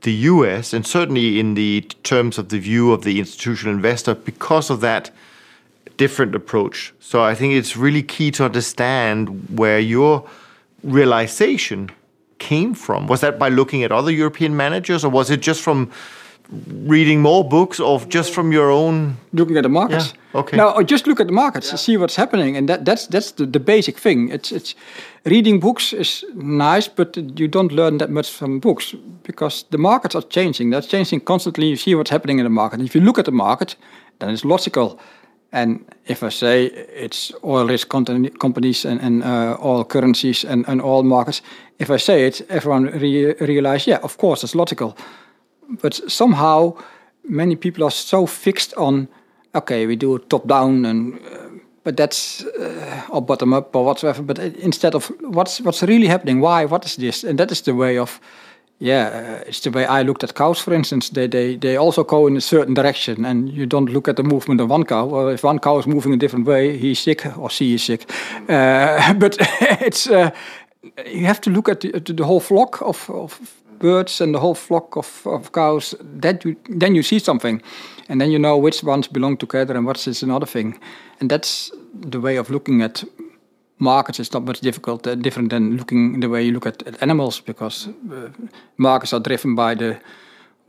the 0.00 0.12
US, 0.32 0.72
and 0.72 0.84
certainly 0.84 1.38
in 1.38 1.54
the 1.54 1.82
terms 2.02 2.36
of 2.36 2.48
the 2.48 2.58
view 2.58 2.90
of 2.90 3.04
the 3.04 3.20
institutional 3.20 3.74
investor, 3.74 4.14
because 4.14 4.68
of 4.68 4.80
that 4.80 5.12
different 5.96 6.34
approach. 6.34 6.92
So 6.98 7.22
I 7.22 7.36
think 7.36 7.54
it's 7.54 7.76
really 7.76 8.02
key 8.02 8.32
to 8.32 8.44
understand 8.44 9.28
where 9.56 9.78
your 9.78 10.28
realization 10.82 11.90
came 12.48 12.74
from? 12.74 13.06
Was 13.06 13.20
that 13.20 13.38
by 13.38 13.50
looking 13.50 13.84
at 13.84 13.92
other 13.92 14.10
European 14.10 14.56
managers, 14.56 15.04
or 15.04 15.10
was 15.10 15.30
it 15.30 15.46
just 15.46 15.62
from 15.62 15.90
reading 16.88 17.22
more 17.22 17.48
books, 17.48 17.80
or 17.80 18.00
just 18.08 18.34
from 18.34 18.52
your 18.52 18.70
own 18.70 19.16
looking 19.32 19.56
at 19.56 19.62
the 19.62 19.68
markets? 19.68 20.06
Yeah. 20.06 20.40
Okay. 20.40 20.56
Now, 20.56 20.82
just 20.82 21.06
look 21.06 21.20
at 21.20 21.26
the 21.26 21.32
markets, 21.32 21.70
yeah. 21.70 21.76
see 21.76 21.96
what's 21.96 22.16
happening, 22.16 22.56
and 22.56 22.68
that, 22.68 22.84
that's 22.84 23.06
that's 23.06 23.32
the, 23.32 23.46
the 23.46 23.60
basic 23.60 23.98
thing. 23.98 24.32
It's 24.32 24.52
it's 24.52 24.74
reading 25.24 25.60
books 25.60 25.92
is 25.92 26.24
nice, 26.34 26.88
but 26.88 27.16
you 27.16 27.48
don't 27.48 27.72
learn 27.72 27.98
that 27.98 28.10
much 28.10 28.30
from 28.30 28.60
books 28.60 28.94
because 29.22 29.64
the 29.70 29.78
markets 29.78 30.14
are 30.14 30.26
changing. 30.28 30.72
They're 30.72 30.88
changing 30.88 31.24
constantly. 31.24 31.66
You 31.66 31.76
see 31.76 31.94
what's 31.94 32.10
happening 32.10 32.38
in 32.38 32.44
the 32.44 32.50
market. 32.50 32.80
And 32.80 32.88
if 32.88 32.94
you 32.94 33.04
look 33.04 33.18
at 33.18 33.24
the 33.24 33.32
market, 33.32 33.76
then 34.18 34.30
it's 34.30 34.44
logical 34.44 34.98
and 35.52 35.84
if 36.06 36.22
I 36.22 36.30
say 36.30 36.64
it's 36.64 37.30
oil 37.44 37.66
risk 37.66 37.88
companies 37.88 38.84
and, 38.86 39.00
and 39.00 39.22
uh, 39.22 39.58
oil 39.62 39.84
currencies 39.84 40.44
and, 40.44 40.64
and 40.66 40.80
oil 40.80 41.02
markets, 41.02 41.42
if 41.82 41.90
I 41.90 41.98
say 41.98 42.26
it, 42.26 42.40
everyone 42.48 42.84
re 43.00 43.34
realize, 43.40 43.90
yeah, 43.90 43.98
of 44.02 44.16
course, 44.16 44.44
it's 44.44 44.54
logical. 44.54 44.96
But 45.82 45.94
somehow, 46.08 46.76
many 47.24 47.56
people 47.56 47.84
are 47.84 47.90
so 47.90 48.26
fixed 48.26 48.74
on, 48.76 49.08
okay, 49.54 49.86
we 49.86 49.96
do 49.96 50.16
it 50.16 50.28
top 50.28 50.46
down, 50.46 50.86
and 50.86 51.14
uh, 51.14 51.48
but 51.84 51.96
that's 51.96 52.44
uh, 52.44 53.02
or 53.10 53.22
bottom 53.22 53.52
up 53.52 53.76
or 53.76 53.84
whatsoever. 53.84 54.22
But 54.22 54.38
instead 54.38 54.94
of 54.94 55.10
what's 55.20 55.60
what's 55.60 55.82
really 55.82 56.08
happening, 56.08 56.40
why, 56.40 56.66
what 56.66 56.84
is 56.84 56.96
this, 56.96 57.24
and 57.24 57.38
that 57.38 57.50
is 57.50 57.62
the 57.62 57.74
way 57.74 57.98
of 57.98 58.20
yeah, 58.82 59.38
uh, 59.40 59.44
it's 59.46 59.60
the 59.60 59.70
way 59.70 59.86
I 59.86 60.02
looked 60.02 60.24
at 60.24 60.34
cows, 60.34 60.58
for 60.58 60.74
instance. 60.74 61.10
They, 61.10 61.28
they, 61.28 61.54
they 61.56 61.76
also 61.76 62.02
go 62.02 62.26
in 62.26 62.36
a 62.36 62.40
certain 62.40 62.74
direction, 62.74 63.24
and 63.24 63.48
you 63.48 63.64
don't 63.64 63.88
look 63.92 64.08
at 64.08 64.16
the 64.16 64.24
movement 64.24 64.60
of 64.60 64.70
one 64.70 64.84
cow. 64.84 65.06
Well, 65.06 65.28
if 65.28 65.44
one 65.44 65.60
cow 65.60 65.78
is 65.78 65.86
moving 65.86 66.12
a 66.12 66.16
different 66.16 66.46
way, 66.46 66.76
he's 66.76 66.98
sick 66.98 67.24
or 67.38 67.48
she 67.48 67.74
is 67.74 67.84
sick. 67.84 68.10
Uh, 68.48 69.14
but 69.18 69.36
it's 69.80 70.08
uh, 70.08 70.32
you 71.06 71.26
have 71.26 71.40
to 71.42 71.50
look 71.50 71.68
at 71.68 71.80
the, 71.80 71.94
at 71.94 72.04
the 72.06 72.24
whole 72.24 72.40
flock 72.40 72.80
of, 72.82 73.08
of 73.10 73.62
birds 73.78 74.20
and 74.20 74.34
the 74.34 74.40
whole 74.40 74.54
flock 74.54 74.96
of, 74.96 75.26
of 75.26 75.52
cows. 75.52 75.94
That 76.00 76.44
you, 76.44 76.56
then 76.68 76.94
you 76.94 77.02
see 77.02 77.18
something, 77.18 77.62
and 78.08 78.20
then 78.20 78.30
you 78.30 78.38
know 78.38 78.56
which 78.56 78.82
ones 78.82 79.08
belong 79.08 79.36
together 79.36 79.76
and 79.76 79.86
what's 79.86 80.06
is 80.06 80.22
another 80.22 80.46
thing. 80.46 80.78
And 81.20 81.30
that's 81.30 81.70
the 81.94 82.20
way 82.20 82.36
of 82.36 82.50
looking 82.50 82.82
at 82.82 83.04
markets 83.78 84.20
is 84.20 84.32
not 84.32 84.44
much 84.44 84.60
difficult, 84.60 85.06
uh, 85.06 85.14
different 85.14 85.50
than 85.50 85.76
looking 85.76 86.20
the 86.20 86.28
way 86.28 86.42
you 86.42 86.52
look 86.52 86.66
at, 86.66 86.86
at 86.86 87.02
animals 87.02 87.40
because 87.40 87.88
uh, 88.12 88.28
markets 88.76 89.12
are 89.12 89.20
driven 89.20 89.54
by 89.54 89.74
the 89.74 90.00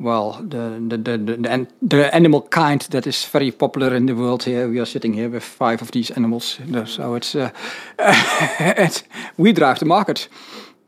well 0.03 0.33
the 0.50 0.79
the, 0.89 0.98
the 0.98 1.17
the, 1.17 1.67
the 1.81 2.15
animal 2.15 2.41
kind 2.41 2.81
that 2.91 3.07
is 3.07 3.25
very 3.25 3.51
popular 3.51 3.95
in 3.95 4.05
the 4.05 4.15
world 4.15 4.43
here. 4.43 4.67
We 4.67 4.79
are 4.79 4.86
sitting 4.86 5.13
here 5.13 5.29
with 5.29 5.43
five 5.43 5.81
of 5.81 5.91
these 5.91 6.12
animals, 6.12 6.60
so 6.86 7.15
it's, 7.15 7.36
uh, 7.36 7.50
it's 8.77 9.03
we 9.38 9.53
drive 9.53 9.79
the 9.79 9.86
market. 9.86 10.29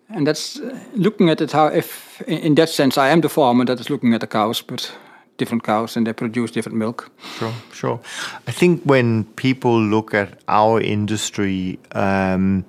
And 0.07 0.27
that's 0.27 0.59
uh, 0.59 0.79
looking 0.93 1.29
at 1.29 1.41
it 1.41 1.51
how 1.51 1.67
if 1.67 2.21
in 2.27 2.55
that 2.55 2.69
sense 2.69 2.97
I 2.97 3.09
am 3.09 3.21
the 3.21 3.29
farmer 3.29 3.65
that 3.65 3.79
is 3.79 3.89
looking 3.89 4.13
at 4.13 4.21
the 4.21 4.27
cows, 4.27 4.61
but 4.61 4.91
different 5.37 5.63
cows 5.63 5.97
and 5.97 6.07
they 6.07 6.13
produce 6.13 6.51
different 6.51 6.77
milk. 6.77 7.11
Sure, 7.37 7.53
sure. 7.73 7.99
I 8.47 8.51
think 8.51 8.83
when 8.83 9.25
people 9.35 9.81
look 9.81 10.13
at 10.13 10.39
our 10.47 10.79
industry, 10.81 11.79
um, 11.91 12.65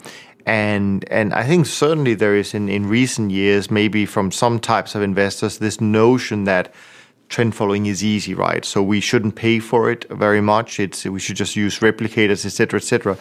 and 0.46 1.04
and 1.10 1.34
I 1.34 1.42
think 1.42 1.66
certainly 1.66 2.14
there 2.14 2.36
is 2.36 2.54
in, 2.54 2.68
in 2.68 2.88
recent 2.88 3.32
years, 3.32 3.70
maybe 3.70 4.06
from 4.06 4.30
some 4.30 4.60
types 4.60 4.94
of 4.94 5.02
investors, 5.02 5.58
this 5.58 5.80
notion 5.80 6.44
that 6.44 6.72
trend 7.28 7.56
following 7.56 7.86
is 7.86 8.04
easy, 8.04 8.32
right? 8.32 8.64
So 8.64 8.80
we 8.80 9.00
shouldn't 9.00 9.34
pay 9.34 9.58
for 9.58 9.90
it 9.90 10.08
very 10.08 10.40
much. 10.40 10.78
It's 10.78 11.04
we 11.04 11.18
should 11.18 11.36
just 11.36 11.56
use 11.56 11.80
replicators, 11.80 12.46
etc., 12.46 12.78
etc. 12.78 13.18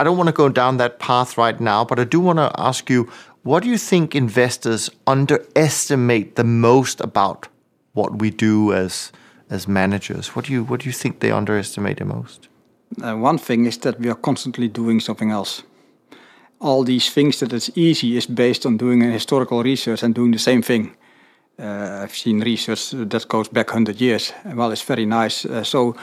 I 0.00 0.04
don't 0.04 0.16
want 0.16 0.28
to 0.28 0.34
go 0.34 0.48
down 0.48 0.78
that 0.78 0.98
path 0.98 1.38
right 1.38 1.60
now, 1.60 1.84
but 1.84 2.00
I 2.00 2.04
do 2.04 2.18
want 2.18 2.38
to 2.40 2.50
ask 2.58 2.90
you, 2.90 3.08
what 3.44 3.62
do 3.62 3.68
you 3.68 3.78
think 3.78 4.16
investors 4.16 4.90
underestimate 5.06 6.34
the 6.34 6.42
most 6.42 7.00
about 7.00 7.46
what 7.92 8.18
we 8.18 8.30
do 8.30 8.72
as 8.72 9.12
as 9.48 9.68
managers? 9.68 10.34
What 10.34 10.46
do 10.46 10.52
you 10.52 10.64
what 10.64 10.80
do 10.80 10.88
you 10.88 10.92
think 10.92 11.20
they 11.20 11.30
underestimate 11.30 11.98
the 11.98 12.04
most? 12.04 12.48
Uh, 13.00 13.14
one 13.14 13.38
thing 13.38 13.66
is 13.66 13.78
that 13.78 14.00
we 14.00 14.08
are 14.08 14.16
constantly 14.16 14.68
doing 14.68 15.00
something 15.00 15.30
else. 15.30 15.62
All 16.60 16.84
these 16.84 17.12
things 17.12 17.38
that 17.38 17.52
it's 17.52 17.70
easy 17.74 18.16
is 18.16 18.26
based 18.26 18.66
on 18.66 18.76
doing 18.76 19.02
a 19.02 19.10
historical 19.10 19.62
research 19.62 20.02
and 20.02 20.14
doing 20.14 20.32
the 20.32 20.38
same 20.38 20.62
thing. 20.62 20.96
Uh, 21.58 22.02
I've 22.02 22.16
seen 22.16 22.40
research 22.40 22.90
that 22.90 23.28
goes 23.28 23.48
back 23.48 23.68
100 23.68 24.00
years. 24.00 24.32
Well, 24.44 24.72
it's 24.72 24.82
very 24.82 25.06
nice. 25.06 25.44
Uh, 25.44 25.62
so, 25.64 25.94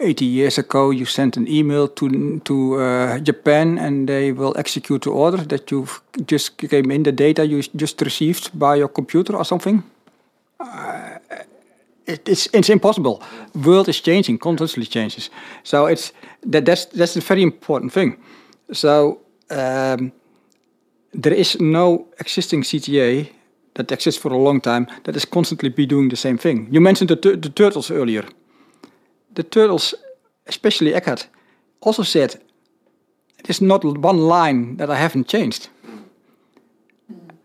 80 0.00 0.24
years 0.24 0.58
ago, 0.58 0.90
you 0.90 1.04
sent 1.06 1.36
an 1.36 1.48
email 1.48 1.88
to 1.88 2.40
to 2.44 2.74
uh, 2.74 3.18
Japan, 3.18 3.78
and 3.78 4.06
they 4.06 4.32
will 4.32 4.52
execute 4.56 5.02
the 5.02 5.10
order 5.10 5.44
that 5.44 5.70
you 5.70 5.86
just 6.26 6.58
came 6.58 6.94
in 6.94 7.02
the 7.02 7.12
data 7.12 7.46
you 7.46 7.62
just 7.76 8.02
received 8.02 8.50
by 8.58 8.76
your 8.78 8.88
computer 8.88 9.36
or 9.36 9.44
something 9.44 9.82
it, 12.06 12.28
it's 12.28 12.48
it's 12.52 12.68
impossible. 12.68 13.22
World 13.54 13.88
is 13.88 14.00
changing, 14.00 14.38
constantly 14.38 14.86
changes. 14.86 15.30
So 15.62 15.86
it's 15.86 16.12
that 16.52 16.64
that's 16.64 16.86
that's 16.86 17.16
a 17.16 17.20
very 17.20 17.42
important 17.42 17.92
thing. 17.92 18.16
So 18.72 19.18
um, 19.50 20.12
there 21.12 21.34
is 21.34 21.60
no 21.60 22.06
existing 22.18 22.62
CTA 22.62 23.30
that 23.74 23.92
exists 23.92 24.20
for 24.20 24.32
a 24.32 24.38
long 24.38 24.60
time 24.60 24.86
that 25.04 25.16
is 25.16 25.24
constantly 25.24 25.68
be 25.68 25.86
doing 25.86 26.08
the 26.08 26.16
same 26.16 26.38
thing. 26.38 26.68
You 26.70 26.80
mentioned 26.80 27.10
the, 27.10 27.36
the 27.36 27.50
turtles 27.50 27.90
earlier. 27.90 28.24
The 29.34 29.42
turtles, 29.42 29.94
especially 30.46 30.94
Eckhardt, 30.94 31.28
also 31.80 32.02
said, 32.02 32.40
"There's 33.44 33.60
not 33.60 33.84
one 33.84 34.18
line 34.18 34.76
that 34.76 34.90
I 34.90 34.96
haven't 34.96 35.28
changed." 35.28 35.68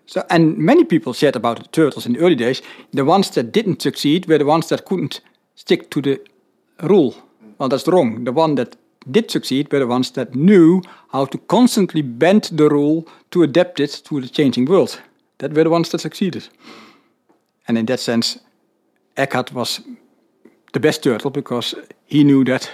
So, 0.05 0.23
and 0.29 0.57
many 0.57 0.83
people 0.83 1.13
said 1.13 1.35
about 1.35 1.57
the 1.57 1.67
turtles 1.69 2.05
in 2.05 2.13
the 2.13 2.19
early 2.19 2.35
days, 2.35 2.61
the 2.91 3.05
ones 3.05 3.29
that 3.29 3.53
didn't 3.53 3.81
succeed 3.81 4.27
were 4.27 4.37
the 4.37 4.45
ones 4.45 4.67
that 4.67 4.83
couldn't 4.83 5.21
stick 5.55 5.89
to 5.89 6.01
the 6.01 6.19
rule. 6.81 7.15
Well, 7.57 7.69
that's 7.69 7.87
wrong. 7.87 8.25
The 8.25 8.33
one 8.33 8.55
that 8.55 8.75
did 9.09 9.31
succeed 9.31 9.71
were 9.71 9.79
the 9.79 9.87
ones 9.87 10.11
that 10.11 10.35
knew 10.35 10.81
how 11.09 11.25
to 11.25 11.37
constantly 11.37 12.01
bend 12.01 12.49
the 12.51 12.69
rule 12.69 13.07
to 13.31 13.43
adapt 13.43 13.79
it 13.79 14.01
to 14.05 14.21
the 14.21 14.29
changing 14.29 14.65
world. 14.65 15.01
That 15.37 15.53
were 15.53 15.63
the 15.63 15.69
ones 15.69 15.89
that 15.89 16.01
succeeded. 16.01 16.49
And 17.67 17.77
in 17.77 17.85
that 17.85 17.99
sense, 17.99 18.39
Eckhardt 19.17 19.53
was 19.53 19.81
the 20.73 20.79
best 20.79 21.03
turtle 21.03 21.31
because 21.31 21.75
he 22.05 22.23
knew 22.23 22.43
that 22.45 22.71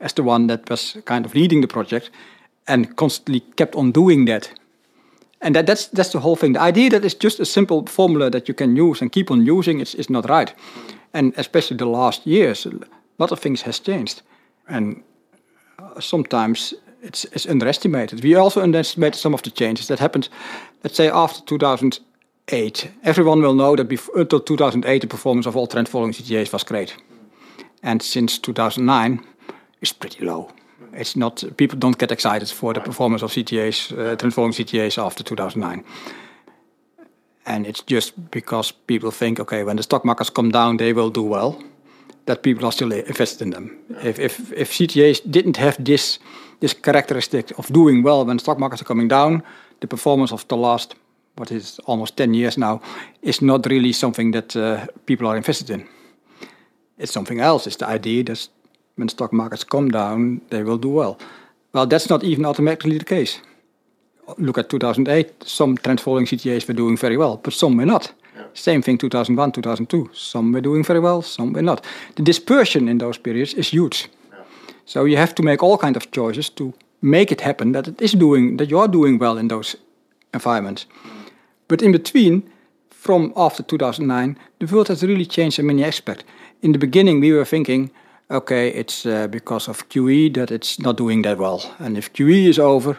as 0.00 0.12
the 0.14 0.22
one 0.22 0.46
that 0.46 0.68
was 0.70 0.96
kind 1.04 1.26
of 1.26 1.34
leading 1.34 1.60
the 1.60 1.68
project 1.68 2.10
and 2.66 2.96
constantly 2.96 3.40
kept 3.56 3.74
on 3.74 3.92
doing 3.92 4.24
that 4.26 4.50
and 5.44 5.54
that, 5.54 5.66
that's 5.66 5.86
that's 5.88 6.10
the 6.10 6.20
whole 6.20 6.36
thing. 6.36 6.54
The 6.54 6.60
idea 6.60 6.90
that 6.90 7.04
it's 7.04 7.14
just 7.14 7.38
a 7.38 7.44
simple 7.44 7.86
formula 7.86 8.30
that 8.30 8.48
you 8.48 8.54
can 8.54 8.76
use 8.76 9.02
and 9.02 9.12
keep 9.12 9.30
on 9.30 9.46
using 9.46 9.80
is, 9.80 9.94
is 9.94 10.08
not 10.08 10.28
right. 10.28 10.54
And 11.12 11.34
especially 11.36 11.76
the 11.76 11.86
last 11.86 12.26
years, 12.26 12.66
a 12.66 12.72
lot 13.18 13.30
of 13.30 13.40
things 13.40 13.62
has 13.62 13.78
changed, 13.78 14.22
and 14.66 15.02
sometimes 16.00 16.74
it's, 17.02 17.24
it's 17.26 17.46
underestimated. 17.46 18.22
We 18.22 18.34
also 18.34 18.62
underestimated 18.62 19.20
some 19.20 19.34
of 19.34 19.42
the 19.42 19.50
changes 19.50 19.88
that 19.88 19.98
happened. 19.98 20.28
Let's 20.82 20.96
say 20.96 21.08
after 21.08 21.42
2008, 21.44 22.90
everyone 23.02 23.42
will 23.42 23.54
know 23.54 23.76
that 23.76 23.84
before, 23.84 24.18
until 24.18 24.40
2008 24.40 25.02
the 25.02 25.06
performance 25.06 25.46
of 25.46 25.56
all 25.56 25.66
trend 25.66 25.88
following 25.88 26.12
CTAs 26.12 26.52
was 26.52 26.64
great, 26.64 26.96
and 27.82 28.02
since 28.02 28.38
2009 28.38 29.24
it's 29.80 29.92
pretty 29.92 30.24
low 30.24 30.50
it's 30.96 31.16
not 31.16 31.44
people 31.56 31.78
don't 31.78 31.98
get 31.98 32.12
excited 32.12 32.48
for 32.48 32.72
the 32.72 32.80
performance 32.80 33.22
of 33.22 33.30
CTAs, 33.32 33.92
uh, 33.92 34.16
transforming 34.16 34.52
CTAs 34.52 34.98
after 34.98 35.22
2009. 35.22 35.84
And 37.46 37.66
it's 37.66 37.82
just 37.82 38.30
because 38.30 38.72
people 38.72 39.10
think, 39.10 39.38
okay, 39.40 39.64
when 39.64 39.76
the 39.76 39.82
stock 39.82 40.04
markets 40.04 40.30
come 40.30 40.50
down, 40.50 40.78
they 40.78 40.92
will 40.92 41.10
do 41.10 41.22
well. 41.22 41.62
That 42.26 42.42
people 42.42 42.64
are 42.66 42.72
still 42.72 42.92
invested 42.92 43.42
in 43.42 43.50
them. 43.50 43.78
If, 44.02 44.18
if, 44.18 44.52
if 44.52 44.72
CTAs 44.72 45.20
didn't 45.30 45.56
have 45.56 45.76
this, 45.84 46.18
this 46.60 46.72
characteristic 46.72 47.58
of 47.58 47.72
doing 47.72 48.02
well 48.02 48.24
when 48.24 48.38
stock 48.38 48.58
markets 48.58 48.82
are 48.82 48.86
coming 48.86 49.08
down, 49.08 49.42
the 49.80 49.86
performance 49.86 50.32
of 50.32 50.46
the 50.48 50.56
last, 50.56 50.94
what 51.36 51.50
is 51.50 51.78
almost 51.86 52.16
10 52.16 52.34
years 52.34 52.56
now, 52.56 52.80
is 53.22 53.42
not 53.42 53.66
really 53.66 53.92
something 53.92 54.30
that 54.32 54.56
uh, 54.56 54.86
people 55.06 55.26
are 55.26 55.36
invested 55.36 55.70
in. 55.70 55.86
It's 56.98 57.12
something 57.12 57.40
else. 57.40 57.66
It's 57.66 57.76
the 57.76 57.88
idea 57.88 58.24
that 58.24 58.48
when 58.96 59.08
stock 59.08 59.32
markets 59.32 59.64
come 59.64 59.90
down, 59.90 60.40
they 60.50 60.62
will 60.62 60.78
do 60.78 60.88
well. 60.88 61.18
Well, 61.72 61.86
that's 61.86 62.08
not 62.08 62.22
even 62.22 62.46
automatically 62.46 62.98
the 62.98 63.04
case. 63.04 63.40
Look 64.38 64.58
at 64.58 64.70
2008. 64.70 65.44
Some 65.44 65.76
trend 65.76 66.00
following 66.00 66.26
CTAs 66.26 66.66
were 66.68 66.74
doing 66.74 66.96
very 66.96 67.16
well, 67.16 67.36
but 67.36 67.52
some 67.52 67.76
were 67.76 67.84
not. 67.84 68.12
Same 68.54 68.82
thing 68.82 68.98
2001, 68.98 69.52
2002. 69.52 70.10
Some 70.12 70.52
were 70.52 70.60
doing 70.60 70.84
very 70.84 71.00
well, 71.00 71.22
some 71.22 71.52
were 71.52 71.62
not. 71.62 71.84
The 72.14 72.22
dispersion 72.22 72.88
in 72.88 72.98
those 72.98 73.18
periods 73.18 73.54
is 73.54 73.68
huge. 73.68 74.08
So 74.86 75.04
you 75.04 75.16
have 75.16 75.34
to 75.34 75.42
make 75.42 75.62
all 75.62 75.78
kind 75.78 75.96
of 75.96 76.10
choices 76.10 76.50
to 76.50 76.72
make 77.00 77.32
it 77.32 77.40
happen 77.40 77.72
that 77.72 77.88
it 77.88 78.00
is 78.00 78.12
doing 78.12 78.56
that 78.56 78.70
you 78.70 78.78
are 78.78 78.88
doing 78.88 79.18
well 79.18 79.38
in 79.38 79.48
those 79.48 79.76
environments. 80.32 80.86
But 81.68 81.82
in 81.82 81.92
between, 81.92 82.42
from 82.90 83.32
after 83.36 83.62
2009, 83.62 84.38
the 84.60 84.66
world 84.66 84.88
has 84.88 85.02
really 85.02 85.26
changed 85.26 85.58
in 85.58 85.66
many 85.66 85.84
aspects. 85.84 86.24
In 86.62 86.72
the 86.72 86.78
beginning, 86.78 87.20
we 87.20 87.32
were 87.32 87.44
thinking, 87.44 87.90
okay, 88.30 88.68
it's 88.68 89.04
uh, 89.04 89.26
because 89.28 89.68
of 89.68 89.88
QE 89.88 90.32
that 90.34 90.50
it's 90.50 90.78
not 90.78 90.96
doing 90.96 91.22
that 91.22 91.38
well, 91.38 91.60
and 91.78 91.98
if 91.98 92.12
QE 92.12 92.48
is 92.48 92.58
over, 92.58 92.96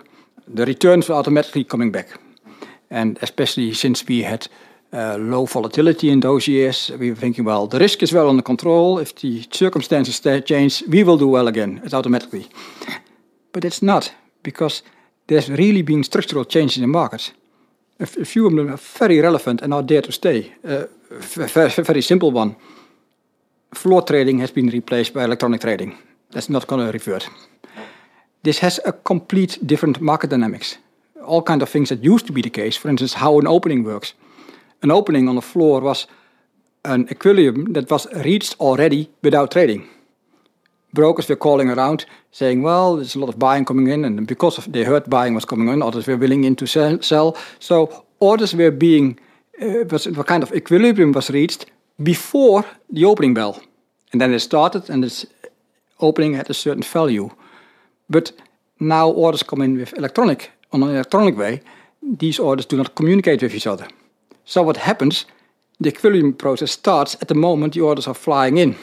the 0.47 0.65
returns 0.65 1.09
are 1.09 1.13
automatically 1.17 1.63
coming 1.63 1.91
back. 1.91 2.19
And 2.91 3.17
especially 3.21 3.73
since 3.73 4.05
we 4.07 4.23
had 4.23 4.47
low 5.17 5.45
volatility 5.45 6.09
in 6.09 6.19
those 6.19 6.47
years. 6.47 6.91
We 6.99 7.09
were 7.09 7.19
thinking, 7.19 7.45
well, 7.45 7.67
the 7.67 7.79
risk 7.79 8.01
is 8.03 8.13
well 8.13 8.29
under 8.29 8.43
control. 8.43 8.99
If 8.99 9.13
the 9.15 9.45
circumstances 9.51 10.19
change, 10.45 10.83
we 10.87 11.03
will 11.03 11.17
do 11.17 11.27
well 11.27 11.47
again. 11.47 11.81
It's 11.83 11.93
automatically. 11.93 12.47
But 13.51 13.65
it's 13.65 13.81
not, 13.81 14.13
because 14.43 14.83
there's 15.27 15.49
really 15.49 15.81
been 15.83 16.03
structural 16.03 16.45
changes 16.45 16.77
in 16.77 16.81
the 16.81 16.87
markets. 16.87 17.31
A, 17.99 18.03
a 18.03 18.25
few 18.25 18.47
of 18.47 18.55
them 18.55 18.69
are 18.69 18.77
very 18.99 19.19
relevant 19.19 19.61
and 19.61 19.73
are 19.73 19.83
there 19.83 20.01
to 20.01 20.11
stay. 20.11 20.53
Uh, 20.63 20.85
very, 21.09 21.83
very 21.83 22.01
simple 22.01 22.31
one. 22.31 22.55
Floor 23.73 24.01
trading 24.01 24.39
has 24.39 24.51
been 24.51 24.69
replaced 24.69 25.13
by 25.13 25.23
electronic 25.23 25.61
trading. 25.61 25.97
That's 26.31 26.49
not 26.49 26.67
going 26.67 26.85
to 26.85 26.91
revert. 26.91 27.29
This 28.43 28.59
has 28.59 28.79
a 28.85 28.91
complete 28.91 29.59
different 29.65 29.99
market 29.99 30.29
dynamics. 30.29 30.77
All 31.25 31.41
kind 31.41 31.61
of 31.61 31.69
things 31.69 31.89
that 31.89 32.03
used 32.03 32.27
to 32.27 32.33
be 32.33 32.41
the 32.41 32.49
case, 32.49 32.77
for 32.77 32.89
instance, 32.89 33.13
how 33.13 33.39
an 33.39 33.47
opening 33.47 33.83
works 33.83 34.13
an 34.85 34.91
opening 34.91 35.27
on 35.27 35.35
the 35.35 35.41
floor 35.41 35.81
was 35.81 36.07
an 36.83 37.07
equilibrium 37.09 37.73
that 37.73 37.89
was 37.89 38.07
reached 38.23 38.55
already 38.59 39.09
without 39.23 39.51
trading. 39.51 39.89
Brokers 40.93 41.27
were 41.27 41.35
calling 41.35 41.69
around 41.69 42.05
saying, 42.31 42.61
well, 42.61 42.95
there's 42.95 43.15
a 43.15 43.19
lot 43.19 43.29
of 43.29 43.39
buying 43.39 43.65
coming 43.65 43.87
in, 43.87 44.05
and 44.05 44.27
because 44.27 44.59
of, 44.59 44.71
they 44.71 44.83
heard 44.83 45.09
buying 45.09 45.33
was 45.33 45.45
coming 45.45 45.69
in, 45.69 45.81
others 45.81 46.07
were 46.07 46.17
willing 46.17 46.43
in 46.43 46.55
to 46.55 46.67
sell. 47.01 47.35
So 47.59 48.05
orders 48.19 48.53
were 48.53 48.71
being, 48.71 49.19
uh, 49.61 49.85
was, 49.89 50.07
a 50.07 50.23
kind 50.23 50.43
of 50.43 50.53
equilibrium 50.53 51.11
was 51.13 51.29
reached 51.29 51.65
before 52.03 52.63
the 52.89 53.05
opening 53.05 53.33
bell. 53.33 53.59
And 54.11 54.21
then 54.21 54.33
it 54.33 54.41
started, 54.41 54.89
and 54.89 55.03
its 55.03 55.25
opening 55.99 56.35
had 56.35 56.49
a 56.49 56.53
certain 56.53 56.83
value. 56.83 57.29
But 58.07 58.31
now 58.79 59.09
orders 59.09 59.43
come 59.43 59.63
in 59.63 59.77
with 59.77 59.97
electronic, 59.97 60.51
on 60.71 60.83
an 60.83 60.89
electronic 60.89 61.37
way. 61.37 61.61
These 62.19 62.39
orders 62.39 62.67
do 62.67 62.77
not 62.77 62.93
communicate 62.95 63.41
with 63.41 63.55
each 63.55 63.67
other. 63.67 63.87
So 64.45 64.63
what 64.63 64.77
happens? 64.77 65.25
The 65.79 65.89
equilibrium 65.89 66.33
process 66.33 66.71
starts 66.71 67.15
at 67.21 67.27
the 67.27 67.35
moment 67.35 67.73
the 67.73 67.81
orders 67.81 68.07
are 68.07 68.13
flying 68.13 68.57
in 68.57 68.75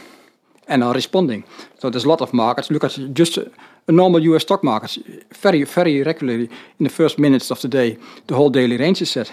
and 0.68 0.84
are 0.84 0.94
responding. 0.94 1.44
So 1.78 1.90
there's 1.90 2.04
a 2.04 2.08
lot 2.08 2.20
of 2.20 2.32
markets. 2.32 2.70
Look 2.70 2.84
at 2.84 2.98
just 3.14 3.38
a 3.38 3.92
normal 3.92 4.20
US 4.20 4.42
stock 4.42 4.62
market. 4.62 4.98
Very, 5.40 5.64
very 5.64 6.02
regularly 6.02 6.48
in 6.78 6.84
the 6.84 6.90
first 6.90 7.18
minutes 7.18 7.50
of 7.50 7.60
the 7.60 7.68
day, 7.68 7.96
the 8.26 8.34
whole 8.34 8.50
daily 8.50 8.76
range 8.76 9.02
is 9.02 9.10
set. 9.10 9.32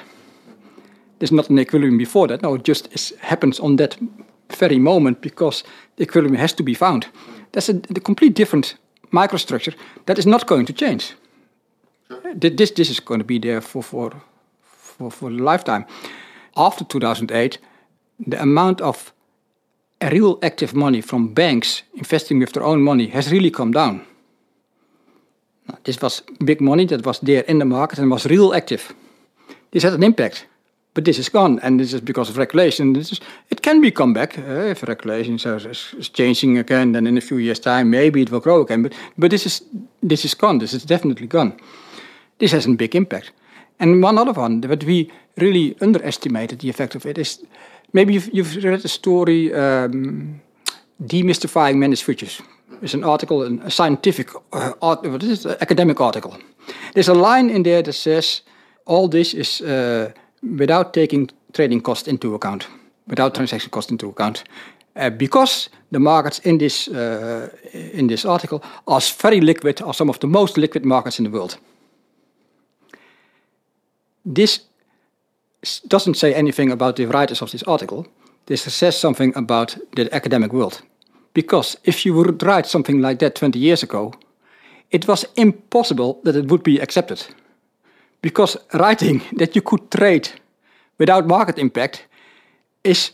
There's 1.20 1.32
not 1.32 1.50
an 1.50 1.60
equilibrium 1.60 1.98
before 1.98 2.28
that. 2.28 2.42
No, 2.42 2.56
it 2.56 2.64
just 2.64 3.16
happens 3.20 3.60
on 3.60 3.76
that 3.76 3.98
very 4.58 4.80
moment 4.80 5.22
because 5.22 5.64
the 5.96 6.04
equilibrium 6.04 6.40
has 6.40 6.54
to 6.54 6.64
be 6.64 6.74
found. 6.74 7.08
That's 7.52 7.70
a, 7.70 7.76
a 7.96 8.00
complete 8.00 8.36
different 8.36 8.76
microstructure 9.12 9.76
that 10.06 10.18
is 10.18 10.26
not 10.26 10.48
going 10.48 10.66
to 10.68 10.74
change. 10.74 11.14
This, 12.34 12.72
this 12.72 12.90
is 12.90 13.00
going 13.00 13.20
to 13.20 13.26
be 13.26 13.40
there 13.40 13.62
for, 13.62 13.84
for, 13.84 14.22
for, 15.00 15.10
for 15.10 15.30
a 15.30 15.34
lifetime 15.34 15.86
after 16.56 16.84
2008, 16.84 17.58
the 18.28 18.42
amount 18.42 18.82
of 18.82 19.14
real 20.12 20.38
active 20.44 20.76
money 20.76 21.02
from 21.02 21.34
banks 21.34 21.84
investing 21.94 22.40
with 22.40 22.54
their 22.54 22.64
own 22.64 22.82
money 22.82 23.08
has 23.08 23.32
really 23.32 23.52
come 23.52 23.72
down. 23.72 24.02
This 25.84 26.02
was 26.02 26.24
big 26.44 26.62
money 26.62 26.86
that 26.88 27.06
was 27.06 27.20
there 27.20 27.44
in 27.48 27.60
the 27.60 27.66
market 27.66 28.00
and 28.00 28.12
was 28.12 28.26
real 28.26 28.54
active. 28.54 28.94
This 29.72 29.84
had 29.84 29.94
an 29.94 30.04
impact, 30.04 30.48
but 30.94 31.06
this 31.06 31.20
is 31.20 31.30
gone, 31.30 31.60
and 31.62 31.80
this 31.80 31.94
is 31.94 32.02
because 32.02 32.30
of 32.30 32.38
regulation. 32.38 32.96
Is, 32.96 33.22
it 33.50 33.62
can 33.62 33.82
be 33.82 33.92
come 33.92 34.14
back 34.14 34.38
uh, 34.38 34.72
if 34.72 34.84
regulation 34.84 35.36
is, 35.36 35.46
is, 35.66 36.10
changing 36.10 36.58
again. 36.58 36.94
Then 36.94 37.08
in 37.08 37.18
a 37.18 37.22
few 37.22 37.38
years' 37.38 37.60
time, 37.60 37.92
maybe 37.92 38.22
it 38.22 38.32
will 38.32 38.40
grow 38.40 38.62
again. 38.62 38.82
But 38.82 38.94
but 39.18 39.30
this 39.30 39.46
is 39.46 39.64
this 40.02 40.26
is 40.26 40.34
gone. 40.34 40.60
This 40.60 40.74
is 40.74 40.86
definitely 40.86 41.28
gone. 41.28 41.54
This 42.38 42.52
has 42.52 42.66
a 42.66 42.76
big 42.76 42.96
impact. 42.96 43.32
And 43.80 44.04
one 44.04 44.18
other 44.18 44.34
one 44.34 44.62
that 44.62 44.84
we 44.84 45.12
really 45.38 45.76
underestimated 45.82 46.60
the 46.60 46.70
effect 46.70 46.96
of 46.96 47.06
it 47.06 47.18
is 47.18 47.40
maybe 47.94 48.14
you've, 48.14 48.30
you've 48.34 48.64
read 48.64 48.82
the 48.82 48.90
story 48.90 49.54
um, 49.54 50.42
Demystifying 51.02 51.78
Managed 51.78 52.04
Futures. 52.04 52.42
It's 52.82 52.94
an 52.94 53.04
article, 53.04 53.42
a 53.42 53.72
scientific, 53.72 54.30
uh, 54.54 54.74
art, 54.82 55.04
what 55.04 55.24
is 55.24 55.46
it, 55.46 55.62
academic 55.62 56.00
article. 56.00 56.38
There's 56.94 57.10
a 57.10 57.14
line 57.14 57.50
in 57.50 57.64
there 57.64 57.82
that 57.82 57.94
says 57.94 58.42
all 58.86 59.08
this 59.08 59.34
is 59.34 59.62
uh, 59.62 60.12
without 60.58 60.94
taking 60.94 61.30
trading 61.54 61.82
costs 61.82 62.08
into 62.08 62.36
account, 62.36 62.68
without 63.08 63.36
transaction 63.36 63.70
costs 63.70 63.92
into 63.92 64.10
account. 64.10 64.44
Uh, 64.96 65.10
because 65.10 65.70
the 65.92 66.00
markets 66.00 66.40
in 66.40 66.58
this, 66.58 66.88
uh, 66.88 67.50
in 67.74 68.08
this 68.08 68.26
article 68.26 68.62
are 68.88 69.02
very 69.22 69.42
liquid, 69.42 69.82
are 69.82 69.94
some 69.94 70.10
of 70.10 70.20
the 70.20 70.28
most 70.28 70.58
liquid 70.58 70.86
markets 70.86 71.20
in 71.20 71.26
the 71.26 71.32
world. 71.32 71.58
This 74.26 74.62
doesn't 75.88 76.18
say 76.18 76.34
anything 76.34 76.72
about 76.72 76.96
the 76.96 77.06
writers 77.06 77.42
of 77.42 77.52
this 77.52 77.64
article. 77.64 78.08
This 78.46 78.64
says 78.64 78.98
something 78.98 79.34
about 79.36 79.78
the 79.96 80.14
academic 80.14 80.54
world. 80.54 80.82
Because 81.34 81.78
if 81.84 82.06
you 82.06 82.14
would 82.16 82.44
write 82.44 82.66
something 82.66 83.02
like 83.02 83.20
that 83.20 83.36
20 83.36 83.60
years 83.60 83.84
ago, 83.84 84.14
it 84.92 85.08
was 85.08 85.26
impossible 85.36 86.20
that 86.24 86.36
it 86.36 86.48
would 86.48 86.64
be 86.64 86.80
accepted. 86.80 87.26
Because 88.22 88.58
writing 88.74 89.22
that 89.38 89.56
you 89.56 89.62
could 89.62 89.92
trade 89.92 90.30
without 90.98 91.28
market 91.28 91.58
impact 91.58 92.06
is 92.84 93.12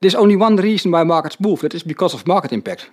there's 0.00 0.14
only 0.14 0.36
one 0.36 0.56
reason 0.56 0.90
why 0.90 1.04
markets 1.04 1.40
move 1.40 1.60
that 1.60 1.74
is 1.74 1.82
because 1.82 2.14
of 2.14 2.26
market 2.26 2.52
impact. 2.52 2.90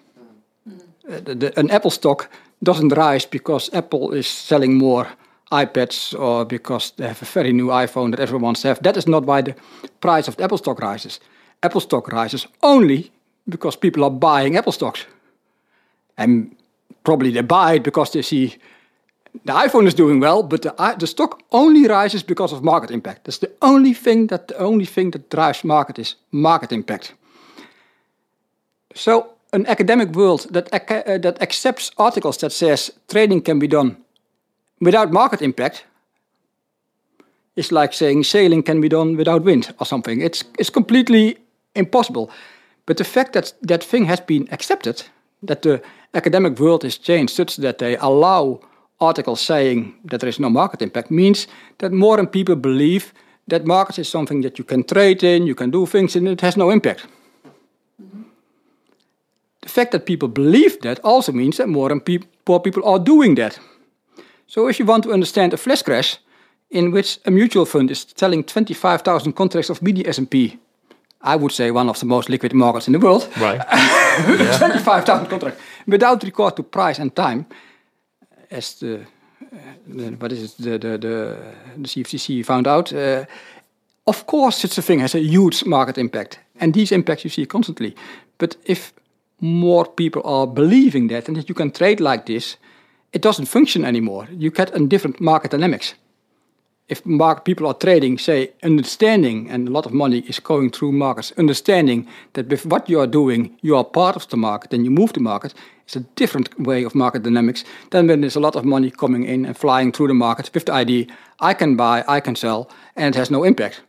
Mm. 0.68 1.26
The, 1.26 1.36
the, 1.36 1.60
an 1.60 1.72
Apple 1.72 1.92
stock 1.92 2.30
doesn't 2.64 2.98
rise 2.98 3.26
because 3.26 3.70
Apple 3.74 4.14
is 4.14 4.28
selling 4.28 4.78
more 4.78 5.08
iPads 5.52 6.14
or 6.20 6.46
because 6.46 6.92
they 6.98 7.08
have 7.08 7.22
a 7.22 7.26
very 7.26 7.54
new 7.54 7.68
iPhone 7.68 8.12
that 8.12 8.20
everyone 8.20 8.44
wants 8.44 8.62
to 8.62 8.68
have. 8.68 8.84
That 8.84 8.98
is 8.98 9.08
not 9.08 9.26
why 9.26 9.42
the 9.42 9.56
price 10.02 10.28
of 10.28 10.36
the 10.36 10.44
Apple 10.44 10.58
stock 10.58 10.80
rises. 10.80 11.20
Apple 11.64 11.82
stock 11.82 12.12
rises 12.12 12.48
only 12.62 13.12
because 13.50 13.78
people 13.78 14.04
are 14.04 14.12
buying 14.12 14.58
Apple 14.58 14.74
stocks. 14.74 15.06
And 16.18 16.56
probably 17.04 17.32
they 17.32 17.42
buy 17.42 17.76
it 17.76 17.84
because 17.84 18.12
they 18.12 18.22
see 18.22 18.58
the 19.46 19.54
iPhone 19.54 19.88
is 19.88 19.94
doing 19.94 20.20
well, 20.20 20.44
but 20.44 20.62
the, 20.62 20.96
the 21.00 21.08
stock 21.08 21.42
only 21.52 21.88
rises 21.88 22.24
because 22.24 22.52
of 22.52 22.64
market 22.64 22.92
impact. 22.92 23.24
That's 23.24 23.40
the 23.40 23.52
only 23.62 23.94
thing 23.94 24.28
that 24.28 24.48
the 24.48 24.58
only 24.58 24.86
thing 24.86 25.12
that 25.12 25.30
drives 25.30 25.64
market 25.64 26.00
is 26.00 26.16
market 26.32 26.72
impact. 26.72 27.14
So 28.96 29.34
an 29.54 29.66
academic 29.68 30.16
world 30.16 30.48
that, 30.52 30.74
uh, 30.74 31.18
that 31.20 31.42
accepts 31.42 31.92
articles 31.98 32.38
that 32.38 32.52
says 32.52 32.92
trading 33.08 33.42
can 33.42 33.60
be 33.60 33.68
done 33.68 33.98
without 34.80 35.12
market 35.12 35.42
impact 35.42 35.86
it's 37.58 37.72
like 37.72 37.92
saying 37.92 38.24
sailing 38.24 38.64
can 38.64 38.80
be 38.80 38.88
done 38.88 39.18
without 39.18 39.44
wind 39.44 39.74
or 39.80 39.86
something. 39.86 40.22
It's, 40.22 40.44
it's 40.60 40.70
completely 40.70 41.38
impossible. 41.76 42.30
But 42.86 42.98
the 42.98 43.04
fact 43.04 43.34
that 43.34 43.54
that 43.64 43.84
thing 43.84 44.06
has 44.06 44.22
been 44.22 44.48
accepted, 44.52 45.04
that 45.42 45.64
the 45.64 45.82
academic 46.14 46.60
world 46.60 46.86
is 46.86 47.00
changed 47.00 47.36
such 47.36 47.58
that 47.58 47.80
they 47.80 47.98
allow 47.98 48.60
articles 49.00 49.42
saying 49.42 49.96
that 50.06 50.20
there 50.20 50.30
is 50.30 50.40
no 50.40 50.50
market 50.50 50.82
impact, 50.82 51.10
means 51.12 51.48
that 51.80 51.92
more 51.92 52.20
and 52.20 52.32
people 52.32 52.56
believe 52.56 53.12
that 53.48 53.66
markets 53.66 54.00
is 54.00 54.10
something 54.10 54.42
that 54.42 54.60
you 54.60 54.64
can 54.64 54.84
trade 54.84 55.24
in, 55.24 55.48
you 55.48 55.56
can 55.56 55.72
do 55.72 55.86
things 55.86 56.16
in, 56.16 56.28
it 56.28 56.42
has 56.42 56.58
no 56.58 56.70
impact. 56.70 57.08
The 59.62 59.70
fact 59.70 59.92
that 59.92 60.06
people 60.06 60.30
believe 60.30 60.80
that 60.82 61.00
also 61.04 61.32
means 61.32 61.58
that 61.58 61.68
more 61.68 61.92
and 61.92 62.06
pe 62.06 62.20
more 62.48 62.62
people 62.62 62.84
are 62.86 63.00
doing 63.00 63.36
that. 63.36 63.60
So 64.48 64.68
if 64.68 64.80
you 64.80 64.86
want 64.86 65.04
to 65.04 65.14
understand 65.14 65.54
a 65.54 65.58
flash 65.58 65.82
crash 65.82 66.18
in 66.70 66.92
which 66.92 67.20
a 67.26 67.32
mutual 67.32 67.66
fund 67.66 67.92
is 67.92 68.06
selling 68.16 68.44
25,000 68.44 69.34
contracts 69.34 69.70
of 69.70 69.80
BDS&P 69.80 70.60
I 71.22 71.36
would 71.36 71.52
say, 71.52 71.72
one 71.72 71.90
of 71.90 72.00
the 72.00 72.06
most 72.06 72.30
liquid 72.30 72.54
markets 72.54 72.88
in 72.88 72.94
the 72.94 73.00
world. 73.00 73.28
Right. 73.40 73.60
25,000 74.58 75.28
contracts 75.28 75.62
without 75.88 76.24
regard 76.24 76.56
to 76.56 76.64
price 76.64 77.00
and 77.00 77.16
time, 77.16 77.46
as 78.52 78.76
the, 78.76 79.02
uh, 79.42 79.58
the 79.88 80.12
what 80.20 80.32
is 80.32 80.44
it, 80.44 80.64
the, 80.64 80.78
the, 80.78 80.98
the, 80.98 81.38
the 81.78 81.88
CFTC 81.88 82.46
found 82.46 82.68
out. 82.68 82.94
Uh, 82.94 83.26
of 84.06 84.26
course, 84.26 84.58
such 84.58 84.78
a 84.78 84.82
thing 84.82 85.00
has 85.00 85.16
a 85.16 85.20
huge 85.20 85.66
market 85.66 85.98
impact, 85.98 86.40
and 86.60 86.74
these 86.74 86.92
impacts 86.92 87.24
you 87.24 87.30
see 87.30 87.46
constantly. 87.46 87.96
But 88.38 88.56
if 88.66 88.94
more 89.42 89.86
people 89.86 90.22
are 90.24 90.48
believing 90.48 91.08
that 91.08 91.28
and 91.28 91.36
that 91.36 91.50
you 91.50 91.56
can 91.56 91.72
trade 91.72 92.00
like 92.00 92.26
this, 92.26 92.58
it 93.14 93.22
doesn't 93.22 93.46
function 93.46 93.86
anymore. 93.86 94.28
You 94.32 94.52
get 94.52 94.76
a 94.76 94.86
different 94.86 95.20
market 95.20 95.52
dynamics 95.52 95.96
if 96.90 97.06
market 97.06 97.44
people 97.44 97.68
are 97.68 97.74
trading, 97.74 98.18
say, 98.18 98.52
understanding, 98.64 99.50
and 99.50 99.68
a 99.68 99.72
lot 99.72 99.86
of 99.86 99.94
money 99.94 100.20
is 100.20 100.40
going 100.40 100.70
through 100.70 100.94
markets, 100.94 101.34
understanding 101.38 102.08
that 102.34 102.48
with 102.48 102.66
what 102.66 102.90
you 102.90 103.00
are 103.00 103.08
doing, 103.08 103.58
you 103.62 103.76
are 103.76 103.84
part 103.84 104.16
of 104.16 104.28
the 104.30 104.38
market 104.38 104.74
and 104.74 104.86
you 104.86 104.92
move 104.92 105.12
the 105.14 105.20
market, 105.20 105.54
it's 105.84 105.98
a 105.98 106.06
different 106.16 106.60
way 106.60 106.84
of 106.84 106.96
market 106.96 107.24
dynamics 107.24 107.66
than 107.92 108.08
when 108.08 108.22
there's 108.22 108.38
a 108.38 108.42
lot 108.42 108.56
of 108.56 108.64
money 108.64 108.90
coming 108.90 109.26
in 109.26 109.46
and 109.46 109.58
flying 109.58 109.92
through 109.92 110.08
the 110.08 110.14
market 110.14 110.50
with 110.54 110.66
the 110.66 110.74
idea, 110.74 111.08
I 111.40 111.54
can 111.54 111.76
buy, 111.76 112.06
I 112.08 112.22
can 112.22 112.36
sell, 112.36 112.70
and 112.96 113.14
it 113.14 113.18
has 113.18 113.32
no 113.32 113.44
impact. 113.44 113.82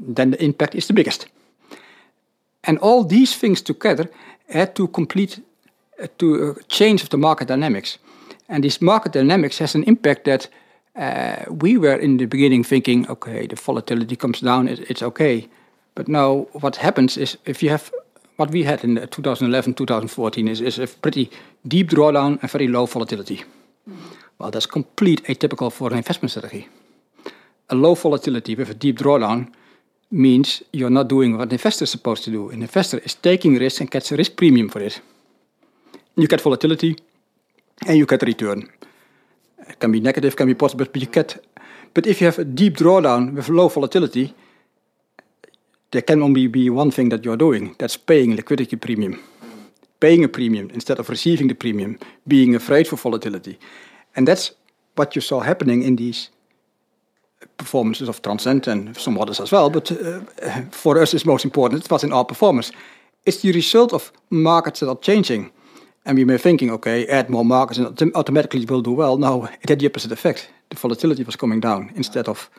Then 0.00 0.30
the 0.30 0.42
impact 0.42 0.74
is 0.74 0.86
the 0.86 0.94
biggest. 0.94 1.26
And 2.64 2.78
all 2.78 3.04
these 3.04 3.36
things 3.36 3.60
together 3.60 4.10
had 4.48 4.74
to 4.76 4.88
complete, 4.88 5.40
to 6.18 6.50
uh, 6.50 6.62
change 6.68 7.02
of 7.02 7.08
the 7.08 7.18
market 7.18 7.48
dynamics. 7.48 7.98
And 8.48 8.62
this 8.62 8.80
market 8.80 9.12
dynamics 9.12 9.58
has 9.58 9.74
an 9.74 9.84
impact 9.84 10.24
that 10.24 10.48
uh, 10.96 11.44
we 11.50 11.76
were 11.76 11.96
in 11.96 12.18
the 12.18 12.26
beginning 12.26 12.64
thinking, 12.64 13.08
okay, 13.08 13.46
the 13.46 13.56
volatility 13.56 14.16
comes 14.16 14.40
down, 14.40 14.68
it, 14.68 14.90
it's 14.90 15.02
okay. 15.02 15.48
But 15.94 16.08
now 16.08 16.46
what 16.52 16.76
happens 16.76 17.16
is 17.16 17.38
if 17.44 17.62
you 17.62 17.70
have 17.70 17.90
what 18.36 18.50
we 18.50 18.64
had 18.64 18.84
in 18.84 18.96
2011, 19.10 19.74
2014 19.74 20.48
is, 20.48 20.60
is 20.60 20.78
a 20.78 20.86
pretty 20.86 21.30
deep 21.66 21.90
drawdown 21.90 22.38
and 22.42 22.50
very 22.50 22.68
low 22.68 22.86
volatility. 22.86 23.44
Mm. 23.88 23.96
Well, 24.38 24.50
that's 24.50 24.66
complete 24.66 25.22
atypical 25.24 25.72
for 25.72 25.90
an 25.92 25.98
investment 25.98 26.32
strategy. 26.32 26.68
A 27.70 27.74
low 27.74 27.94
volatility 27.94 28.54
with 28.54 28.70
a 28.70 28.74
deep 28.74 28.98
drawdown 28.98 29.52
means 30.10 30.62
you're 30.72 30.90
not 30.90 31.08
doing 31.08 31.36
what 31.36 31.48
an 31.48 31.52
investor 31.52 31.84
is 31.84 31.90
supposed 31.90 32.24
to 32.24 32.30
do. 32.30 32.50
An 32.50 32.62
investor 32.62 32.98
is 32.98 33.14
taking 33.14 33.54
risk 33.56 33.80
and 33.80 33.90
gets 33.90 34.12
a 34.12 34.16
risk 34.16 34.36
premium 34.36 34.68
for 34.68 34.80
it. 34.80 35.00
You 36.16 36.28
get 36.28 36.40
volatility 36.40 36.96
and 37.86 37.98
you 37.98 38.06
get 38.06 38.22
return. 38.22 38.68
It 39.68 39.78
can 39.80 39.92
be 39.92 40.00
negative, 40.00 40.36
can 40.36 40.46
be 40.46 40.54
positive, 40.54 40.92
but 40.92 41.02
you 41.02 41.08
get. 41.08 41.44
But 41.94 42.06
if 42.06 42.20
you 42.20 42.26
have 42.26 42.38
a 42.38 42.44
deep 42.44 42.76
drawdown 42.76 43.34
with 43.34 43.48
low 43.48 43.68
volatility, 43.68 44.34
there 45.90 46.02
can 46.02 46.22
only 46.22 46.46
be 46.48 46.70
one 46.70 46.90
thing 46.90 47.10
that 47.10 47.24
you're 47.24 47.36
doing. 47.36 47.74
That's 47.78 47.96
paying 47.96 48.36
liquidity 48.36 48.76
premium, 48.76 49.20
paying 50.00 50.24
a 50.24 50.28
premium 50.28 50.70
instead 50.70 50.98
of 50.98 51.08
receiving 51.08 51.48
the 51.48 51.54
premium, 51.54 51.98
being 52.26 52.54
afraid 52.54 52.86
for 52.88 52.96
volatility, 52.96 53.58
and 54.16 54.28
that's 54.28 54.52
what 54.96 55.14
you 55.14 55.22
saw 55.22 55.40
happening 55.40 55.82
in 55.82 55.96
these 55.96 56.30
performances 57.56 58.08
of 58.08 58.22
Transtrend 58.22 58.66
and 58.66 58.96
some 58.96 59.18
others 59.18 59.40
as 59.40 59.52
well. 59.52 59.70
But 59.70 59.90
uh, 59.92 60.20
for 60.70 61.00
us, 61.00 61.14
it's 61.14 61.26
most 61.26 61.44
important. 61.44 61.84
It 61.84 61.90
was 61.90 62.04
in 62.04 62.12
our 62.12 62.24
performance. 62.24 62.72
It's 63.24 63.42
the 63.42 63.52
result 63.52 63.92
of 63.92 64.12
markets 64.30 64.80
that 64.80 64.88
are 64.88 64.98
changing. 64.98 65.50
And 66.06 66.18
we 66.18 66.24
were 66.24 66.38
thinking, 66.38 66.70
okay, 66.70 67.06
add 67.06 67.30
more 67.30 67.44
markets 67.44 67.78
and 67.78 68.14
automatically 68.14 68.62
it 68.62 68.70
will 68.70 68.82
do 68.82 68.92
well. 68.92 69.16
No, 69.16 69.48
it 69.62 69.68
had 69.68 69.78
the 69.78 69.86
opposite 69.86 70.12
effect. 70.12 70.50
The 70.68 70.76
volatility 70.76 71.24
was 71.24 71.36
coming 71.36 71.60
down 71.60 71.90
instead 71.94 72.28
of 72.28 72.50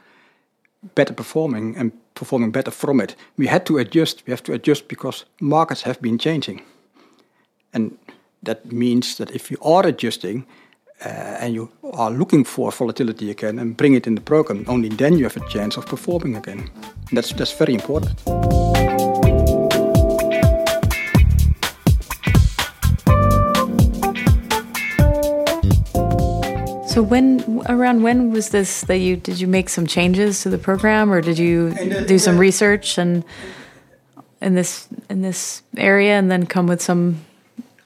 better 0.95 1.13
performing 1.13 1.77
and 1.77 1.91
performing 2.13 2.51
better 2.51 2.71
from 2.71 2.99
it. 2.99 3.15
We 3.37 3.47
had 3.47 3.65
to 3.65 3.77
adjust. 3.77 4.23
We 4.25 4.31
have 4.31 4.43
to 4.43 4.53
adjust 4.53 4.87
because 4.87 5.25
markets 5.39 5.83
have 5.83 6.01
been 6.01 6.17
changing. 6.17 6.61
And 7.73 7.97
that 8.43 8.71
means 8.71 9.15
that 9.17 9.31
if 9.31 9.51
you 9.51 9.57
are 9.61 9.85
adjusting 9.85 10.45
uh, 11.05 11.09
and 11.39 11.53
you 11.53 11.69
are 11.93 12.09
looking 12.09 12.45
for 12.45 12.71
volatility 12.71 13.29
again 13.29 13.59
and 13.59 13.77
bring 13.77 13.95
it 13.95 14.07
in 14.07 14.15
the 14.15 14.21
program, 14.21 14.65
only 14.67 14.89
then 14.89 15.17
you 15.17 15.23
have 15.23 15.37
a 15.37 15.47
chance 15.49 15.77
of 15.77 15.85
performing 15.85 16.35
again. 16.35 16.69
That's, 17.11 17.33
that's 17.33 17.51
very 17.51 17.73
important. 17.73 18.74
So 26.95 27.03
when 27.03 27.61
around 27.67 28.03
when 28.03 28.31
was 28.31 28.49
this 28.51 28.85
that 28.85 28.99
you 28.99 29.17
did 29.17 29.41
you 29.41 29.49
make 29.49 29.67
some 29.67 29.85
changes 29.85 30.43
to 30.43 30.49
the 30.49 30.57
program 30.57 31.11
or 31.11 31.19
did 31.19 31.37
you 31.37 31.73
do 32.07 32.17
some 32.17 32.37
research 32.37 32.97
and 32.97 33.25
in 34.41 34.55
this 34.55 34.87
in 35.09 35.21
this 35.21 35.61
area 35.75 36.17
and 36.17 36.31
then 36.31 36.45
come 36.45 36.67
with 36.67 36.81
some 36.81 37.15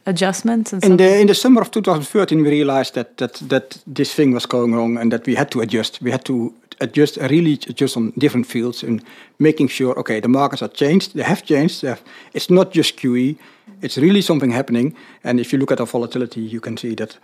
adjustments 0.05 0.73
in 0.73 0.97
the 0.97 1.19
in 1.21 1.25
the 1.25 1.33
summer 1.33 1.61
of 1.61 1.71
2013 1.71 2.43
we 2.43 2.49
realized 2.49 2.93
that 2.93 3.17
that 3.17 3.33
that 3.49 3.83
this 3.87 4.13
thing 4.13 4.31
was 4.31 4.45
going 4.45 4.75
wrong 4.75 4.95
and 4.97 5.11
that 5.11 5.25
we 5.25 5.33
had 5.33 5.49
to 5.49 5.61
adjust. 5.61 6.01
We 6.03 6.11
had 6.11 6.23
to 6.25 6.53
adjust 6.79 7.17
really 7.17 7.53
adjust 7.53 7.97
on 7.97 8.13
different 8.15 8.45
fields 8.45 8.83
and 8.83 9.01
making 9.39 9.69
sure 9.69 9.97
okay 9.97 10.19
the 10.19 10.27
markets 10.27 10.61
are 10.61 10.73
changed 10.73 11.15
they 11.15 11.23
have 11.23 11.43
changed 11.43 11.81
they 11.81 11.89
have, 11.89 12.03
it's 12.33 12.49
not 12.49 12.75
just 12.75 12.95
QE 12.95 13.37
it's 13.81 13.97
really 13.97 14.21
something 14.21 14.51
happening. 14.51 14.95
And 15.23 15.39
if 15.39 15.51
you 15.51 15.59
look 15.59 15.71
at 15.71 15.79
our 15.79 15.87
volatility 15.87 16.41
you 16.41 16.59
can 16.59 16.77
see 16.77 16.95
that 16.95 17.17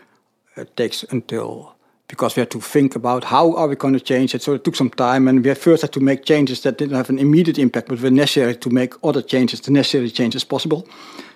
it 0.57 0.75
takes 0.75 1.03
until 1.11 1.74
because 2.07 2.35
we 2.35 2.41
had 2.41 2.51
to 2.51 2.61
think 2.61 2.95
about 2.95 3.23
how 3.23 3.55
are 3.55 3.67
we 3.67 3.75
going 3.75 3.93
to 3.93 3.99
change 3.99 4.35
it. 4.35 4.41
So 4.41 4.53
it 4.53 4.63
took 4.63 4.75
some 4.75 4.89
time, 4.89 5.27
and 5.27 5.43
we 5.43 5.53
first 5.55 5.81
had 5.81 5.91
to 5.93 5.99
make 5.99 6.25
changes 6.25 6.61
that 6.61 6.77
didn't 6.77 6.95
have 6.95 7.09
an 7.09 7.19
immediate 7.19 7.57
impact, 7.57 7.87
but 7.87 8.01
were 8.01 8.11
necessary 8.11 8.55
to 8.55 8.69
make 8.69 8.93
other 9.03 9.21
changes, 9.21 9.61
the 9.61 9.71
necessary 9.71 10.09
changes 10.11 10.43
possible. 10.43 10.87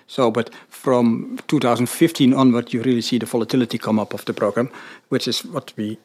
So, 0.06 0.30
but 0.30 0.50
from 0.68 1.38
2015 1.48 2.34
onward, 2.34 2.72
you 2.72 2.82
really 2.82 3.00
see 3.00 3.18
the 3.18 3.26
volatility 3.26 3.78
come 3.78 3.98
up 3.98 4.14
of 4.14 4.24
the 4.24 4.32
program, 4.32 4.70
which 5.08 5.28
is 5.28 5.44
what 5.44 5.72
we 5.76 5.98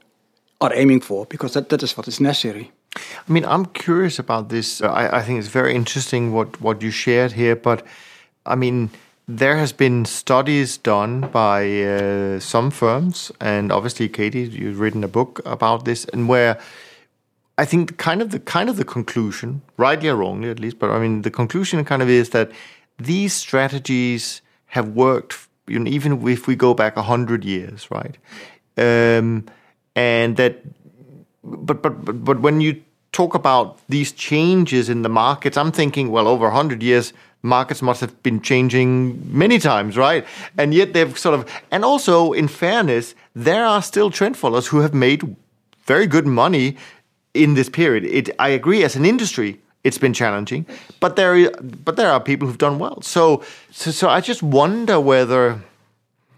are 0.62 0.74
aiming 0.74 1.02
for, 1.02 1.26
because 1.26 1.54
that, 1.54 1.70
that 1.70 1.84
is 1.84 1.98
what 1.98 2.08
is 2.08 2.20
necessary. 2.20 2.72
I 2.96 3.32
mean, 3.32 3.46
I'm 3.46 3.66
curious 3.66 4.20
about 4.20 4.50
this. 4.50 4.82
I, 4.82 5.18
I 5.18 5.22
think 5.22 5.40
it's 5.40 5.48
very 5.48 5.76
interesting 5.76 6.32
what, 6.32 6.62
what 6.62 6.82
you 6.82 6.92
shared 6.92 7.34
here, 7.34 7.56
but 7.56 7.86
I 8.46 8.56
mean, 8.56 8.90
there 9.28 9.58
has 9.58 9.74
been 9.74 10.06
studies 10.06 10.78
done 10.78 11.22
by 11.22 11.82
uh, 11.82 12.40
some 12.40 12.70
firms, 12.70 13.32
and 13.42 13.72
obviously, 13.72 14.08
Katie, 14.08 14.44
you've 14.44 14.80
written 14.80 15.04
a 15.04 15.08
book 15.08 15.42
about 15.46 15.86
this, 15.86 16.06
and 16.06 16.30
where 16.30 16.60
I 17.58 17.66
think 17.66 17.98
kind 17.98 18.22
of 18.22 18.32
the 18.32 18.40
kind 18.40 18.70
of 18.70 18.78
the 18.78 18.86
conclusion, 18.86 19.62
rightly 19.78 20.10
or 20.10 20.16
wrongly 20.16 20.50
at 20.50 20.60
least, 20.60 20.78
but 20.78 20.90
I 20.90 21.00
mean 21.00 21.22
the 21.22 21.32
conclusion 21.32 21.84
kind 21.86 22.02
of 22.02 22.10
is 22.10 22.30
that 22.32 22.52
these 22.98 23.34
strategies 23.34 24.42
have 24.68 24.90
worked, 24.90 25.48
you 25.68 25.80
know, 25.80 25.90
even 25.90 26.28
if 26.28 26.48
we 26.48 26.56
go 26.56 26.74
back 26.74 26.96
hundred 26.98 27.46
years, 27.46 27.90
right? 27.90 28.18
Um, 28.78 29.46
and 29.96 30.36
that, 30.36 30.62
but 31.44 31.82
but 31.82 32.24
but 32.26 32.42
when 32.42 32.60
you 32.60 32.82
talk 33.14 33.34
about 33.34 33.80
these 33.88 34.12
changes 34.12 34.90
in 34.90 35.02
the 35.02 35.10
markets, 35.10 35.56
I'm 35.56 35.72
thinking, 35.72 36.12
well, 36.12 36.28
over 36.28 36.50
hundred 36.50 36.84
years, 36.84 37.14
markets 37.46 37.82
must 37.82 38.02
have 38.02 38.22
been 38.24 38.42
changing 38.42 39.22
many 39.32 39.60
times, 39.60 39.96
right? 39.96 40.26
And 40.58 40.74
yet 40.74 40.94
they've 40.94 41.18
sort 41.18 41.40
of, 41.40 41.50
and 41.72 41.86
also 41.86 42.34
in 42.34 42.48
fairness, 42.48 43.16
there 43.34 43.66
are 43.66 43.82
still 43.82 44.12
trend 44.12 44.36
followers 44.36 44.68
who 44.68 44.80
have 44.80 44.94
made 44.94 45.36
very 45.86 46.08
good 46.08 46.26
money 46.26 46.76
in 47.34 47.54
this 47.54 47.70
period. 47.70 48.04
It, 48.06 48.30
I 48.40 48.50
agree, 48.50 48.84
as 48.84 48.96
an 48.96 49.06
industry, 49.06 49.60
it's 49.84 50.00
been 50.00 50.14
challenging, 50.14 50.66
but 51.00 51.16
there, 51.16 51.52
but 51.84 51.96
there 51.96 52.10
are 52.10 52.20
people 52.20 52.48
who've 52.48 52.58
done 52.58 52.80
well. 52.80 53.02
So, 53.02 53.44
so, 53.72 53.92
so 53.92 54.10
I 54.10 54.20
just 54.20 54.42
wonder 54.42 55.00
whether 55.00 55.62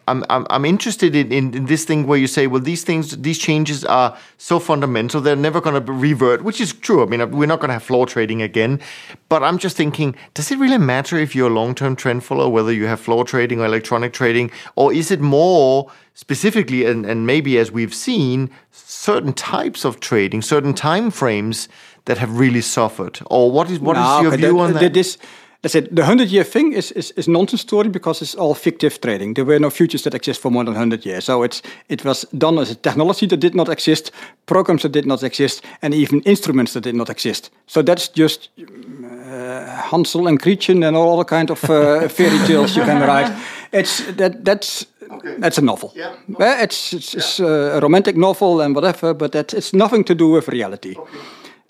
I'm, 0.08 0.24
I'm, 0.30 0.48
I'm 0.50 0.66
interested 0.66 1.16
in, 1.16 1.32
in, 1.32 1.54
in, 1.54 1.66
this 1.66 1.84
thing 1.84 2.08
where 2.08 2.18
you 2.18 2.28
say, 2.28 2.48
well, 2.48 2.62
these 2.62 2.84
things, 2.84 3.18
these 3.18 3.38
changes 3.38 3.84
are 3.86 4.18
so 4.38 4.60
fundamental, 4.60 5.20
they're 5.20 5.36
never 5.36 5.60
going 5.60 5.84
to 5.84 5.92
revert, 5.92 6.44
which 6.44 6.62
is 6.62 6.74
true. 6.74 7.04
I 7.04 7.08
mean, 7.08 7.22
uh, 7.22 7.28
we're 7.28 7.46
not 7.46 7.60
going 7.60 7.70
to 7.70 7.74
have 7.74 7.84
floor 7.84 8.06
trading 8.06 8.42
again. 8.42 8.80
But 9.28 9.44
I'm 9.44 9.58
just 9.58 9.76
thinking, 9.76 10.16
does 10.34 10.50
it 10.50 10.58
really 10.60 10.78
matter 10.78 11.18
if 11.18 11.36
you're 11.36 11.50
a 11.50 11.54
long 11.54 11.76
term 11.76 11.96
trend 11.96 12.24
follower, 12.24 12.50
whether 12.50 12.72
you 12.72 12.86
have 12.86 13.00
floor 13.00 13.26
trading 13.26 13.60
or 13.60 13.66
electronic 13.66 14.14
trading? 14.14 14.50
Or 14.76 14.94
is 14.94 15.12
it 15.12 15.20
more 15.20 15.92
specifically, 16.14 16.86
and, 16.86 17.06
and 17.06 17.28
maybe 17.28 17.58
as 17.58 17.72
we've 17.72 17.94
seen, 17.94 18.50
certain 18.72 19.34
types 19.34 19.84
of 19.84 20.00
trading, 20.00 20.42
certain 20.42 20.74
time 20.74 21.12
frames 21.12 21.68
that 22.06 22.18
have 22.18 22.40
really 22.40 22.62
suffered? 22.62 23.20
Or 23.26 23.52
what 23.52 23.70
is, 23.70 23.80
what 23.80 23.98
no, 23.98 24.18
is 24.18 24.24
your 24.24 24.38
view 24.38 24.54
the, 24.54 24.60
on 24.60 24.74
that? 24.74 24.94
This, 24.94 25.18
that's 25.62 25.76
it. 25.76 25.96
The 25.96 26.02
100 26.02 26.30
year 26.30 26.44
thing 26.44 26.74
is, 26.74 26.92
is, 26.92 27.12
is 27.12 27.28
nonsense 27.28 27.62
story 27.62 27.90
because 27.90 28.22
it's 28.22 28.36
all 28.36 28.54
fictive 28.54 29.02
trading. 29.02 29.34
There 29.34 29.46
were 29.46 29.60
no 29.60 29.70
futures 29.70 30.04
that 30.04 30.14
exist 30.14 30.42
for 30.42 30.52
more 30.52 30.64
than 30.64 30.74
100 30.74 31.06
years. 31.06 31.26
So 31.26 31.44
it's, 31.44 31.62
it 31.90 32.06
was 32.06 32.26
done 32.38 32.60
as 32.60 32.72
a 32.72 32.76
technology 32.76 33.26
that 33.28 33.40
did 33.40 33.56
not 33.56 33.70
exist, 33.70 34.12
programs 34.46 34.84
that 34.84 34.92
did 34.92 35.06
not 35.06 35.24
exist, 35.24 35.64
and 35.82 35.94
even 35.94 36.22
instruments 36.22 36.74
that 36.74 36.82
did 36.82 36.96
not 36.96 37.10
exist. 37.10 37.50
So 37.66 37.82
that's 37.82 38.08
just 38.08 38.50
uh, 38.60 39.66
Hansel 39.92 40.28
and 40.28 40.40
Gretchen 40.40 40.84
and 40.84 40.96
all 40.96 41.14
other 41.14 41.26
kind 41.26 41.50
of 41.50 41.64
uh, 41.64 42.08
fairy 42.10 42.38
tales 42.46 42.76
you 42.76 42.84
can 42.84 43.02
write. 43.02 43.32
It's, 43.72 44.06
that, 44.14 44.46
that's, 44.46 44.86
okay. 45.12 45.36
that's 45.40 45.58
a 45.58 45.62
novel. 45.62 45.92
Yeah. 45.96 46.16
Okay. 46.36 46.64
It's, 46.64 46.94
it's, 46.94 47.14
yeah. 47.14 47.20
it's, 47.20 47.40
a 47.40 47.80
romantic 47.82 48.16
novel 48.16 48.62
and 48.62 48.76
whatever, 48.76 49.16
but 49.16 49.32
that, 49.32 49.54
it's 49.54 49.74
nothing 49.74 50.04
to 50.04 50.14
do 50.14 50.30
with 50.30 50.48
reality. 50.50 50.96
Okay. 50.98 51.18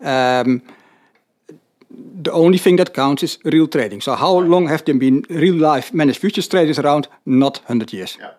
Um, 0.02 0.62
the 2.24 2.32
only 2.32 2.58
thing 2.58 2.78
that 2.78 2.94
counts 2.94 3.24
is 3.24 3.40
real 3.44 3.68
trading. 3.68 4.02
So 4.02 4.16
how 4.16 4.40
long 4.40 4.68
have 4.68 4.84
there 4.84 4.98
been 4.98 5.26
real 5.30 5.56
life 5.56 5.94
managed 5.94 6.20
futures 6.20 6.48
traders 6.48 6.80
around? 6.80 7.08
Not 7.26 7.60
100 7.60 7.94
years. 7.94 8.18
Yeah. 8.20 8.32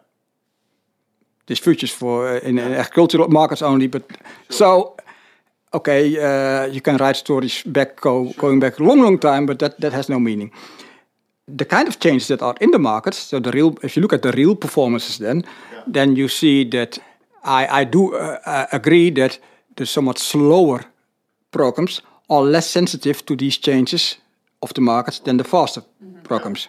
This 1.47 1.61
futures 1.61 1.93
for 1.93 2.29
uh, 2.29 2.41
in, 2.43 2.59
in 2.59 2.73
agricultural 2.73 3.29
markets 3.29 3.63
only, 3.63 3.89
but 3.89 4.03
so 4.51 4.97
okay, 5.73 6.17
uh, 6.19 6.67
you 6.67 6.81
can 6.81 6.97
write 6.97 7.17
stories 7.17 7.63
back 7.65 8.01
go, 8.01 8.33
going 8.37 8.61
back 8.61 8.79
a 8.79 8.83
long, 8.83 9.01
long 9.01 9.19
time, 9.19 9.47
but 9.47 9.59
that, 9.59 9.81
that 9.81 9.93
has 9.93 10.09
no 10.09 10.19
meaning. 10.19 10.53
The 11.47 11.65
kind 11.65 11.89
of 11.89 11.99
changes 11.99 12.29
that 12.29 12.43
are 12.43 12.55
in 12.61 12.71
the 12.71 12.79
markets, 12.79 13.19
so 13.19 13.41
the 13.41 13.51
real, 13.51 13.77
if 13.83 13.97
you 13.97 14.03
look 14.03 14.13
at 14.13 14.23
the 14.23 14.33
real 14.33 14.55
performances, 14.55 15.19
then 15.19 15.45
then 15.87 16.17
you 16.17 16.29
see 16.29 16.65
that 16.65 16.99
I 17.45 17.81
I 17.81 17.85
do 17.85 18.15
uh, 18.15 18.39
uh, 18.45 18.67
agree 18.73 19.11
that 19.13 19.41
the 19.77 19.87
somewhat 19.87 20.19
slower 20.19 20.85
programs 21.51 22.03
are 22.29 22.43
less 22.43 22.71
sensitive 22.71 23.25
to 23.25 23.37
these 23.37 23.59
changes 23.59 24.19
of 24.61 24.73
the 24.75 24.81
markets 24.81 25.21
than 25.21 25.37
the 25.37 25.45
faster 25.45 25.81
mm-hmm. 25.81 26.21
programs. 26.23 26.69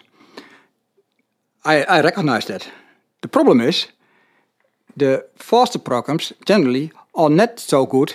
I, 1.64 1.82
I 1.82 2.00
recognize 2.00 2.46
that. 2.46 2.68
The 3.20 3.28
problem 3.28 3.60
is 3.60 3.88
the 4.96 5.24
faster 5.36 5.78
programs 5.78 6.32
generally 6.46 6.92
are 7.14 7.30
not 7.30 7.60
so 7.60 7.86
good 7.86 8.14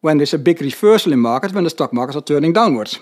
when 0.00 0.18
there's 0.18 0.34
a 0.34 0.38
big 0.38 0.60
reversal 0.60 1.12
in 1.12 1.20
markets 1.20 1.54
when 1.54 1.64
the 1.64 1.70
stock 1.70 1.92
markets 1.92 2.16
are 2.16 2.24
turning 2.24 2.54
downwards. 2.54 2.98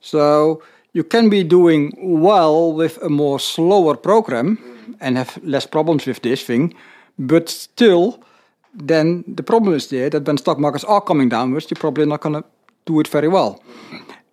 So 0.00 0.62
you 0.92 1.04
can 1.04 1.30
be 1.30 1.44
doing 1.44 1.92
well 2.22 2.72
with 2.72 3.02
a 3.02 3.08
more 3.08 3.40
slower 3.40 3.96
program 3.96 4.56
mm-hmm. 4.56 4.92
and 5.00 5.16
have 5.16 5.38
less 5.42 5.66
problems 5.66 6.06
with 6.06 6.22
this 6.22 6.44
thing, 6.44 6.74
but 7.18 7.48
still, 7.48 8.22
then 8.74 9.24
the 9.26 9.42
problem 9.42 9.74
is 9.74 9.88
there 9.88 10.10
that 10.10 10.26
when 10.26 10.38
stock 10.38 10.58
markets 10.58 10.84
are 10.84 11.00
coming 11.00 11.28
downwards, 11.28 11.70
you're 11.70 11.80
probably 11.80 12.06
not 12.06 12.20
going 12.20 12.34
to 12.34 12.44
do 12.84 13.00
it 13.00 13.08
very 13.08 13.28
well. 13.28 13.62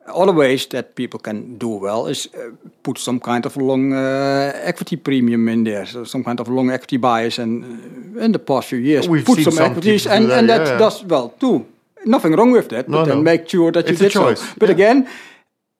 Other 0.08 0.34
ways 0.34 0.66
that 0.68 0.96
people 0.96 1.20
can 1.20 1.58
do 1.60 1.68
well 1.82 2.08
is 2.10 2.28
uh, 2.34 2.52
put 2.82 2.98
some 2.98 3.20
kind 3.20 3.46
of 3.46 3.56
long 3.58 3.94
uh, 3.94 4.52
equity 4.68 4.98
premium 4.98 5.48
in 5.50 5.64
there, 5.64 5.86
so 5.86 6.04
some 6.06 6.24
kind 6.24 6.40
of 6.40 6.48
long 6.48 6.72
equity 6.72 6.98
bias. 6.98 7.40
And 7.40 7.64
uh, 8.18 8.22
in 8.26 8.32
the 8.32 8.40
past 8.40 8.68
few 8.70 8.80
years, 8.80 9.08
We've 9.08 9.24
put 9.26 9.36
seen 9.36 9.44
some, 9.46 9.54
some 9.54 9.72
equities, 9.72 10.08
and, 10.08 10.30
that, 10.30 10.40
and 10.40 10.50
that 10.50 10.62
yeah, 10.62 10.72
yeah. 10.74 10.78
does 10.80 11.04
well 11.06 11.30
too. 11.40 11.66
Nothing 12.06 12.36
wrong 12.36 12.52
with 12.54 12.70
that, 12.70 12.88
No, 12.88 12.98
but 12.98 13.06
then 13.06 13.18
no. 13.18 13.24
make 13.24 13.48
sure 13.50 13.72
that 13.72 13.88
It's 13.88 14.02
you 14.02 14.08
a 14.08 14.10
did 14.10 14.14
so. 14.14 14.24
choice, 14.24 14.54
But 14.58 14.70
yeah. 14.70 14.76
again, 14.76 15.08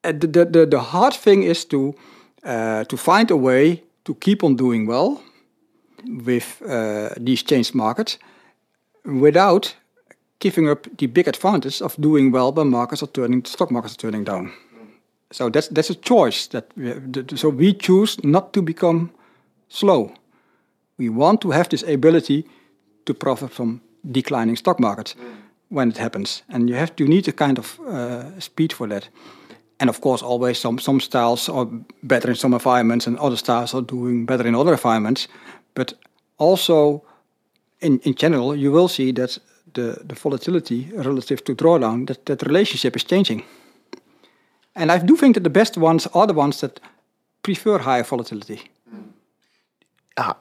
uh, 0.04 0.12
the, 0.12 0.28
the, 0.28 0.46
the, 0.46 0.66
the 0.66 0.80
hard 0.80 1.14
thing 1.16 1.44
is 1.44 1.66
to 1.66 1.94
uh, 2.44 2.84
to 2.84 2.98
find 2.98 3.32
a 3.32 3.36
way 3.38 3.82
to 4.04 4.14
keep 4.16 4.44
on 4.44 4.56
doing 4.56 4.88
well 4.88 5.22
with 6.26 6.62
uh, 6.68 7.10
these 7.26 7.44
changed 7.44 7.74
markets 7.74 8.18
without 9.04 9.76
giving 10.40 10.70
up 10.70 10.88
the 10.98 11.08
big 11.08 11.28
advantage 11.28 11.82
of 11.82 11.96
doing 11.98 12.32
well 12.32 12.52
when 12.52 12.70
markets 12.70 13.04
are 13.04 13.12
turning, 13.12 13.46
stock 13.46 13.72
markets 13.72 13.94
are 13.94 13.98
turning 13.98 14.24
down. 14.24 14.52
So 15.32 15.50
that's 15.50 15.68
that's 15.68 15.90
a 15.92 15.96
choice 15.96 16.48
that 16.48 16.66
we 16.76 16.94
so 17.38 17.50
we 17.50 17.74
choose 17.74 18.18
not 18.24 18.52
to 18.54 18.62
become 18.62 19.10
slow. 19.68 20.12
We 20.98 21.10
want 21.10 21.42
to 21.42 21.52
have 21.52 21.70
this 21.70 21.84
ability 21.84 22.44
to 23.06 23.14
profit 23.14 23.52
from 23.52 23.82
declining 24.12 24.58
stock 24.58 24.80
markets 24.80 25.16
when 25.70 25.90
it 25.90 25.98
happens, 25.98 26.44
and 26.48 26.70
you 26.70 26.76
have 26.76 26.96
to 26.96 27.04
need 27.04 27.28
a 27.28 27.32
kind 27.32 27.60
of 27.60 27.80
uh, 27.80 28.40
speed 28.40 28.74
for 28.74 28.88
that. 28.88 29.10
And 29.80 29.90
of 29.90 30.02
course, 30.02 30.26
always 30.26 30.60
some 30.60 30.80
some 30.80 31.00
styles 31.00 31.50
are 31.50 31.68
better 32.02 32.30
in 32.30 32.36
some 32.36 32.56
environments, 32.56 33.08
and 33.08 33.20
other 33.20 33.38
styles 33.38 33.74
are 33.74 33.86
doing 33.86 34.26
better 34.26 34.48
in 34.48 34.56
other 34.56 34.72
environments. 34.72 35.28
But 35.74 35.94
also, 36.38 37.04
in 37.80 38.00
in 38.04 38.16
general, 38.16 38.56
you 38.56 38.72
will 38.72 38.88
see 38.88 39.14
that 39.14 39.40
the 39.74 39.98
the 40.08 40.16
volatility 40.16 40.90
relative 40.94 41.44
to 41.44 41.56
drawdown 41.56 42.06
that 42.06 42.26
that 42.26 42.42
relationship 42.44 42.96
is 42.96 43.04
changing. 43.04 43.44
And 44.76 44.92
I 44.92 45.06
do 45.06 45.16
think 45.16 45.34
that 45.36 45.44
the 45.44 45.50
best 45.50 45.78
ones 45.78 46.08
are 46.14 46.28
the 46.28 46.34
ones 46.40 46.60
that 46.60 46.80
prefer 47.42 47.80
higher 47.80 48.04
volatility. 48.04 48.60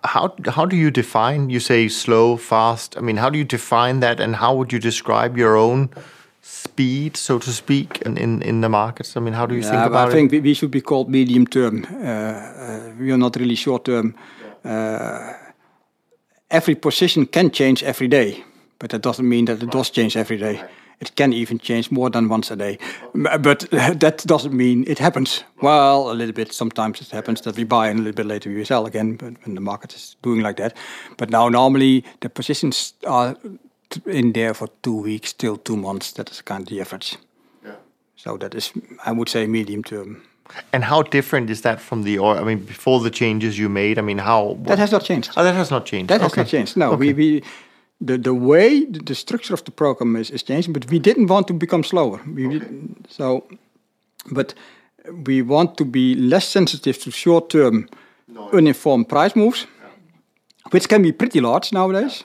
How 0.04 0.34
how 0.56 0.66
do 0.66 0.76
you 0.76 0.90
define? 0.90 1.50
You 1.50 1.60
say 1.60 1.88
slow, 1.88 2.36
fast. 2.36 2.96
I 2.96 3.00
mean, 3.00 3.16
how 3.18 3.30
do 3.30 3.38
you 3.38 3.44
define 3.44 4.00
that, 4.00 4.20
and 4.20 4.34
how 4.36 4.54
would 4.56 4.72
you 4.72 4.80
describe 4.80 5.38
your 5.40 5.56
own 5.56 5.88
speed, 6.42 7.16
so 7.16 7.38
to 7.38 7.50
speak, 7.50 8.02
in 8.06 8.16
in, 8.16 8.42
in 8.42 8.60
the 8.60 8.68
markets? 8.68 9.16
I 9.16 9.20
mean, 9.20 9.34
how 9.34 9.46
do 9.46 9.54
you 9.54 9.62
think 9.62 9.82
Uh, 9.82 9.86
about 9.86 10.08
I 10.08 10.12
think 10.12 10.32
it? 10.32 10.42
we, 10.42 10.48
we 10.48 10.54
should 10.54 10.70
be 10.70 10.80
called 10.80 11.08
medium 11.08 11.46
term. 11.46 11.84
Uh, 11.84 12.06
uh, 12.06 12.80
we 13.00 13.12
are 13.12 13.18
not 13.18 13.36
really 13.36 13.56
short 13.56 13.84
term. 13.84 14.14
Uh, 14.64 15.32
every 16.50 16.74
position 16.74 17.26
can 17.26 17.50
change 17.50 17.84
every 17.84 18.08
day, 18.08 18.44
but 18.78 18.90
that 18.90 19.02
doesn't 19.02 19.28
mean 19.28 19.46
that 19.46 19.62
it 19.62 19.70
does 19.70 19.90
change 19.90 20.16
every 20.16 20.36
day. 20.36 20.62
It 21.00 21.14
can 21.14 21.32
even 21.32 21.58
change 21.60 21.90
more 21.92 22.10
than 22.10 22.28
once 22.28 22.50
a 22.50 22.56
day. 22.56 22.78
Uh, 23.14 23.38
but 23.38 23.72
uh, 23.72 23.94
that 23.94 24.26
doesn't 24.26 24.52
mean 24.52 24.84
it 24.88 24.98
happens. 24.98 25.44
Well, 25.62 26.10
a 26.10 26.14
little 26.14 26.32
bit. 26.34 26.52
Sometimes 26.52 27.00
it 27.00 27.10
happens 27.10 27.40
that 27.42 27.56
we 27.56 27.64
buy 27.64 27.88
and 27.88 28.00
a 28.00 28.02
little 28.02 28.16
bit 28.16 28.26
later 28.26 28.50
we 28.50 28.64
sell 28.64 28.86
again, 28.86 29.16
but 29.16 29.34
when 29.44 29.54
the 29.54 29.60
market 29.60 29.94
is 29.94 30.16
doing 30.22 30.40
like 30.40 30.56
that. 30.56 30.76
But 31.16 31.30
now, 31.30 31.48
normally, 31.48 32.04
the 32.20 32.28
positions 32.28 32.94
are 33.06 33.36
in 34.06 34.32
there 34.32 34.54
for 34.54 34.68
two 34.82 35.02
weeks 35.02 35.32
till 35.32 35.56
two 35.56 35.76
months. 35.76 36.12
That 36.12 36.30
is 36.30 36.42
kind 36.42 36.62
of 36.62 36.68
the 36.68 36.80
average. 36.80 37.16
Yeah. 37.64 37.76
So 38.16 38.36
that 38.38 38.54
is, 38.54 38.72
I 39.06 39.12
would 39.12 39.28
say, 39.28 39.46
medium 39.46 39.84
term. 39.84 40.22
And 40.72 40.82
how 40.82 41.02
different 41.02 41.50
is 41.50 41.60
that 41.60 41.80
from 41.80 42.02
the? 42.02 42.18
Or 42.18 42.36
I 42.36 42.42
mean, 42.42 42.64
before 42.64 43.00
the 43.00 43.10
changes 43.10 43.56
you 43.56 43.68
made. 43.68 43.98
I 43.98 44.02
mean, 44.02 44.18
how? 44.18 44.44
What, 44.44 44.64
That 44.64 44.78
has 44.78 44.90
not 44.90 45.04
changed. 45.04 45.30
Oh, 45.36 45.44
that 45.44 45.54
has 45.54 45.70
not 45.70 45.86
changed. 45.86 46.08
That 46.08 46.22
has 46.22 46.36
not 46.36 46.48
changed. 46.48 46.76
No, 46.76 46.94
we, 46.94 47.12
we 47.12 47.42
the 48.06 48.18
the 48.18 48.34
way 48.34 48.84
the, 49.06 49.14
structure 49.14 49.54
of 49.54 49.62
the 49.64 49.70
program 49.72 50.16
is, 50.16 50.30
is 50.30 50.42
changing, 50.42 50.72
but 50.72 50.90
we 50.90 50.98
didn't 50.98 51.26
want 51.28 51.46
to 51.48 51.54
become 51.54 51.82
slower. 51.84 52.20
We 52.34 52.48
didn't- 52.48 53.06
so, 53.10 53.44
but 54.30 54.54
we 55.26 55.42
want 55.42 55.76
to 55.76 55.84
be 55.84 56.14
less 56.14 56.48
sensitive 56.48 56.98
to 57.02 57.10
short 57.10 57.48
term 57.50 57.88
uniform 58.52 59.04
price 59.04 59.34
moves, 59.36 59.66
which 60.70 60.88
can 60.88 61.02
be 61.02 61.12
pretty 61.12 61.40
large 61.40 61.72
nowadays. 61.72 62.24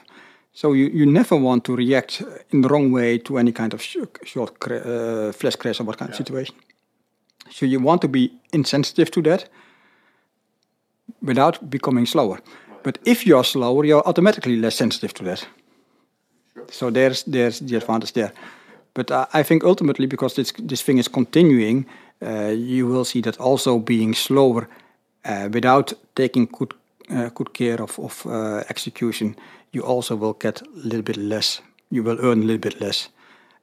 So 0.56 0.74
you, 0.74 0.86
you 0.94 1.06
never 1.12 1.36
want 1.36 1.64
to 1.64 1.76
react 1.76 2.22
in 2.52 2.62
the 2.62 2.68
wrong 2.70 2.92
way 2.92 3.18
to 3.20 3.38
any 3.38 3.52
kind 3.52 3.74
of 3.74 3.82
sh- 3.82 3.98
short 4.26 4.60
cra- 4.60 4.78
uh, 4.86 5.32
flash 5.32 5.56
crash 5.56 5.80
or 5.80 5.86
what 5.86 5.98
kind 5.98 6.10
of 6.12 6.16
situation. 6.16 6.56
So 7.50 7.66
you 7.66 7.80
want 7.80 8.02
to 8.02 8.08
be 8.08 8.30
insensitive 8.52 9.10
to 9.12 9.22
that 9.24 9.50
without 11.22 11.70
becoming 11.70 12.06
slower. 12.06 12.40
But 12.84 13.00
if 13.06 13.26
you 13.26 13.38
are 13.38 13.44
slower, 13.44 13.86
you're 13.86 14.08
automatically 14.08 14.58
less 14.58 14.76
sensitive 14.76 15.14
to 15.16 15.24
that. 15.24 15.48
So 16.72 16.92
there's 16.92 17.24
there's 17.24 17.60
the 17.60 17.76
advantage 17.76 18.14
there. 18.14 18.32
But 18.94 19.12
uh, 19.12 19.26
I 19.34 19.44
think 19.44 19.64
ultimately, 19.64 20.08
because 20.08 20.36
this 20.36 20.54
this 20.68 20.84
thing 20.84 21.00
is 21.00 21.08
continuing, 21.08 21.86
uh, 22.22 22.54
you 22.56 22.88
will 22.88 23.06
see 23.06 23.22
that 23.22 23.40
also 23.40 23.80
being 23.80 24.16
slower 24.16 24.68
uh, 25.26 25.50
without 25.52 25.94
taking 26.14 26.50
good 26.52 26.74
uh, 27.10 27.30
good 27.34 27.54
care 27.54 27.82
of 27.82 28.00
of 28.00 28.26
uh, 28.26 28.64
execution, 28.70 29.36
you 29.72 29.84
also 29.84 30.16
will 30.16 30.34
get 30.40 30.62
a 30.62 30.88
little 30.88 31.02
bit 31.02 31.18
less. 31.18 31.62
You 31.90 32.04
will 32.04 32.20
earn 32.20 32.44
a 32.44 32.46
little 32.46 32.70
bit 32.70 32.80
less. 32.80 33.10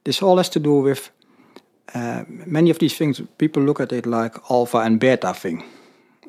This 0.03 0.23
all 0.23 0.37
has 0.37 0.51
to 0.51 0.61
do 0.61 0.83
with 0.83 1.11
uh, 1.95 2.25
many 2.47 2.71
of 2.71 2.79
these 2.79 2.97
things. 2.97 3.23
People 3.39 3.63
look 3.63 3.81
at 3.81 3.93
it 3.93 4.07
like 4.07 4.39
alpha 4.51 4.79
and 4.79 4.99
beta 5.01 5.35
thing. 5.35 5.65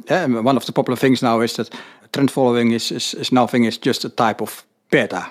Yeah, 0.10 0.24
and 0.24 0.46
one 0.46 0.58
of 0.58 0.66
the 0.66 0.72
popular 0.72 0.98
things 0.98 1.22
now 1.22 1.42
is 1.42 1.54
that 1.54 1.70
trend 2.12 2.32
following 2.32 2.72
is, 2.72 2.92
is, 2.92 3.14
is 3.14 3.32
nothing, 3.32 3.66
it's 3.66 3.78
just 3.78 4.06
a 4.06 4.10
type 4.10 4.42
of 4.42 4.66
beta. 4.90 5.26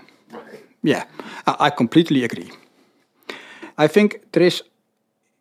Yeah, 0.83 1.05
I, 1.47 1.71
completely 1.71 2.25
agree. 2.25 2.51
I 3.77 3.87
think 3.87 4.21
there 4.33 4.43
is, 4.47 4.62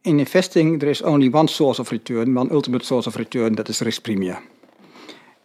in 0.03 0.19
investing, 0.19 0.79
there 0.79 0.91
is 0.91 1.01
only 1.01 1.29
one 1.29 1.47
source 1.47 1.79
of 1.79 1.91
return, 1.91 2.35
one 2.35 2.51
ultimate 2.51 2.83
source 2.83 3.07
of 3.07 3.15
return, 3.15 3.55
that 3.55 3.69
is 3.69 3.81
risk 3.81 4.03
premia. 4.03 4.41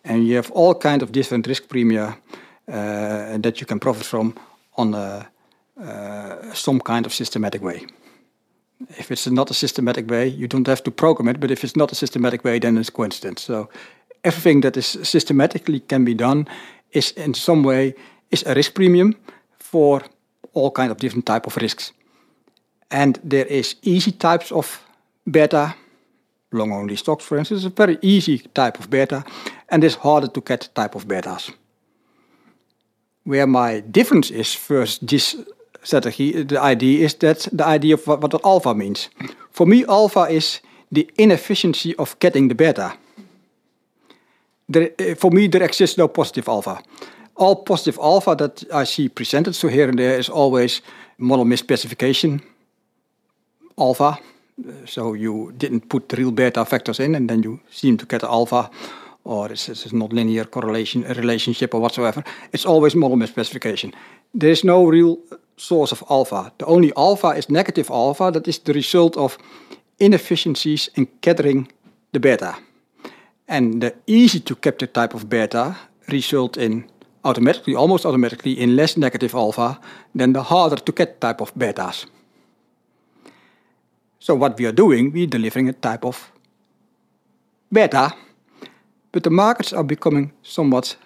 And 0.04 0.26
you 0.26 0.36
have 0.36 0.50
all 0.50 0.74
kind 0.74 1.02
of 1.02 1.12
different 1.12 1.46
risk 1.46 1.68
premia 1.68 2.16
uh, 2.68 3.38
that 3.38 3.60
you 3.60 3.66
can 3.66 3.78
profit 3.78 4.04
from 4.04 4.34
on 4.76 4.94
a, 4.94 5.28
uh, 5.80 6.52
some 6.52 6.80
kind 6.80 7.06
of 7.06 7.12
systematic 7.12 7.62
way. 7.62 7.86
If 8.98 9.10
it's 9.10 9.30
not 9.30 9.50
a 9.50 9.54
systematic 9.54 10.10
way, 10.10 10.26
you 10.26 10.48
don't 10.48 10.66
have 10.66 10.82
to 10.82 10.90
program 10.90 11.28
it. 11.28 11.40
But 11.40 11.50
if 11.50 11.62
it's 11.62 11.76
not 11.76 11.92
a 11.92 11.94
systematic 11.94 12.44
way, 12.44 12.58
then 12.58 12.76
it's 12.76 12.90
coincidence. 12.90 13.42
So 13.42 13.68
everything 14.24 14.62
that 14.62 14.76
is 14.76 14.98
systematically 15.02 15.80
can 15.80 16.04
be 16.04 16.14
done 16.14 16.48
is 16.92 17.12
in 17.12 17.34
some 17.34 17.62
way 17.62 17.94
is 18.30 18.44
a 18.46 18.54
risk 18.54 18.74
premium 18.74 19.14
for 19.74 20.02
all 20.52 20.70
kind 20.70 20.92
of 20.92 20.98
different 20.98 21.26
type 21.26 21.46
of 21.48 21.56
risks. 21.56 21.92
And 22.90 23.18
there 23.30 23.46
is 23.46 23.74
easy 23.82 24.12
types 24.12 24.52
of 24.52 24.80
beta, 25.24 25.74
long 26.52 26.72
only 26.72 26.96
stocks, 26.96 27.24
for 27.24 27.38
instance, 27.38 27.60
is 27.60 27.66
a 27.66 27.70
very 27.70 27.98
easy 28.00 28.38
type 28.54 28.78
of 28.78 28.88
beta, 28.88 29.24
and 29.68 29.82
there's 29.82 29.96
harder 29.96 30.28
to 30.28 30.40
get 30.40 30.68
type 30.74 30.94
of 30.94 31.06
betas. 31.06 31.52
Where 33.24 33.46
my 33.46 33.80
difference 33.80 34.30
is 34.30 34.54
first 34.54 35.06
this 35.06 35.36
strategy, 35.82 36.44
the 36.44 36.62
idea 36.62 37.04
is 37.04 37.14
that 37.14 37.48
the 37.52 37.66
idea 37.66 37.94
of 37.94 38.06
what, 38.06 38.20
what 38.20 38.44
alpha 38.44 38.74
means. 38.74 39.08
For 39.50 39.66
me, 39.66 39.84
alpha 39.88 40.28
is 40.30 40.60
the 40.92 41.10
inefficiency 41.16 41.96
of 41.96 42.16
getting 42.20 42.48
the 42.48 42.54
beta. 42.54 42.92
There, 44.68 44.90
eh, 44.98 45.14
for 45.14 45.32
me, 45.32 45.48
there 45.48 45.64
exists 45.64 45.98
no 45.98 46.08
positive 46.08 46.48
alpha. 46.48 46.78
All 47.36 47.56
positive 47.56 47.98
alpha 48.02 48.34
that 48.36 48.64
I 48.72 48.84
see 48.84 49.08
presented, 49.08 49.54
so 49.54 49.68
here 49.68 49.88
and 49.88 49.98
there, 49.98 50.18
is 50.18 50.28
always 50.28 50.82
model 51.18 51.44
misspecification 51.44 52.42
alpha. 53.76 54.18
so 54.86 55.14
you 55.14 55.52
didn't 55.56 55.88
put 55.88 56.12
real 56.12 56.30
beta 56.30 56.64
factors 56.64 57.00
in, 57.00 57.14
and 57.14 57.28
then 57.28 57.42
you 57.42 57.60
seem 57.70 57.96
to 57.96 58.06
get 58.06 58.22
alpha, 58.22 58.70
or 59.24 59.50
it's, 59.50 59.68
it's 59.68 59.92
not 59.92 60.12
linear 60.12 60.44
correlation 60.44 61.02
relationship 61.02 61.74
or 61.74 61.80
whatsoever. 61.80 62.22
It's 62.52 62.66
always 62.66 62.94
model 62.94 63.16
misspecification. 63.16 63.92
There 64.34 64.50
is 64.50 64.64
no 64.64 64.84
real 64.84 65.18
source 65.56 65.92
of 65.92 66.04
alpha. 66.10 66.52
The 66.58 66.66
only 66.66 66.92
alpha 66.96 67.28
is 67.28 67.48
negative 67.48 67.90
alpha. 67.90 68.30
That 68.30 68.48
is 68.48 68.58
the 68.58 68.72
result 68.72 69.16
of 69.16 69.38
inefficiencies 69.98 70.90
in 70.94 71.08
gathering 71.20 71.68
the 72.12 72.20
beta. 72.20 72.56
And 73.48 73.82
the 73.82 73.94
easy 74.06 74.40
to 74.40 74.54
capture 74.56 74.86
type 74.86 75.14
of 75.14 75.28
beta 75.28 75.76
result 76.08 76.56
in 76.56 76.84
automatically, 77.24 77.74
almost 77.74 78.06
automatically, 78.06 78.52
in 78.52 78.76
less 78.76 78.96
negative 78.96 79.34
alpha 79.34 79.78
than 80.14 80.32
the 80.32 80.42
harder 80.42 80.76
to 80.76 80.92
get 80.92 81.20
type 81.20 81.40
of 81.40 81.54
betas. 81.54 82.06
So 84.18 84.34
what 84.34 84.58
we 84.58 84.66
are 84.66 84.72
doing, 84.72 85.12
we're 85.12 85.26
delivering 85.26 85.68
a 85.68 85.72
type 85.72 86.04
of 86.04 86.32
beta, 87.70 88.12
but 89.12 89.22
the 89.22 89.30
markets 89.30 89.72
are 89.72 89.84
becoming 89.84 90.32
somewhat 90.42 90.96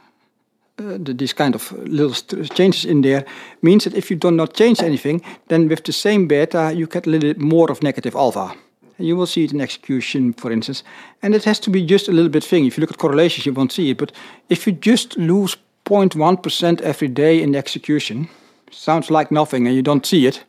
uh, 0.79 0.97
these 1.01 1.33
kind 1.33 1.55
of 1.55 1.73
little 1.73 2.15
changes 2.55 2.85
in 2.85 3.03
there 3.03 3.25
means 3.63 3.85
that 3.85 3.95
if 3.95 4.11
you 4.11 4.17
do 4.17 4.31
not 4.31 4.55
change 4.55 4.81
anything, 4.81 5.21
then 5.49 5.69
with 5.69 5.83
the 5.83 5.93
same 5.93 6.29
beta 6.29 6.73
you 6.75 6.87
get 6.87 7.07
a 7.07 7.11
little 7.11 7.33
bit 7.33 7.41
more 7.41 7.71
of 7.71 7.83
negative 7.83 8.15
alpha. 8.15 8.55
And 8.97 9.07
you 9.07 9.17
will 9.17 9.27
see 9.27 9.45
it 9.45 9.53
in 9.53 9.61
execution, 9.61 10.33
for 10.33 10.53
instance. 10.53 10.85
And 11.23 11.35
it 11.35 11.45
has 11.45 11.61
to 11.61 11.71
be 11.71 11.85
just 11.85 12.09
a 12.09 12.13
little 12.13 12.31
bit 12.31 12.45
thing. 12.45 12.67
If 12.67 12.77
you 12.77 12.81
look 12.81 12.91
at 12.91 12.99
correlations, 12.99 13.47
you 13.47 13.53
won't 13.53 13.73
see 13.73 13.91
it. 13.91 13.99
But 13.99 14.13
if 14.49 14.67
you 14.67 14.73
just 14.73 15.17
lose 15.17 15.57
0.1% 15.89 16.81
every 16.83 17.09
day 17.09 17.43
in 17.43 17.53
the 17.53 17.59
execution, 17.59 18.29
sounds 18.71 19.11
like 19.11 19.31
nothing 19.31 19.67
and 19.67 19.75
you 19.75 19.83
don't 19.83 20.05
see 20.07 20.27
it. 20.27 20.45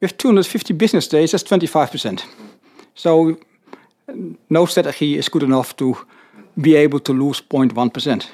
With 0.00 0.18
250 0.18 0.74
business 0.74 1.08
days, 1.08 1.30
that's 1.30 1.44
25%. 1.44 2.22
So 2.94 3.38
no 4.50 4.66
strategy 4.66 5.16
is 5.16 5.28
good 5.28 5.42
enough 5.42 5.74
to 5.76 5.96
be 6.60 6.76
able 6.76 7.00
to 7.00 7.12
lose 7.12 7.40
0.1%. 7.40 8.26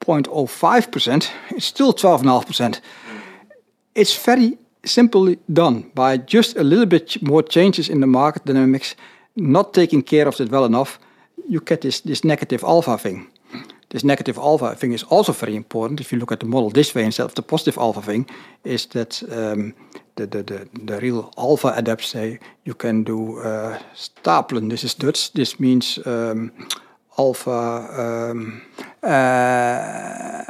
0.05% 0.00 1.30
is 1.56 1.64
still 1.64 1.92
12.5%. 1.92 2.80
It's 3.94 4.24
very 4.24 4.58
simply 4.84 5.38
done 5.52 5.90
by 5.94 6.16
just 6.16 6.56
a 6.56 6.64
little 6.64 6.86
bit 6.86 7.22
more 7.22 7.42
changes 7.42 7.88
in 7.88 8.00
the 8.00 8.06
market 8.06 8.44
dynamics, 8.44 8.96
not 9.36 9.74
taking 9.74 10.02
care 10.02 10.28
of 10.28 10.40
it 10.40 10.50
well 10.50 10.64
enough, 10.64 10.98
you 11.48 11.60
get 11.60 11.80
this, 11.80 12.00
this 12.00 12.24
negative 12.24 12.64
alpha 12.64 12.98
thing. 12.98 13.26
This 13.88 14.02
negative 14.02 14.36
alpha 14.36 14.74
thing 14.74 14.92
is 14.92 15.04
also 15.04 15.32
very 15.32 15.54
important. 15.54 16.00
If 16.00 16.12
you 16.12 16.18
look 16.18 16.32
at 16.32 16.40
the 16.40 16.46
model 16.46 16.70
this 16.70 16.94
way 16.94 17.04
instead 17.04 17.24
of 17.24 17.34
the 17.34 17.42
positive 17.42 17.78
alpha 17.78 18.02
thing, 18.02 18.28
is 18.64 18.86
that 18.86 19.22
um, 19.30 19.74
the, 20.16 20.26
the, 20.26 20.42
the, 20.42 20.68
the, 20.84 21.00
real 21.00 21.32
alpha 21.38 21.72
adapts 21.76 22.08
say 22.08 22.40
you 22.64 22.74
can 22.74 23.04
do 23.04 23.38
uh, 23.38 23.78
stapelen. 23.94 24.70
This 24.70 24.82
is 24.82 24.94
Dutch. 24.94 25.32
This 25.32 25.60
means 25.60 25.98
um, 26.04 26.50
alpha 27.16 28.30
um, 28.30 28.62
uh, 29.02 30.42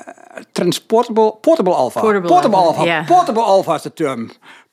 transportable 0.55 1.33
portable 1.43 1.75
alpha. 1.75 2.01
Portable, 2.01 2.29
portable 2.29 2.59
alpha. 2.59 2.79
alpha. 2.79 2.87
Yeah. 2.87 3.07
Portable 3.07 3.43
alpha 3.43 3.73
is 3.75 3.83
the 3.83 3.91
term. 3.91 4.31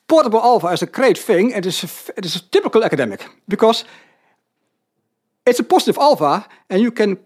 Portable 0.08 0.40
alpha 0.40 0.68
is 0.68 0.82
a 0.82 0.88
great 0.88 1.18
thing. 1.18 1.52
It 1.52 1.66
is 1.66 1.84
a, 1.84 2.18
it 2.18 2.26
is 2.26 2.36
a 2.36 2.42
typical 2.50 2.84
academic 2.84 3.28
because 3.48 3.84
it's 5.46 5.60
a 5.60 5.64
positive 5.64 5.98
alpha, 5.98 6.48
and 6.70 6.82
you 6.82 6.92
can 6.92 7.18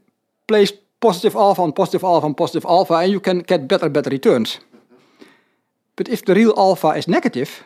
place 0.48 0.74
positive 1.00 1.36
alpha 1.36 1.62
on 1.62 1.74
positive 1.74 2.04
alpha 2.04 2.26
on 2.26 2.34
positive 2.34 2.66
alpha, 2.66 2.93
and 2.95 3.12
you 3.12 3.20
can 3.20 3.39
get 3.39 3.68
better 3.68 3.89
better 3.89 4.10
returns. 4.10 4.60
But 5.95 6.10
if 6.10 6.26
the 6.26 6.36
real 6.36 6.54
alpha 6.58 6.89
is 6.89 7.08
negative, 7.08 7.64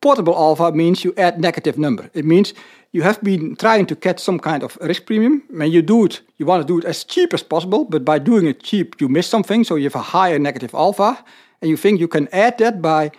portable 0.00 0.34
alpha 0.34 0.72
means 0.72 1.04
you 1.04 1.14
add 1.16 1.40
negative 1.40 1.78
number. 1.78 2.10
It 2.12 2.24
means 2.24 2.52
you 2.92 3.02
have 3.02 3.22
been 3.22 3.56
trying 3.56 3.86
to 3.86 3.94
get 3.94 4.20
some 4.20 4.38
kind 4.38 4.62
of 4.62 4.76
risk 4.80 5.06
premium. 5.06 5.42
When 5.50 5.70
you 5.70 5.82
do 5.82 6.04
it, 6.04 6.20
you 6.36 6.46
want 6.46 6.62
to 6.62 6.66
do 6.66 6.78
it 6.78 6.84
as 6.84 7.04
cheap 7.04 7.34
as 7.34 7.42
possible, 7.42 7.84
but 7.84 8.04
by 8.04 8.18
doing 8.18 8.46
it 8.46 8.62
cheap, 8.62 9.00
you 9.00 9.08
miss 9.08 9.26
something, 9.26 9.64
so 9.64 9.76
you 9.76 9.84
have 9.84 9.94
a 9.94 10.18
higher 10.18 10.38
negative 10.38 10.74
alpha, 10.74 11.24
and 11.60 11.70
you 11.70 11.76
think 11.76 12.00
you 12.00 12.08
can 12.08 12.28
add 12.32 12.58
that 12.58 12.82
by 12.82 13.10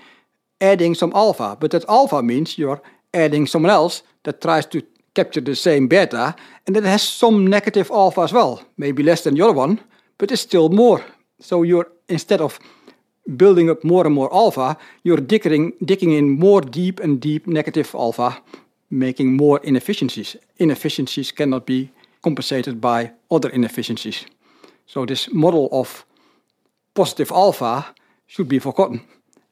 adding 0.61 0.95
some 0.95 1.11
alpha. 1.15 1.57
But 1.59 1.71
that 1.71 1.85
alpha 1.89 2.21
means 2.21 2.57
you're 2.57 2.81
adding 3.13 3.47
someone 3.47 3.71
else 3.71 4.03
that 4.23 4.41
tries 4.41 4.65
to 4.67 4.81
capture 5.15 5.41
the 5.41 5.55
same 5.55 5.87
beta, 5.87 6.35
and 6.67 6.75
that 6.75 6.83
has 6.83 7.01
some 7.01 7.47
negative 7.47 7.89
alpha 7.91 8.21
as 8.21 8.33
well, 8.33 8.61
maybe 8.77 9.03
less 9.03 9.23
than 9.23 9.35
the 9.35 9.43
other 9.43 9.57
one, 9.57 9.79
but 10.17 10.31
it's 10.31 10.41
still 10.41 10.69
more. 10.69 11.03
So 11.39 11.63
you're 11.63 11.87
instead 12.07 12.41
of 12.41 12.59
building 13.37 13.69
up 13.69 13.83
more 13.83 14.05
and 14.05 14.15
more 14.15 14.33
alpha, 14.33 14.77
you're 15.03 15.17
digging, 15.17 15.73
digging 15.83 16.11
in 16.11 16.39
more 16.39 16.61
deep 16.61 16.99
and 16.99 17.19
deep 17.19 17.47
negative 17.47 17.95
alpha 17.95 18.41
making 18.89 19.35
more 19.35 19.59
inefficiencies. 19.63 20.35
Inefficiencies 20.57 21.31
cannot 21.31 21.65
be 21.65 21.89
compensated 22.21 22.79
by 22.79 23.11
other 23.29 23.49
inefficiencies. 23.49 24.25
So 24.85 25.05
this 25.05 25.29
model 25.33 25.69
of 25.71 26.05
positive 26.93 27.31
alpha 27.31 27.85
should 28.27 28.47
be 28.47 28.59
forgotten. 28.59 29.01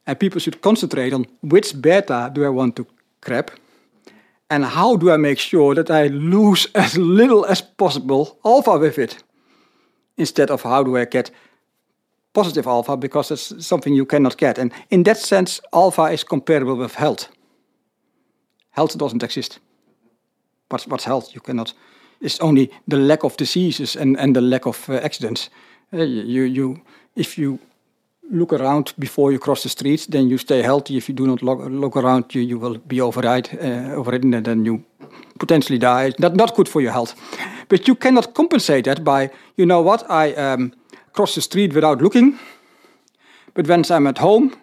And 0.06 0.18
people 0.18 0.40
should 0.40 0.60
concentrate 0.60 1.12
on 1.12 1.26
which 1.42 1.80
beta 1.80 2.30
do 2.32 2.44
I 2.44 2.48
want 2.48 2.76
to 2.76 2.86
grab 3.20 3.50
and 4.48 4.64
how 4.64 4.96
do 4.96 5.10
I 5.10 5.16
make 5.16 5.38
sure 5.38 5.74
that 5.74 5.90
I 5.90 6.08
lose 6.08 6.66
as 6.74 6.96
little 6.96 7.44
as 7.46 7.60
possible 7.60 8.38
alpha 8.44 8.78
with 8.78 8.98
it. 8.98 9.24
Instead 10.16 10.50
of 10.50 10.62
how 10.62 10.82
do 10.84 10.96
I 10.96 11.06
get 11.06 11.30
positive 12.32 12.66
alpha 12.66 12.96
because 12.96 13.30
it's 13.30 13.66
something 13.66 13.94
you 13.94 14.06
cannot 14.06 14.36
get. 14.36 14.58
And 14.58 14.72
in 14.90 15.04
that 15.04 15.16
sense, 15.16 15.60
alpha 15.72 16.04
is 16.12 16.24
comparable 16.24 16.76
with 16.76 16.94
health 16.94 17.28
health 18.74 18.98
doesn't 18.98 19.22
exist. 19.22 19.60
What's, 20.68 20.86
what's 20.86 21.04
health? 21.04 21.34
You 21.34 21.40
cannot. 21.40 21.72
It's 22.20 22.40
only 22.40 22.70
the 22.88 22.96
lack 22.96 23.24
of 23.24 23.36
diseases 23.36 23.96
and, 23.96 24.18
and 24.18 24.34
the 24.34 24.40
lack 24.40 24.66
of 24.66 24.88
uh, 24.88 24.94
accidents. 24.94 25.50
Uh, 25.92 26.02
you, 26.02 26.42
you, 26.42 26.82
if 27.16 27.38
you 27.38 27.58
look 28.30 28.52
around 28.52 28.92
before 28.98 29.32
you 29.32 29.38
cross 29.38 29.62
the 29.62 29.68
street, 29.68 30.06
then 30.10 30.28
you 30.28 30.38
stay 30.38 30.62
healthy. 30.62 30.96
If 30.96 31.08
you 31.08 31.14
do 31.14 31.26
not 31.26 31.42
look, 31.42 31.60
look 31.60 31.96
around, 31.96 32.34
you, 32.34 32.42
you 32.42 32.58
will 32.58 32.78
be 32.78 33.00
override, 33.00 33.48
uh, 33.60 33.94
overridden 33.94 34.34
and 34.34 34.44
then 34.44 34.64
you 34.64 34.84
potentially 35.38 35.78
die. 35.78 36.12
Not, 36.18 36.34
not 36.34 36.54
good 36.54 36.68
for 36.68 36.80
your 36.80 36.92
health. 36.92 37.14
But 37.68 37.88
you 37.88 37.94
cannot 37.94 38.34
compensate 38.34 38.84
that 38.84 39.04
by, 39.04 39.30
you 39.56 39.66
know 39.66 39.82
what, 39.82 40.08
I 40.10 40.32
um, 40.34 40.72
cross 41.12 41.34
the 41.34 41.40
street 41.40 41.74
without 41.74 42.02
looking. 42.02 42.38
But 43.54 43.68
once 43.68 43.90
I'm 43.90 44.06
at 44.06 44.18
home, 44.18 44.54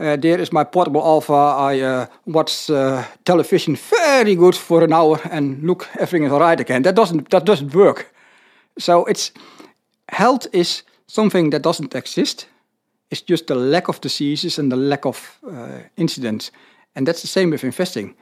uh, 0.00 0.16
there 0.16 0.40
is 0.40 0.52
my 0.52 0.64
portable 0.64 1.02
alpha. 1.02 1.32
I 1.32 1.80
uh, 1.80 2.06
watch 2.26 2.70
uh, 2.70 3.04
television 3.24 3.76
very 3.76 4.34
good 4.34 4.54
for 4.54 4.84
an 4.84 4.92
hour 4.92 5.20
and 5.30 5.62
look, 5.62 5.88
everything 5.94 6.24
is 6.24 6.32
alright 6.32 6.60
again. 6.60 6.82
That 6.82 6.94
doesn't 6.94 7.30
that 7.30 7.44
doesn't 7.44 7.74
work. 7.74 8.14
So 8.78 9.04
it's 9.06 9.32
health 10.10 10.46
is 10.52 10.84
something 11.08 11.50
that 11.50 11.62
doesn't 11.62 11.94
exist. 11.94 12.46
It's 13.10 13.22
just 13.22 13.46
the 13.46 13.54
lack 13.54 13.88
of 13.88 14.00
diseases 14.00 14.58
and 14.58 14.70
the 14.70 14.76
lack 14.76 15.06
of 15.06 15.38
uh, 15.46 15.80
incidents, 15.96 16.50
and 16.94 17.06
that's 17.06 17.22
the 17.22 17.28
same 17.28 17.50
with 17.50 17.64
investing. 17.64 18.14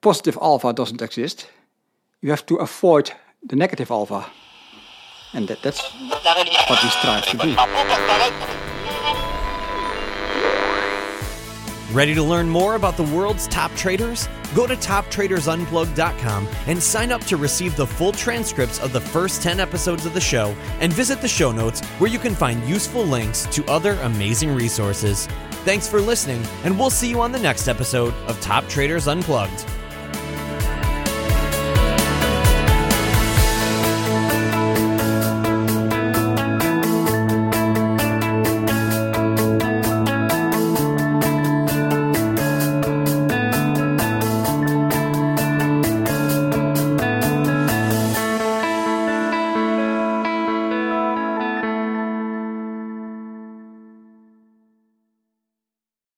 Positive 0.00 0.38
alpha 0.40 0.72
doesn't 0.72 1.02
exist. 1.02 1.48
You 2.22 2.30
have 2.30 2.46
to 2.46 2.56
avoid 2.56 3.12
the 3.48 3.56
negative 3.56 3.90
alpha, 3.90 4.30
and 5.32 5.48
that, 5.48 5.62
that's 5.62 5.82
what 6.68 6.82
we 6.82 6.90
strive 6.90 7.26
to 7.26 7.36
do. 7.36 8.69
Ready 11.92 12.14
to 12.14 12.22
learn 12.22 12.48
more 12.48 12.76
about 12.76 12.96
the 12.96 13.02
world's 13.02 13.48
top 13.48 13.74
traders? 13.74 14.28
Go 14.54 14.64
to 14.64 14.76
toptradersunplugged.com 14.76 16.48
and 16.68 16.80
sign 16.80 17.10
up 17.10 17.20
to 17.24 17.36
receive 17.36 17.74
the 17.74 17.86
full 17.86 18.12
transcripts 18.12 18.78
of 18.78 18.92
the 18.92 19.00
first 19.00 19.42
10 19.42 19.58
episodes 19.58 20.06
of 20.06 20.14
the 20.14 20.20
show 20.20 20.54
and 20.78 20.92
visit 20.92 21.20
the 21.20 21.26
show 21.26 21.50
notes 21.50 21.84
where 21.98 22.08
you 22.08 22.20
can 22.20 22.36
find 22.36 22.62
useful 22.68 23.02
links 23.02 23.44
to 23.46 23.64
other 23.64 23.94
amazing 24.02 24.54
resources. 24.54 25.26
Thanks 25.64 25.88
for 25.88 26.00
listening, 26.00 26.44
and 26.62 26.78
we'll 26.78 26.90
see 26.90 27.10
you 27.10 27.20
on 27.20 27.32
the 27.32 27.40
next 27.40 27.66
episode 27.66 28.14
of 28.28 28.40
Top 28.40 28.68
Traders 28.68 29.08
Unplugged. 29.08 29.66